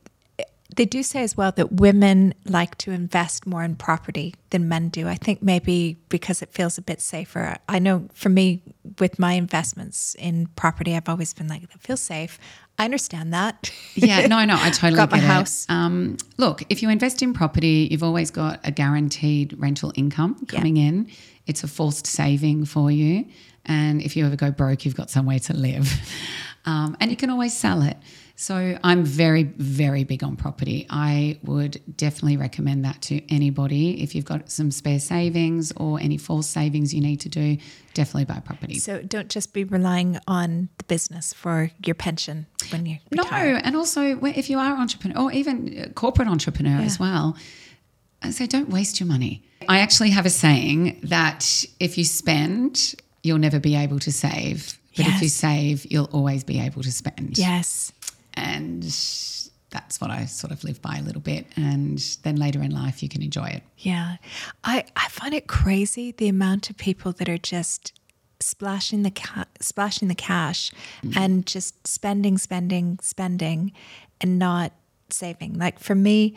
they 0.76 0.84
do 0.84 1.02
say 1.02 1.22
as 1.22 1.36
well 1.36 1.52
that 1.52 1.72
women 1.72 2.34
like 2.46 2.76
to 2.78 2.90
invest 2.90 3.46
more 3.46 3.62
in 3.62 3.76
property 3.76 4.34
than 4.50 4.68
men 4.68 4.88
do. 4.88 5.06
I 5.06 5.14
think 5.14 5.42
maybe 5.42 5.98
because 6.08 6.42
it 6.42 6.52
feels 6.52 6.78
a 6.78 6.82
bit 6.82 7.00
safer. 7.00 7.58
I 7.68 7.78
know 7.78 8.08
for 8.14 8.28
me, 8.28 8.62
with 8.98 9.18
my 9.18 9.34
investments 9.34 10.14
in 10.16 10.46
property, 10.56 10.96
I've 10.96 11.08
always 11.08 11.32
been 11.34 11.48
like, 11.48 11.62
it 11.62 11.70
feels 11.80 12.00
safe. 12.00 12.38
I 12.78 12.84
understand 12.84 13.32
that. 13.32 13.70
Yeah, 13.94 14.26
no, 14.26 14.44
no, 14.44 14.56
I 14.58 14.70
totally 14.70 14.96
Got 14.96 15.10
my 15.12 15.18
it. 15.18 15.24
house. 15.24 15.66
Um, 15.68 16.16
look, 16.38 16.62
if 16.70 16.82
you 16.82 16.90
invest 16.90 17.22
in 17.22 17.32
property, 17.32 17.88
you've 17.90 18.02
always 18.02 18.30
got 18.30 18.60
a 18.64 18.70
guaranteed 18.70 19.54
rental 19.58 19.92
income 19.94 20.44
coming 20.46 20.76
in. 20.76 21.10
It's 21.46 21.62
a 21.62 21.68
forced 21.68 22.06
saving 22.06 22.64
for 22.64 22.90
you, 22.90 23.26
and 23.66 24.00
if 24.02 24.16
you 24.16 24.26
ever 24.26 24.34
go 24.34 24.50
broke, 24.50 24.84
you've 24.84 24.96
got 24.96 25.10
somewhere 25.10 25.38
to 25.40 25.54
live, 25.54 25.92
um, 26.64 26.96
and 27.00 27.10
you 27.10 27.16
can 27.16 27.30
always 27.30 27.56
sell 27.56 27.82
it. 27.82 27.96
So 28.36 28.76
I'm 28.82 29.04
very, 29.04 29.44
very 29.44 30.02
big 30.02 30.24
on 30.24 30.36
property. 30.36 30.86
I 30.90 31.38
would 31.44 31.80
definitely 31.96 32.36
recommend 32.36 32.84
that 32.84 33.00
to 33.02 33.22
anybody. 33.32 34.02
If 34.02 34.14
you've 34.14 34.24
got 34.24 34.50
some 34.50 34.72
spare 34.72 34.98
savings 34.98 35.72
or 35.76 36.00
any 36.00 36.18
forced 36.18 36.50
savings 36.50 36.92
you 36.92 37.00
need 37.00 37.20
to 37.20 37.28
do, 37.28 37.56
definitely 37.94 38.24
buy 38.24 38.40
property. 38.40 38.80
So 38.80 39.02
don't 39.02 39.28
just 39.28 39.52
be 39.52 39.62
relying 39.62 40.18
on 40.26 40.68
the 40.78 40.84
business 40.84 41.32
for 41.32 41.70
your 41.86 41.94
pension 41.94 42.46
when 42.70 42.86
you 42.86 42.98
No, 43.12 43.22
retire. 43.22 43.60
and 43.62 43.76
also 43.76 44.18
if 44.24 44.50
you 44.50 44.58
are 44.58 44.74
entrepreneur 44.76 45.16
or 45.20 45.32
even 45.32 45.78
uh, 45.78 45.88
corporate 45.94 46.26
entrepreneur 46.26 46.80
as 46.80 46.98
well, 46.98 47.36
I 48.20 48.30
say 48.30 48.46
don't 48.46 48.68
waste 48.68 48.98
your 48.98 49.06
money. 49.06 49.44
I 49.68 49.78
actually 49.78 50.10
have 50.10 50.26
a 50.26 50.30
saying 50.30 50.98
that 51.04 51.64
if 51.78 51.96
you 51.96 52.04
spend, 52.04 52.96
you'll 53.22 53.38
never 53.38 53.60
be 53.60 53.76
able 53.76 54.00
to 54.00 54.10
save. 54.10 54.78
But 54.96 55.06
if 55.08 55.22
you 55.22 55.28
save, 55.28 55.86
you'll 55.90 56.08
always 56.12 56.44
be 56.44 56.60
able 56.60 56.82
to 56.84 56.92
spend. 56.92 57.36
Yes. 57.36 57.92
And 58.34 58.82
that's 59.70 60.00
what 60.00 60.10
I 60.10 60.24
sort 60.26 60.52
of 60.52 60.62
live 60.64 60.80
by 60.80 60.96
a 60.98 61.02
little 61.02 61.20
bit. 61.20 61.46
And 61.56 61.98
then 62.22 62.36
later 62.36 62.62
in 62.62 62.70
life, 62.70 63.02
you 63.02 63.08
can 63.08 63.22
enjoy 63.22 63.46
it. 63.46 63.62
Yeah. 63.78 64.16
I, 64.62 64.84
I 64.96 65.08
find 65.08 65.34
it 65.34 65.46
crazy 65.48 66.12
the 66.12 66.28
amount 66.28 66.70
of 66.70 66.76
people 66.76 67.12
that 67.12 67.28
are 67.28 67.38
just 67.38 67.92
splashing 68.40 69.02
the 69.02 69.10
ca- 69.10 69.46
splashing 69.60 70.08
the 70.08 70.14
cash 70.14 70.70
and 71.16 71.46
just 71.46 71.86
spending, 71.86 72.36
spending, 72.38 72.98
spending 73.02 73.72
and 74.20 74.38
not 74.38 74.72
saving. 75.10 75.54
Like 75.54 75.78
for 75.78 75.94
me, 75.94 76.34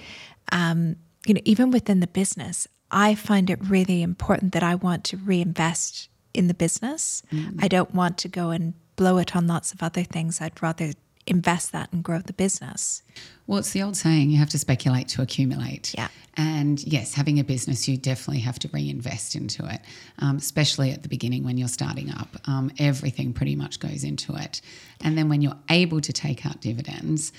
um, 0.51 0.95
you 1.25 1.33
know, 1.33 1.41
even 1.45 1.71
within 1.71 1.99
the 1.99 2.07
business, 2.07 2.67
I 2.91 3.15
find 3.15 3.49
it 3.49 3.59
really 3.61 4.01
important 4.01 4.53
that 4.53 4.63
I 4.63 4.75
want 4.75 5.03
to 5.05 5.17
reinvest 5.17 6.09
in 6.33 6.47
the 6.47 6.53
business. 6.53 7.23
I 7.59 7.67
don't 7.67 7.93
want 7.93 8.17
to 8.19 8.29
go 8.29 8.51
and 8.51 8.73
blow 8.95 9.17
it 9.17 9.35
on 9.35 9.47
lots 9.47 9.73
of 9.73 9.83
other 9.83 10.03
things. 10.03 10.39
I'd 10.39 10.61
rather 10.61 10.93
invest 11.27 11.71
that 11.73 11.91
and 11.91 12.03
grow 12.03 12.19
the 12.19 12.33
business. 12.33 13.03
Well, 13.45 13.59
it's 13.59 13.71
the 13.71 13.81
old 13.83 13.95
saying 13.95 14.29
you 14.29 14.37
have 14.37 14.49
to 14.49 14.59
speculate 14.59 15.07
to 15.09 15.21
accumulate. 15.21 15.93
Yeah. 15.97 16.07
And 16.35 16.83
yes, 16.83 17.13
having 17.13 17.39
a 17.39 17.43
business, 17.43 17.87
you 17.87 17.97
definitely 17.97 18.41
have 18.41 18.59
to 18.59 18.69
reinvest 18.73 19.35
into 19.35 19.65
it, 19.65 19.81
um, 20.19 20.37
especially 20.37 20.91
at 20.91 21.01
the 21.03 21.09
beginning 21.09 21.43
when 21.43 21.57
you're 21.57 21.67
starting 21.67 22.11
up. 22.11 22.29
Um, 22.45 22.71
everything 22.79 23.33
pretty 23.33 23.55
much 23.55 23.79
goes 23.79 24.03
into 24.03 24.35
it. 24.35 24.61
And 25.01 25.17
then 25.17 25.29
when 25.29 25.41
you're 25.41 25.57
able 25.69 26.01
to 26.01 26.13
take 26.13 26.45
out 26.45 26.61
dividends, 26.61 27.31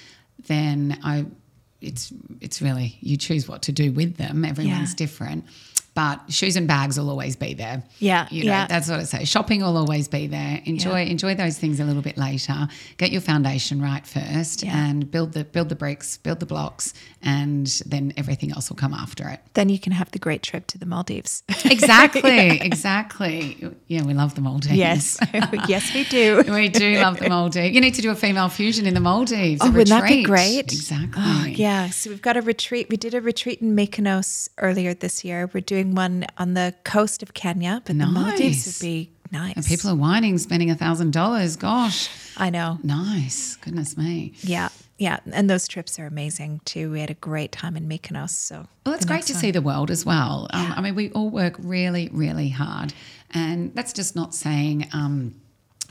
then 0.47 0.99
I, 1.05 1.27
it's 1.81 2.13
it's 2.41 2.61
really 2.61 2.97
you 3.01 3.17
choose 3.17 3.47
what 3.49 3.63
to 3.63 3.73
do 3.73 3.93
with 3.93 4.17
them. 4.17 4.45
Everyone's 4.45 4.91
Yeah. 4.93 4.97
different. 4.97 5.45
But 5.99 6.33
shoes 6.33 6.55
and 6.55 6.69
bags 6.69 6.97
will 6.97 7.11
always 7.11 7.35
be 7.35 7.55
there. 7.55 7.83
Yeah, 7.99 8.29
You 8.31 8.45
know, 8.45 8.53
yeah. 8.53 8.67
that's 8.69 8.89
what 8.89 9.01
I 9.01 9.03
say. 9.03 9.25
Shopping 9.25 9.63
will 9.63 9.77
always 9.77 10.07
be 10.07 10.29
there. 10.29 10.61
Enjoy 10.65 11.01
enjoy 11.07 11.35
those 11.35 11.59
things 11.59 11.81
a 11.81 11.85
little 11.85 12.03
bit 12.03 12.17
later. 12.17 12.69
Get 12.99 13.11
your 13.11 13.21
foundation 13.21 13.83
right 13.83 14.07
first 14.07 14.63
Yeah. 14.63 14.79
and 14.87 15.11
build 15.11 15.33
the 15.33 15.43
build 15.43 15.69
the 15.71 15.75
bricks, 15.75 16.17
build 16.19 16.39
the 16.39 16.47
blocks, 16.47 16.95
and 17.21 17.67
then 17.85 18.13
everything 18.17 18.53
else 18.53 18.69
will 18.71 18.77
come 18.77 18.95
after 18.95 19.29
it. 19.29 19.41
Then 19.55 19.69
you 19.71 19.81
can 19.81 19.91
have 19.93 20.09
the 20.13 20.21
great 20.21 20.43
trip 20.45 20.69
to 20.69 20.79
the 20.79 20.87
Maldives. 20.87 21.43
Exactly, 21.65 22.61
exactly. 22.61 23.41
Yeah, 23.89 24.05
we 24.05 24.15
love 24.15 24.35
the 24.35 24.41
Maldives. 24.41 24.75
Yes, 24.75 25.19
yes, 25.69 25.93
we 25.95 26.05
do. 26.05 26.43
We 26.49 26.69
do 26.69 26.95
love 26.99 27.19
the 27.19 27.29
Maldives. 27.29 27.75
You 27.75 27.81
need 27.81 27.95
to 27.95 28.03
do 28.03 28.11
a 28.11 28.15
female 28.15 28.49
fusion 28.49 28.87
in 28.87 28.95
the 28.95 29.01
Maldives. 29.01 29.61
Oh, 29.63 29.71
wouldn't 29.71 29.89
that 29.89 30.09
be 30.09 30.23
great? 30.23 30.73
Exactly. 30.73 31.23
Oh, 31.25 31.45
yeah. 31.47 31.91
So 31.91 32.11
we've 32.11 32.23
got 32.23 32.37
a 32.37 32.43
retreat. 32.43 32.89
We 32.89 32.97
did 32.97 33.15
a 33.15 33.21
retreat 33.21 33.61
in 33.61 33.75
Mykonos 33.77 34.49
earlier 34.59 34.95
this 34.95 35.25
year. 35.25 35.51
We're 35.53 35.61
doing 35.61 35.88
one 35.95 36.27
on 36.39 36.55
the 36.55 36.75
coast 36.85 37.23
of 37.23 37.35
Kenya, 37.35 37.83
but 37.85 37.99
the 37.99 38.07
Maldives 38.07 38.67
Nice. 38.67 38.67
would 38.81 38.85
be 38.87 39.11
nice. 39.31 39.57
And 39.57 39.65
people 39.65 39.91
are 39.91 39.95
whining, 39.97 40.39
spending 40.39 40.71
a 40.71 40.75
thousand 40.75 41.13
dollars. 41.13 41.57
Gosh, 41.57 42.09
I 42.37 42.51
know. 42.51 42.79
nice. 42.83 43.57
Goodness 43.57 43.97
me. 43.97 44.33
Yeah, 44.41 44.69
yeah. 44.99 45.19
And 45.33 45.49
those 45.51 45.69
trips 45.69 45.99
are 45.99 46.07
amazing 46.07 46.61
too. 46.65 46.91
We 46.91 47.01
had 47.01 47.11
a 47.11 47.15
great 47.15 47.53
time 47.53 47.77
in 47.77 47.89
Mykonos. 47.89 48.31
So 48.31 48.67
Well, 48.87 48.95
it's 48.95 49.05
great 49.05 49.23
to 49.25 49.33
one- 49.35 49.41
see 49.41 49.51
the 49.51 49.63
world 49.63 49.91
as 49.91 50.05
well. 50.07 50.49
Um, 50.51 50.73
I 50.77 50.81
mean, 50.81 50.95
we 50.95 51.11
all 51.11 51.31
work 51.31 51.57
really, 51.59 52.09
really 52.13 52.49
hard, 52.49 52.93
and 53.33 53.75
that's 53.75 53.93
just 53.93 54.17
not 54.17 54.35
saying 54.35 54.89
um, 54.93 55.35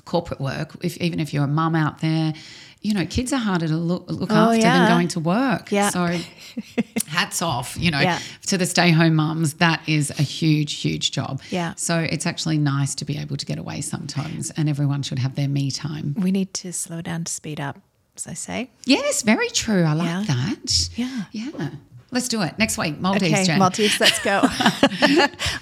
corporate 0.08 0.40
work. 0.42 0.76
If 0.84 0.98
even 0.98 1.20
if 1.20 1.34
you're 1.34 1.44
a 1.44 1.48
mum 1.62 1.76
out 1.76 2.00
there, 2.02 2.34
you 2.82 2.94
know, 2.94 3.06
kids 3.06 3.34
are 3.34 3.40
harder 3.40 3.68
to 3.68 3.76
look, 3.76 4.06
look 4.10 4.32
Oh, 4.32 4.36
after 4.52 4.58
yeah. 4.62 4.80
than 4.80 4.88
going 4.98 5.08
to 5.10 5.20
work. 5.20 5.72
Yeah. 5.72 5.90
So, 5.90 6.18
hats 7.08 7.42
off, 7.42 7.76
you 7.80 7.92
know, 7.92 8.00
Yeah. 8.00 8.20
to 8.48 8.58
the 8.58 8.66
stay-home 8.66 9.16
mums. 9.16 9.54
That 9.56 9.82
is 9.88 10.10
a 10.12 10.22
huge, 10.24 10.74
huge 10.76 11.12
job. 11.12 11.42
Yeah. 11.50 11.74
So 11.76 12.00
it's 12.00 12.26
actually 12.26 12.58
nice 12.58 12.96
to 12.96 13.06
be 13.06 13.18
able 13.18 13.36
to 13.38 13.46
get 13.46 13.58
away 13.58 13.82
sometimes, 13.82 14.52
and 14.52 14.70
everyone 14.70 15.02
should 15.04 15.20
have 15.20 15.36
their 15.36 15.48
me 15.50 15.72
time. 15.72 16.16
We 16.18 16.32
need 16.32 16.54
to 16.56 16.72
slow 16.72 17.02
down 17.02 17.24
to 17.26 17.32
speed 17.32 17.60
up, 17.60 17.80
as 18.16 18.28
I 18.28 18.34
say. 18.34 18.70
Yes, 18.86 19.22
very 19.24 19.50
true. 19.50 19.84
I 19.84 19.94
like 19.94 20.08
Yeah. 20.08 20.24
that. 20.36 20.90
Yeah. 20.96 21.24
Yeah. 21.32 21.70
Let's 22.12 22.28
do 22.30 22.42
it 22.42 22.58
next 22.58 22.78
week. 22.78 23.00
Maldives, 23.00 23.34
Okay, 23.34 23.44
Jen. 23.44 23.60
Maldives, 23.60 24.00
let's 24.00 24.20
go. 24.20 24.40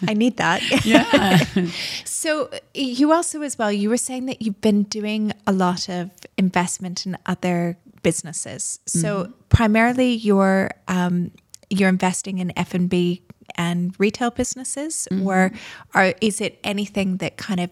I 0.08 0.14
need 0.16 0.38
that. 0.38 0.62
Yeah. 0.86 1.44
So 2.26 2.50
you 2.74 3.14
also 3.14 3.44
as 3.44 3.56
well, 3.56 3.72
you 3.72 3.88
were 3.88 3.98
saying 3.98 4.26
that 4.26 4.42
you've 4.42 4.60
been 4.60 4.82
doing 4.84 5.32
a 5.46 5.52
lot 5.52 5.88
of 5.90 6.10
investment 6.40 7.06
in 7.06 7.20
other 7.28 7.78
businesses. 8.02 8.80
So 8.88 9.32
primarily 9.50 10.14
you're 10.14 10.72
um, 10.88 11.30
you're 11.70 11.90
investing 11.90 12.40
in 12.40 12.52
F 12.58 12.74
and 12.74 12.90
B 12.90 13.22
and 13.56 13.94
retail 14.00 14.32
businesses, 14.32 15.08
or 15.24 15.52
or 15.94 16.14
is 16.20 16.42
it 16.42 16.60
anything 16.64 17.18
that 17.18 17.38
kind 17.38 17.60
of 17.60 17.70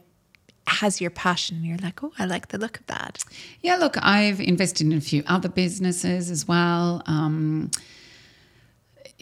has 0.67 1.01
your 1.01 1.09
passion? 1.09 1.63
You're 1.65 1.77
like, 1.79 2.03
oh, 2.03 2.11
I 2.19 2.25
like 2.25 2.49
the 2.49 2.59
look 2.59 2.79
of 2.79 2.85
that. 2.87 3.23
Yeah, 3.61 3.77
look, 3.77 3.95
I've 4.03 4.39
invested 4.39 4.85
in 4.85 4.93
a 4.93 5.01
few 5.01 5.23
other 5.25 5.49
businesses 5.49 6.29
as 6.29 6.47
well. 6.47 7.01
Um, 7.07 7.71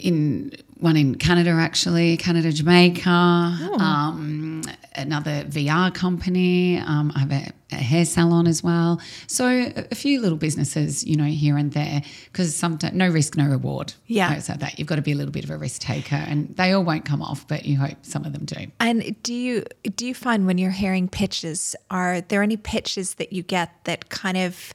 in 0.02 0.52
one 0.80 0.98
in 0.98 1.16
Canada, 1.16 1.52
actually, 1.52 2.18
Canada, 2.18 2.52
Jamaica. 2.52 3.10
Um, 3.10 4.64
another 4.96 5.44
VR 5.46 5.94
company. 5.94 6.78
Um, 6.78 7.12
I 7.16 7.20
have 7.20 7.32
a, 7.32 7.52
a 7.72 7.76
hair 7.76 8.04
salon 8.06 8.48
as 8.48 8.64
well. 8.64 9.00
So 9.28 9.48
a, 9.48 9.88
a 9.92 9.96
few 9.96 10.20
little 10.20 10.38
businesses, 10.38 11.06
you 11.06 11.16
know, 11.16 11.26
here 11.26 11.58
and 11.58 11.72
there, 11.72 12.02
because 12.32 12.56
sometimes 12.56 12.96
no 12.96 13.08
risk, 13.10 13.38
no 13.38 13.48
reward. 13.48 13.94
Yeah. 14.08 14.40
so 14.40 14.54
that 14.54 14.80
you've 14.80 14.88
got 14.88 14.96
to 14.96 15.02
be 15.02 15.12
a 15.12 15.16
little 15.16 15.32
bit 15.32 15.44
of 15.44 15.52
a 15.52 15.58
risk 15.58 15.82
taker, 15.82 16.16
and 16.16 16.56
they 16.58 16.72
all 16.72 16.84
won't 16.84 17.06
come 17.06 17.22
off, 17.22 17.48
but 17.48 17.66
you 17.66 17.78
hope 17.78 17.98
some 18.02 18.26
of 18.26 18.34
them 18.34 18.46
do. 18.46 18.68
And 18.80 19.22
do 19.24 19.34
you 19.34 19.64
do 19.96 20.06
you 20.06 20.14
find 20.14 20.46
when 20.46 20.58
you're 20.58 20.72
hearing 20.72 21.08
pitches, 21.08 21.76
are 21.90 22.22
there 22.22 22.44
any 22.44 22.58
pitches 22.58 23.16
that 23.16 23.32
you 23.32 23.44
get 23.44 23.72
that 23.86 24.10
kind 24.10 24.38
of 24.38 24.74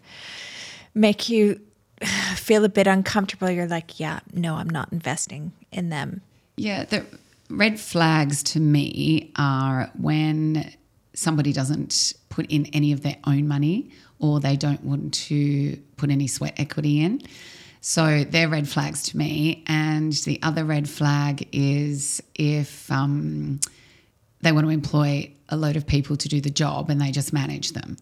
make 0.94 1.28
you 1.28 1.60
feel 2.36 2.64
a 2.64 2.68
bit 2.68 2.86
uncomfortable? 2.86 3.50
You're 3.50 3.66
like, 3.66 3.98
yeah, 4.00 4.20
no, 4.32 4.54
I'm 4.54 4.70
not 4.70 4.92
investing 4.92 5.52
in 5.72 5.88
them. 5.90 6.20
Yeah, 6.56 6.84
the 6.84 7.04
red 7.50 7.78
flags 7.78 8.42
to 8.44 8.60
me 8.60 9.32
are 9.36 9.90
when 9.98 10.72
somebody 11.14 11.52
doesn't 11.52 12.12
put 12.28 12.46
in 12.46 12.66
any 12.66 12.92
of 12.92 13.02
their 13.02 13.16
own 13.26 13.48
money 13.48 13.90
or 14.18 14.40
they 14.40 14.56
don't 14.56 14.82
want 14.84 15.14
to 15.14 15.76
put 15.96 16.10
any 16.10 16.26
sweat 16.26 16.54
equity 16.58 17.00
in. 17.02 17.22
So 17.80 18.24
they're 18.24 18.48
red 18.48 18.68
flags 18.68 19.02
to 19.04 19.16
me. 19.16 19.62
And 19.66 20.12
the 20.12 20.40
other 20.42 20.64
red 20.64 20.88
flag 20.88 21.48
is 21.52 22.22
if 22.34 22.90
um, 22.90 23.60
they 24.40 24.52
want 24.52 24.66
to 24.66 24.70
employ 24.70 25.32
a 25.48 25.56
load 25.56 25.76
of 25.76 25.86
people 25.86 26.16
to 26.16 26.28
do 26.28 26.40
the 26.40 26.50
job 26.50 26.90
and 26.90 27.00
they 27.00 27.10
just 27.12 27.32
manage 27.32 27.72
them. 27.72 27.96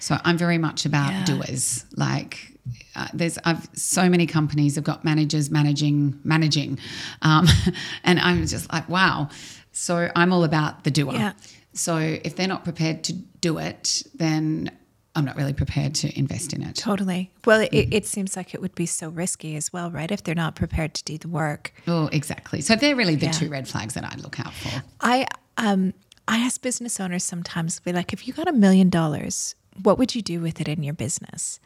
So 0.00 0.18
I'm 0.24 0.36
very 0.38 0.58
much 0.58 0.84
about 0.86 1.12
Yeah. 1.12 1.24
doers. 1.26 1.84
Like 1.96 2.49
uh, 2.96 3.08
there's 3.14 3.38
I've 3.44 3.68
so 3.74 4.08
many 4.08 4.26
companies 4.26 4.74
have 4.76 4.84
got 4.84 5.04
managers 5.04 5.50
managing 5.50 6.18
managing, 6.24 6.78
um, 7.22 7.46
and 8.04 8.18
I'm 8.20 8.46
just 8.46 8.72
like 8.72 8.88
wow. 8.88 9.28
So 9.72 10.10
I'm 10.16 10.32
all 10.32 10.44
about 10.44 10.84
the 10.84 10.90
doer. 10.90 11.12
Yeah. 11.14 11.32
So 11.72 11.96
if 11.96 12.34
they're 12.36 12.48
not 12.48 12.64
prepared 12.64 13.04
to 13.04 13.12
do 13.12 13.58
it, 13.58 14.02
then 14.14 14.70
I'm 15.14 15.24
not 15.24 15.36
really 15.36 15.52
prepared 15.52 15.94
to 15.96 16.18
invest 16.18 16.52
in 16.52 16.62
it. 16.62 16.74
Totally. 16.76 17.32
Well, 17.44 17.60
it, 17.60 17.70
Mm. 17.72 17.94
it 17.94 18.06
seems 18.06 18.36
like 18.36 18.54
it 18.54 18.60
would 18.60 18.74
be 18.74 18.86
so 18.86 19.08
risky 19.08 19.56
as 19.56 19.72
well, 19.72 19.90
right? 19.90 20.10
If 20.10 20.22
they're 20.24 20.34
not 20.34 20.54
prepared 20.56 20.94
to 20.94 21.04
do 21.04 21.18
the 21.18 21.28
work. 21.28 21.72
Oh, 21.86 22.08
exactly. 22.12 22.60
So 22.60 22.74
they're 22.76 22.96
really 22.96 23.14
the 23.16 23.26
Yeah. 23.26 23.32
two 23.32 23.48
red 23.48 23.66
flags 23.68 23.94
that 23.94 24.04
I'd 24.04 24.20
look 24.20 24.38
out 24.40 24.52
for. 24.54 24.82
I 25.00 25.26
um 25.56 25.94
I 26.28 26.38
ask 26.38 26.60
business 26.62 27.00
owners 27.00 27.24
sometimes, 27.24 27.80
be 27.80 27.92
like, 27.92 28.12
if 28.12 28.26
you 28.28 28.32
got 28.34 28.46
a 28.48 28.52
million 28.52 28.88
dollars, 28.88 29.54
what 29.82 29.98
would 29.98 30.14
you 30.14 30.22
do 30.22 30.40
with 30.40 30.60
it 30.60 30.68
in 30.68 30.82
your 30.84 30.94
business? 30.94 31.58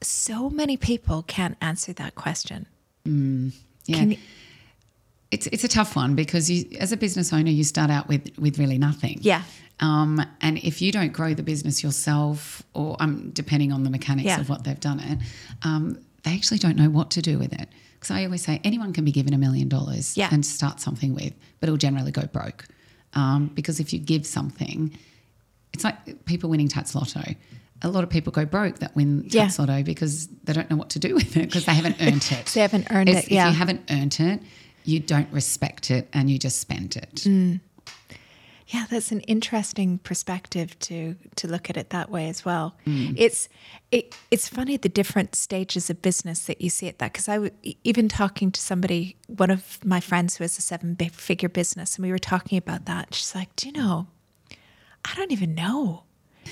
So 0.00 0.48
many 0.50 0.76
people 0.76 1.22
can't 1.22 1.56
answer 1.60 1.92
that 1.94 2.14
question. 2.14 2.66
Yeah. 3.04 3.96
Can 3.98 4.10
you- 4.12 4.18
it's 5.30 5.46
it's 5.48 5.62
a 5.64 5.68
tough 5.68 5.94
one 5.94 6.14
because 6.14 6.50
you 6.50 6.64
as 6.80 6.90
a 6.92 6.96
business 6.96 7.32
owner 7.34 7.50
you 7.50 7.62
start 7.64 7.90
out 7.90 8.08
with 8.08 8.30
with 8.38 8.58
really 8.58 8.78
nothing. 8.78 9.18
Yeah. 9.22 9.42
Um, 9.80 10.24
and 10.40 10.58
if 10.58 10.80
you 10.82 10.90
don't 10.90 11.12
grow 11.12 11.34
the 11.34 11.42
business 11.42 11.82
yourself, 11.82 12.62
or 12.74 12.96
um, 13.00 13.30
depending 13.32 13.70
on 13.72 13.84
the 13.84 13.90
mechanics 13.90 14.26
Yeah. 14.26 14.40
of 14.40 14.48
what 14.48 14.64
they've 14.64 14.80
done 14.80 14.98
it, 15.00 15.18
um, 15.62 15.98
they 16.24 16.34
actually 16.34 16.58
don't 16.58 16.76
know 16.76 16.90
what 16.90 17.10
to 17.12 17.22
do 17.22 17.38
with 17.38 17.52
it. 17.52 17.68
Because 17.94 18.10
I 18.10 18.24
always 18.24 18.42
say 18.42 18.60
anyone 18.64 18.92
can 18.92 19.04
be 19.04 19.12
given 19.12 19.34
a 19.34 19.38
million 19.38 19.68
dollars 19.68 20.16
Yeah. 20.16 20.28
and 20.32 20.44
start 20.44 20.80
something 20.80 21.14
with, 21.14 21.32
but 21.60 21.68
it'll 21.68 21.76
generally 21.76 22.10
go 22.10 22.22
broke. 22.26 22.66
Um, 23.14 23.48
because 23.54 23.78
if 23.80 23.92
you 23.92 23.98
give 24.00 24.26
something, 24.26 24.96
it's 25.72 25.84
like 25.84 26.24
people 26.24 26.50
winning 26.50 26.68
TattsLotto. 26.68 27.36
A 27.82 27.88
lot 27.88 28.02
of 28.04 28.10
people 28.10 28.32
go 28.32 28.44
broke 28.44 28.80
that 28.80 28.94
win 28.96 29.24
Yeah. 29.28 29.50
Lotto 29.58 29.82
because 29.82 30.26
they 30.44 30.52
don't 30.52 30.68
know 30.70 30.76
what 30.76 30.90
to 30.90 30.98
do 30.98 31.14
with 31.14 31.36
it 31.36 31.46
because 31.46 31.64
they 31.64 31.74
haven't 31.74 31.96
earned 32.00 32.26
it. 32.32 32.46
They 32.46 32.60
haven't 32.60 32.88
earned 32.90 33.08
It's- 33.08 33.26
it, 33.26 33.30
yeah. 33.32 33.46
If 33.48 33.52
you 33.54 33.58
haven't 33.58 33.82
earned 33.90 34.18
it, 34.20 34.40
you 34.84 35.00
don't 35.00 35.30
respect 35.32 35.90
it 35.90 36.08
and 36.12 36.30
you 36.30 36.38
just 36.38 36.58
spend 36.60 36.96
it. 36.96 37.14
Mm. 37.26 37.60
Yeah, 38.68 38.84
that's 38.90 39.12
an 39.12 39.20
interesting 39.22 39.96
perspective 39.98 40.78
to 40.80 41.16
to 41.36 41.48
look 41.48 41.70
at 41.70 41.78
it 41.78 41.88
that 41.90 42.10
way 42.10 42.28
as 42.28 42.44
well. 42.44 42.76
It's 42.84 43.48
it, 43.90 44.14
it's 44.30 44.46
funny 44.46 44.76
the 44.76 44.90
different 44.90 45.34
stages 45.34 45.88
of 45.88 46.02
business 46.02 46.40
that 46.46 46.60
you 46.60 46.68
see 46.68 46.86
at 46.86 46.98
that 46.98 47.12
because 47.14 47.28
I 47.30 47.34
w- 47.36 47.52
even 47.84 48.08
talking 48.10 48.52
to 48.52 48.60
somebody, 48.60 49.16
one 49.26 49.50
of 49.50 49.78
my 49.84 50.00
friends 50.00 50.36
who 50.36 50.44
has 50.44 50.58
a 50.58 50.60
seven 50.60 50.96
figure 50.96 51.48
business, 51.48 51.96
and 51.96 52.04
we 52.04 52.10
were 52.12 52.18
talking 52.18 52.58
about 52.58 52.84
that. 52.84 53.14
She's 53.14 53.34
like, 53.34 53.54
"Do 53.56 53.68
you 53.68 53.72
know? 53.72 54.08
I 55.02 55.14
don't 55.16 55.32
even 55.32 55.54
know." 55.54 56.02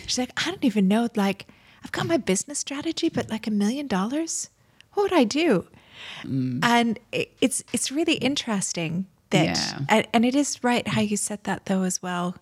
She's 0.06 0.18
like, 0.18 0.32
"I 0.46 0.50
don't 0.50 0.64
even 0.64 0.88
know. 0.88 1.08
Like, 1.14 1.46
I've 1.84 1.92
got 1.92 2.06
my 2.06 2.16
business 2.16 2.58
strategy, 2.58 3.08
but 3.08 3.30
like 3.30 3.46
a 3.46 3.50
million 3.50 3.86
dollars, 3.86 4.50
what 4.94 5.04
would 5.04 5.12
I 5.18 5.24
do?" 5.24 5.66
Mm. 6.22 6.60
And 6.62 6.98
it, 7.12 7.32
it's 7.40 7.64
it's 7.72 7.90
really 7.90 8.14
interesting 8.14 9.06
that, 9.30 9.44
Yeah. 9.56 9.78
and, 9.88 10.06
and 10.12 10.24
it 10.24 10.34
is 10.34 10.62
right 10.62 10.86
how 10.86 11.00
you 11.00 11.16
said 11.16 11.42
that 11.44 11.66
though 11.66 11.82
as 11.82 12.02
well. 12.02 12.36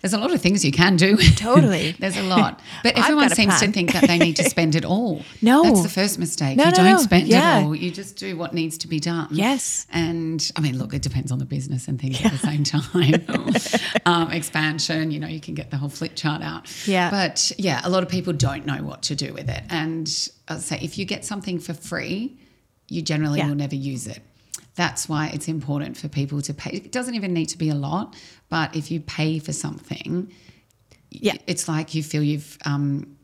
There's 0.00 0.12
a 0.12 0.18
lot 0.18 0.32
of 0.32 0.40
things 0.40 0.64
you 0.64 0.72
can 0.72 0.96
do. 0.96 1.16
Totally. 1.36 1.92
There's 1.92 2.16
a 2.16 2.22
lot. 2.22 2.60
But 2.82 2.96
everyone 2.98 3.30
seems 3.30 3.58
to 3.60 3.70
think 3.70 3.92
that 3.92 4.06
they 4.06 4.18
need 4.18 4.36
to 4.36 4.44
spend 4.50 4.74
it 4.74 4.84
all. 4.84 5.22
No. 5.42 5.62
That's 5.62 5.82
the 5.82 5.88
first 5.88 6.18
mistake. 6.18 6.56
No, 6.56 6.64
you 6.64 6.70
no, 6.70 6.76
don't 6.76 6.92
no. 6.92 6.96
spend 6.98 7.28
Yeah. 7.28 7.60
it 7.60 7.64
all. 7.64 7.74
You 7.74 7.90
just 7.90 8.16
do 8.16 8.36
what 8.36 8.54
needs 8.54 8.78
to 8.78 8.88
be 8.88 9.00
done. 9.00 9.28
Yes. 9.30 9.86
And 9.90 10.50
I 10.56 10.60
mean, 10.60 10.78
look, 10.78 10.94
it 10.94 11.02
depends 11.02 11.30
on 11.32 11.38
the 11.38 11.44
business 11.44 11.88
and 11.88 12.00
things 12.00 12.24
at 12.24 12.32
the 12.32 12.38
same 12.38 12.64
time. 12.64 13.24
um, 14.06 14.30
expansion, 14.30 15.10
you 15.10 15.20
know, 15.20 15.28
you 15.28 15.40
can 15.40 15.54
get 15.54 15.70
the 15.70 15.76
whole 15.76 15.88
flip 15.88 16.12
chart 16.14 16.42
out. 16.42 16.66
Yeah. 16.86 17.10
But 17.10 17.52
yeah, 17.58 17.80
a 17.84 17.88
lot 17.90 18.02
of 18.02 18.08
people 18.08 18.32
don't 18.32 18.66
know 18.66 18.82
what 18.82 19.02
to 19.02 19.14
do 19.14 19.32
with 19.32 19.48
it. 19.48 19.62
And 19.70 20.08
I'll 20.48 20.58
say 20.58 20.78
if 20.82 20.98
you 20.98 21.04
get 21.04 21.24
something 21.24 21.58
for 21.58 21.74
free, 21.74 22.38
you 22.88 23.02
generally 23.02 23.38
Yeah. 23.38 23.48
will 23.48 23.54
never 23.54 23.76
use 23.76 24.06
it. 24.06 24.20
That's 24.80 25.10
why 25.10 25.26
it's 25.34 25.46
important 25.46 25.98
for 25.98 26.08
people 26.08 26.40
to 26.40 26.54
pay. 26.54 26.70
It 26.70 26.90
doesn't 26.90 27.14
even 27.14 27.34
need 27.34 27.46
to 27.54 27.58
be 27.58 27.68
a 27.68 27.74
lot, 27.74 28.16
but 28.48 28.74
if 28.74 28.90
you 28.90 28.98
pay 29.00 29.38
for 29.38 29.52
something, 29.52 30.32
Yeah. 31.10 31.34
it's 31.46 31.68
like 31.68 31.94
you 31.94 32.02
feel 32.02 32.22
you've 32.22 32.56
um, 32.64 33.16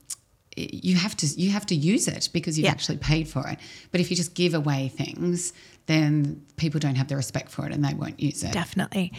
you 0.57 0.97
have 0.97 1.17
to 1.17 1.27
you 1.43 1.51
have 1.51 1.65
to 1.67 1.75
use 1.75 2.09
it 2.09 2.29
because 2.33 2.59
you've 2.59 2.67
Yeah. 2.67 2.73
actually 2.73 2.99
paid 2.99 3.27
for 3.29 3.47
it. 3.49 3.59
But 3.91 4.01
if 4.03 4.11
you 4.11 4.17
just 4.17 4.35
give 4.35 4.53
away 4.53 4.89
things, 4.89 5.55
then 5.87 6.43
people 6.57 6.79
don't 6.79 6.97
have 6.97 7.09
the 7.09 7.17
respect 7.17 7.49
for 7.51 7.65
it 7.67 7.73
and 7.73 7.83
they 7.83 7.95
won't 7.95 8.21
use 8.21 8.43
it. 8.43 8.53
Definitely. 8.53 9.13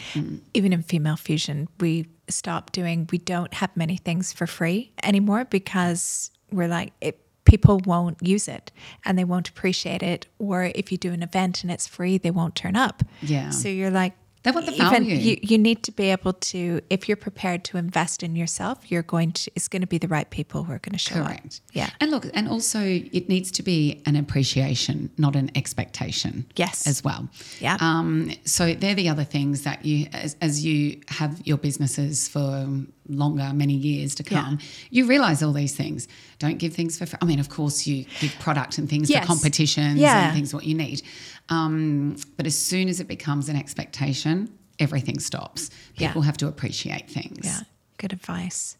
Even 0.53 0.73
in 0.73 0.83
female 0.83 1.15
fusion, 1.17 1.67
we 1.79 2.05
stop 2.29 2.71
doing, 2.71 3.07
we 3.11 3.17
don't 3.17 3.53
have 3.55 3.71
many 3.75 3.97
things 3.97 4.31
for 4.33 4.45
free 4.45 4.91
anymore 5.01 5.45
because 5.45 6.29
we're 6.51 6.67
like, 6.67 6.93
it, 7.01 7.19
people 7.47 7.81
won't 7.85 8.17
use 8.21 8.47
it 8.47 8.71
and 9.05 9.17
they 9.17 9.23
won't 9.23 9.49
appreciate 9.49 10.03
it. 10.03 10.27
Or 10.37 10.71
if 10.75 10.91
you 10.91 10.97
do 10.97 11.13
an 11.13 11.23
event 11.23 11.63
and 11.63 11.71
it's 11.71 11.87
free, 11.87 12.17
they 12.17 12.31
won't 12.31 12.55
turn 12.55 12.75
up. 12.75 13.03
Yeah. 13.21 13.49
So 13.49 13.69
you're 13.69 13.89
like, 13.89 14.13
They 14.47 14.51
want 14.51 14.65
the 14.65 14.71
even 14.75 14.89
value. 14.89 15.15
You, 15.17 15.37
you 15.41 15.57
need 15.57 15.83
to 15.83 15.91
be 15.91 16.09
able 16.09 16.31
to, 16.31 16.79
if 16.89 17.09
you're 17.09 17.17
prepared 17.17 17.65
to 17.65 17.77
invest 17.77 18.23
in 18.23 18.33
yourself, 18.37 18.89
you're 18.89 19.03
going 19.03 19.33
to, 19.33 19.51
it's 19.55 19.67
going 19.67 19.81
to 19.81 19.87
be 19.87 19.97
the 19.97 20.07
right 20.07 20.29
people 20.29 20.63
who 20.63 20.71
are 20.71 20.79
going 20.79 20.93
to 20.93 20.97
show 20.97 21.19
up. 21.19 21.27
Correct. 21.27 21.59
Yeah. 21.73 21.89
And 21.99 22.11
look, 22.11 22.27
and 22.33 22.47
also 22.47 22.79
it 22.81 23.27
needs 23.27 23.51
to 23.51 23.61
be 23.61 24.01
an 24.05 24.15
appreciation, 24.15 25.09
not 25.17 25.35
an 25.35 25.51
expectation. 25.55 26.45
Yes. 26.55 26.87
As 26.87 27.03
well. 27.03 27.27
Yeah. 27.59 27.75
Um, 27.81 28.31
so 28.45 28.73
they're 28.73 28.95
the 28.95 29.09
other 29.09 29.25
things 29.25 29.63
that 29.63 29.83
you, 29.83 30.07
as, 30.13 30.37
as 30.39 30.63
you 30.63 31.01
have 31.09 31.41
your 31.45 31.57
businesses 31.57 32.29
for 32.29 32.69
longer, 33.09 33.51
many 33.53 33.73
years 33.73 34.15
to 34.15 34.23
Yeah. 34.23 34.43
come, 34.43 34.59
you 34.91 35.07
realize 35.07 35.43
all 35.43 35.51
these 35.53 35.75
things. 35.75 36.07
Don't 36.39 36.57
give 36.57 36.73
things 36.73 36.97
for. 36.97 37.05
free. 37.05 37.19
I 37.21 37.25
mean, 37.25 37.39
of 37.41 37.49
course, 37.49 37.85
you 37.85 38.05
give 38.21 38.33
product 38.39 38.77
and 38.77 38.87
things 38.89 39.09
Yes. 39.09 39.23
for 39.23 39.27
competitions 39.27 39.99
Yeah. 39.99 40.27
and 40.27 40.33
things 40.35 40.53
what 40.53 40.63
you 40.65 40.73
need. 40.75 41.01
Um, 41.49 42.17
but 42.35 42.45
as 42.45 42.57
soon 42.57 42.89
as 42.89 42.99
it 42.99 43.07
becomes 43.07 43.49
an 43.49 43.55
expectation, 43.55 44.51
everything 44.79 45.19
stops. 45.19 45.69
Yeah. 45.95 46.07
People 46.07 46.23
have 46.23 46.37
to 46.37 46.47
appreciate 46.47 47.09
things. 47.09 47.45
Yeah, 47.45 47.61
good 47.97 48.13
advice. 48.13 48.77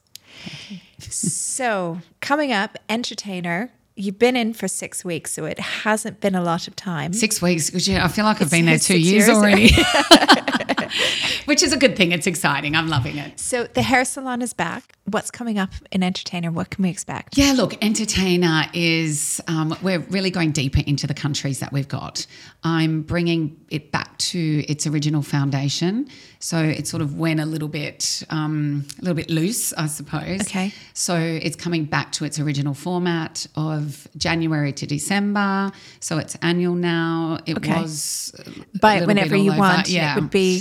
so, 1.00 2.00
coming 2.22 2.52
up, 2.52 2.78
entertainer. 2.90 3.72
You've 3.96 4.20
been 4.20 4.36
in 4.36 4.54
for 4.54 4.68
six 4.68 5.04
weeks, 5.04 5.34
so 5.34 5.46
it 5.46 5.60
hasn't 5.60 6.20
been 6.20 6.36
a 6.36 6.44
lot 6.44 6.68
of 6.68 6.76
time. 6.76 7.14
Six 7.14 7.42
weeks, 7.42 7.68
because 7.72 7.88
yeah, 7.88 8.06
I 8.06 8.10
feel 8.10 8.26
like 8.26 8.42
I've 8.42 8.52
been 8.52 8.66
there 8.66 8.78
two 8.78 9.00
years, 9.00 9.26
years. 9.26 9.30
already. 9.30 9.70
Which 11.48 11.64
is 11.64 11.72
a 11.72 11.78
good 11.78 11.96
thing. 11.96 12.12
It's 12.12 12.28
exciting. 12.28 12.76
I'm 12.76 12.90
loving 12.90 13.18
it. 13.18 13.40
So, 13.40 13.64
the 13.66 13.82
hair 13.82 14.04
salon 14.04 14.42
is 14.42 14.52
back. 14.54 14.94
What's 15.06 15.32
coming 15.32 15.58
up 15.58 15.70
in 15.94 16.04
entertainer? 16.04 16.52
What 16.52 16.70
can 16.70 16.84
we 16.84 16.90
expect? 16.90 17.38
Yeah, 17.38 17.54
look, 17.56 17.82
entertainer 17.82 18.66
is, 18.74 19.42
um, 19.48 19.74
we're 19.82 20.00
really 20.00 20.30
going 20.30 20.52
deeper 20.52 20.82
into 20.86 21.08
the 21.08 21.14
countries 21.14 21.60
that 21.60 21.72
we've 21.72 21.88
got. 21.88 22.28
I'm 22.66 23.04
bringing 23.04 23.56
it 23.70 23.94
back 23.94 24.18
to 24.18 24.66
its 24.68 24.86
original 24.86 25.22
foundation. 25.22 26.10
So 26.40 26.60
it 26.62 26.86
sort 26.88 27.02
of 27.02 27.18
went 27.18 27.40
a 27.40 27.46
little 27.46 27.70
bit, 27.70 28.24
um, 28.30 28.86
a 29.00 29.02
little 29.02 29.16
bit 29.16 29.30
loose, 29.30 29.72
I 29.74 29.88
suppose. 29.88 30.42
Okay. 30.42 30.74
So 30.94 31.16
it's 31.18 31.56
coming 31.56 31.86
back 31.86 32.12
to 32.14 32.26
its 32.26 32.38
original 32.40 32.74
format 32.74 33.48
of 33.56 34.08
January 34.18 34.74
to 34.74 34.86
December. 34.86 35.72
So 36.02 36.18
it's 36.18 36.36
annual 36.42 36.76
now. 36.76 37.40
It 37.46 37.56
Okay. 37.58 37.82
was 37.82 38.34
Buy 38.82 38.96
it 38.96 39.08
whenever 39.08 39.38
you 39.38 39.52
over. 39.52 39.60
want. 39.60 39.88
Yeah. 39.90 40.12
It 40.18 40.22
would 40.22 40.30
be 40.30 40.60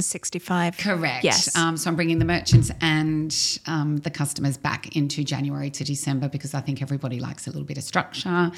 365. 0.00 0.78
Correct. 0.78 1.24
Yes. 1.24 1.56
Um, 1.56 1.76
so 1.76 1.90
I'm 1.90 1.96
bringing 1.96 2.18
the 2.18 2.24
merchants 2.24 2.70
and 2.80 3.34
um, 3.66 3.98
the 3.98 4.10
customers 4.10 4.56
back 4.56 4.96
into 4.96 5.24
January 5.24 5.70
to 5.70 5.84
December 5.84 6.28
because 6.28 6.54
I 6.54 6.60
think 6.60 6.82
everybody 6.82 7.20
likes 7.20 7.46
a 7.46 7.50
little 7.50 7.66
bit 7.66 7.78
of 7.78 7.84
structure. 7.84 8.50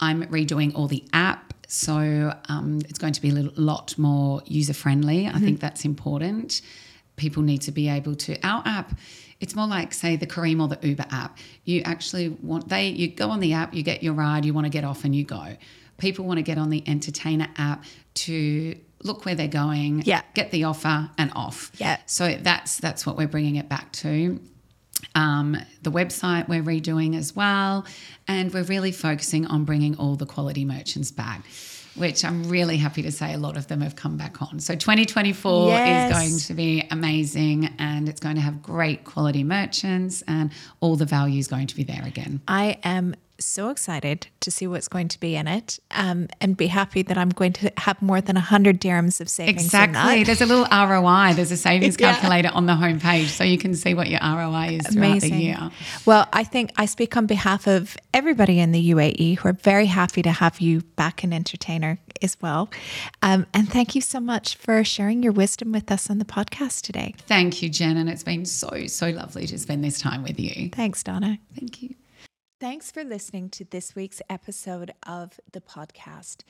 I'm 0.00 0.24
redoing 0.24 0.74
all 0.74 0.88
the 0.88 1.04
app. 1.12 1.54
So 1.68 2.32
um, 2.48 2.80
it's 2.88 2.98
going 2.98 3.12
to 3.14 3.22
be 3.22 3.30
a 3.30 3.32
little, 3.32 3.52
lot 3.56 3.96
more 3.98 4.42
user 4.46 4.74
friendly. 4.74 5.26
I 5.26 5.38
think 5.38 5.60
that's 5.60 5.84
important. 5.84 6.62
People 7.16 7.42
need 7.42 7.62
to 7.62 7.72
be 7.72 7.88
able 7.88 8.14
to. 8.14 8.38
Our 8.46 8.62
app, 8.66 8.98
it's 9.40 9.54
more 9.54 9.66
like 9.66 9.92
say 9.92 10.16
the 10.16 10.26
Careem 10.26 10.60
or 10.60 10.68
the 10.68 10.78
Uber 10.86 11.06
app. 11.10 11.38
You 11.64 11.82
actually 11.84 12.28
want 12.28 12.68
they 12.68 12.88
you 12.88 13.08
go 13.08 13.30
on 13.30 13.40
the 13.40 13.54
app, 13.54 13.74
you 13.74 13.82
get 13.82 14.02
your 14.02 14.14
ride, 14.14 14.44
you 14.44 14.54
want 14.54 14.66
to 14.66 14.70
get 14.70 14.84
off 14.84 15.04
and 15.04 15.14
you 15.14 15.24
go. 15.24 15.56
People 15.98 16.26
want 16.26 16.38
to 16.38 16.42
get 16.42 16.58
on 16.58 16.68
the 16.70 16.86
entertainer 16.86 17.48
app 17.56 17.84
to 18.14 18.76
look 19.06 19.24
where 19.24 19.34
they're 19.34 19.48
going, 19.48 20.02
Yeah. 20.04 20.22
get 20.34 20.50
the 20.50 20.64
offer 20.64 21.10
and 21.16 21.32
off. 21.34 21.70
Yeah. 21.78 21.96
So 22.06 22.36
that's 22.40 22.76
that's 22.78 23.06
what 23.06 23.16
we're 23.16 23.28
bringing 23.28 23.56
it 23.56 23.68
back 23.68 23.92
to. 24.02 24.40
Um, 25.14 25.56
the 25.82 25.90
website 25.92 26.48
we're 26.48 26.62
redoing 26.62 27.16
as 27.16 27.36
well, 27.36 27.84
and 28.28 28.52
we're 28.52 28.62
really 28.64 28.92
focusing 28.92 29.46
on 29.46 29.64
bringing 29.64 29.96
all 29.96 30.16
the 30.16 30.26
quality 30.26 30.64
merchants 30.64 31.10
back, 31.10 31.42
which 31.96 32.24
I'm 32.24 32.48
really 32.48 32.78
happy 32.78 33.02
to 33.02 33.12
say 33.12 33.34
a 33.34 33.38
lot 33.38 33.56
of 33.58 33.66
them 33.68 33.82
have 33.82 33.94
come 33.94 34.16
back 34.16 34.40
on. 34.42 34.58
So 34.58 34.74
2024 34.74 35.68
Yes. 35.68 36.10
is 36.10 36.16
going 36.18 36.38
to 36.48 36.54
be 36.54 36.86
amazing, 36.90 37.66
and 37.78 38.08
it's 38.08 38.20
going 38.20 38.36
to 38.36 38.40
have 38.42 38.62
great 38.62 39.04
quality 39.04 39.44
merchants, 39.44 40.22
and 40.26 40.50
all 40.80 40.96
the 40.96 41.06
value 41.06 41.38
is 41.38 41.46
going 41.48 41.66
to 41.68 41.76
be 41.76 41.84
there 41.84 42.04
again. 42.04 42.40
I 42.48 42.78
am 42.82 43.14
so 43.38 43.70
excited 43.70 44.28
to 44.40 44.50
see 44.50 44.66
what's 44.66 44.88
going 44.88 45.08
to 45.08 45.20
be 45.20 45.36
in 45.36 45.46
it 45.46 45.78
um, 45.90 46.28
and 46.40 46.56
be 46.56 46.68
happy 46.68 47.02
that 47.02 47.18
I'm 47.18 47.28
going 47.30 47.52
to 47.54 47.72
have 47.78 48.00
more 48.00 48.20
than 48.20 48.36
100 48.36 48.80
dirhams 48.80 49.20
of 49.20 49.28
savings. 49.28 49.64
Exactly. 49.64 50.24
There's 50.24 50.40
a 50.40 50.46
little 50.46 50.66
ROI, 50.70 51.34
there's 51.34 51.50
a 51.50 51.56
savings 51.56 51.96
Yeah. 52.00 52.12
calculator 52.12 52.50
on 52.52 52.66
the 52.66 52.74
homepage 52.74 53.26
so 53.28 53.44
you 53.44 53.58
can 53.58 53.74
see 53.74 53.94
what 53.94 54.08
your 54.08 54.20
ROI 54.20 54.78
is 54.80 54.86
throughout 54.88 55.20
the 55.20 55.30
year. 55.30 55.70
Well, 56.04 56.28
I 56.32 56.44
think 56.44 56.72
I 56.76 56.86
speak 56.86 57.16
on 57.16 57.26
behalf 57.26 57.66
of 57.66 57.96
everybody 58.14 58.58
in 58.58 58.72
the 58.72 58.90
UAE 58.90 59.38
who 59.38 59.48
are 59.48 59.52
very 59.52 59.86
happy 59.86 60.22
to 60.22 60.30
have 60.30 60.60
you 60.60 60.82
back 60.96 61.22
an 61.24 61.32
entertainer 61.32 61.98
as 62.22 62.36
well. 62.40 62.70
Um, 63.22 63.46
and 63.52 63.68
thank 63.70 63.94
you 63.94 64.00
so 64.00 64.20
much 64.20 64.56
for 64.56 64.82
sharing 64.84 65.22
your 65.22 65.32
wisdom 65.32 65.72
with 65.72 65.90
us 65.90 66.08
on 66.08 66.18
the 66.18 66.24
podcast 66.24 66.82
today. 66.82 67.14
Thank 67.26 67.62
you, 67.62 67.68
Jen. 67.68 67.96
And 67.96 68.08
it's 68.08 68.22
been 68.22 68.46
so, 68.46 68.86
so 68.86 69.10
lovely 69.10 69.46
to 69.46 69.58
spend 69.58 69.84
this 69.84 69.98
time 70.00 70.22
with 70.22 70.40
you. 70.40 70.70
Thanks, 70.70 71.02
Donna. 71.02 71.38
Thank 71.54 71.82
you. 71.82 71.94
Thanks 72.58 72.90
for 72.90 73.04
listening 73.04 73.50
to 73.50 73.66
this 73.66 73.94
week's 73.94 74.22
episode 74.30 74.90
of 75.06 75.38
the 75.52 75.60
podcast. 75.60 76.42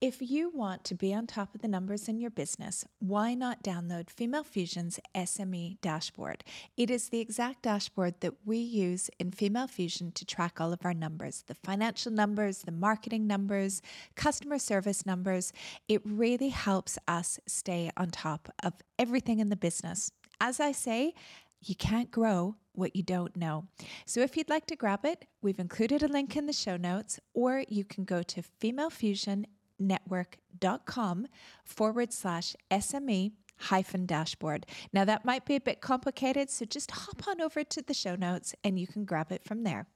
If 0.00 0.22
you 0.22 0.48
want 0.48 0.84
to 0.84 0.94
be 0.94 1.12
on 1.12 1.26
top 1.26 1.54
of 1.54 1.60
the 1.60 1.68
numbers 1.68 2.08
in 2.08 2.18
your 2.18 2.30
business, 2.30 2.86
why 2.98 3.34
not 3.34 3.62
download 3.62 4.08
Female 4.08 4.42
Fusion's 4.42 4.98
SME 5.14 5.78
dashboard? 5.82 6.44
It 6.78 6.88
is 6.88 7.10
the 7.10 7.20
exact 7.20 7.60
dashboard 7.60 8.14
that 8.20 8.36
we 8.46 8.56
use 8.56 9.10
in 9.18 9.32
Female 9.32 9.66
Fusion 9.66 10.12
to 10.12 10.24
track 10.24 10.62
all 10.62 10.72
of 10.72 10.82
our 10.82 10.94
numbers 10.94 11.44
the 11.46 11.54
financial 11.54 12.10
numbers, 12.10 12.62
the 12.62 12.72
marketing 12.72 13.26
numbers, 13.26 13.82
customer 14.14 14.58
service 14.58 15.04
numbers. 15.04 15.52
It 15.88 16.00
really 16.06 16.48
helps 16.48 16.96
us 17.06 17.38
stay 17.46 17.90
on 17.98 18.08
top 18.08 18.50
of 18.62 18.72
everything 18.98 19.40
in 19.40 19.50
the 19.50 19.56
business. 19.56 20.10
As 20.40 20.58
I 20.58 20.72
say, 20.72 21.12
you 21.60 21.74
can't 21.74 22.10
grow 22.10 22.56
what 22.72 22.96
you 22.96 23.02
don't 23.02 23.36
know. 23.36 23.66
So 24.06 24.20
if 24.20 24.36
you'd 24.36 24.48
like 24.48 24.66
to 24.66 24.76
grab 24.76 25.04
it, 25.04 25.26
we've 25.42 25.58
included 25.58 26.02
a 26.02 26.08
link 26.08 26.36
in 26.36 26.46
the 26.46 26.52
show 26.52 26.76
notes, 26.76 27.20
or 27.34 27.64
you 27.68 27.84
can 27.84 28.04
go 28.04 28.22
to 28.22 28.42
femalefusionnetwork.com 28.62 31.26
forward 31.64 32.12
slash 32.12 32.56
SME 32.70 33.32
hyphen 33.58 34.06
dashboard. 34.06 34.66
Now 34.92 35.04
that 35.04 35.24
might 35.24 35.44
be 35.44 35.56
a 35.56 35.60
bit 35.60 35.80
complicated, 35.80 36.50
so 36.50 36.64
just 36.64 36.90
hop 36.90 37.28
on 37.28 37.40
over 37.40 37.62
to 37.62 37.82
the 37.82 37.94
show 37.94 38.16
notes 38.16 38.54
and 38.64 38.78
you 38.78 38.86
can 38.86 39.04
grab 39.04 39.30
it 39.30 39.44
from 39.44 39.64
there. 39.64 39.86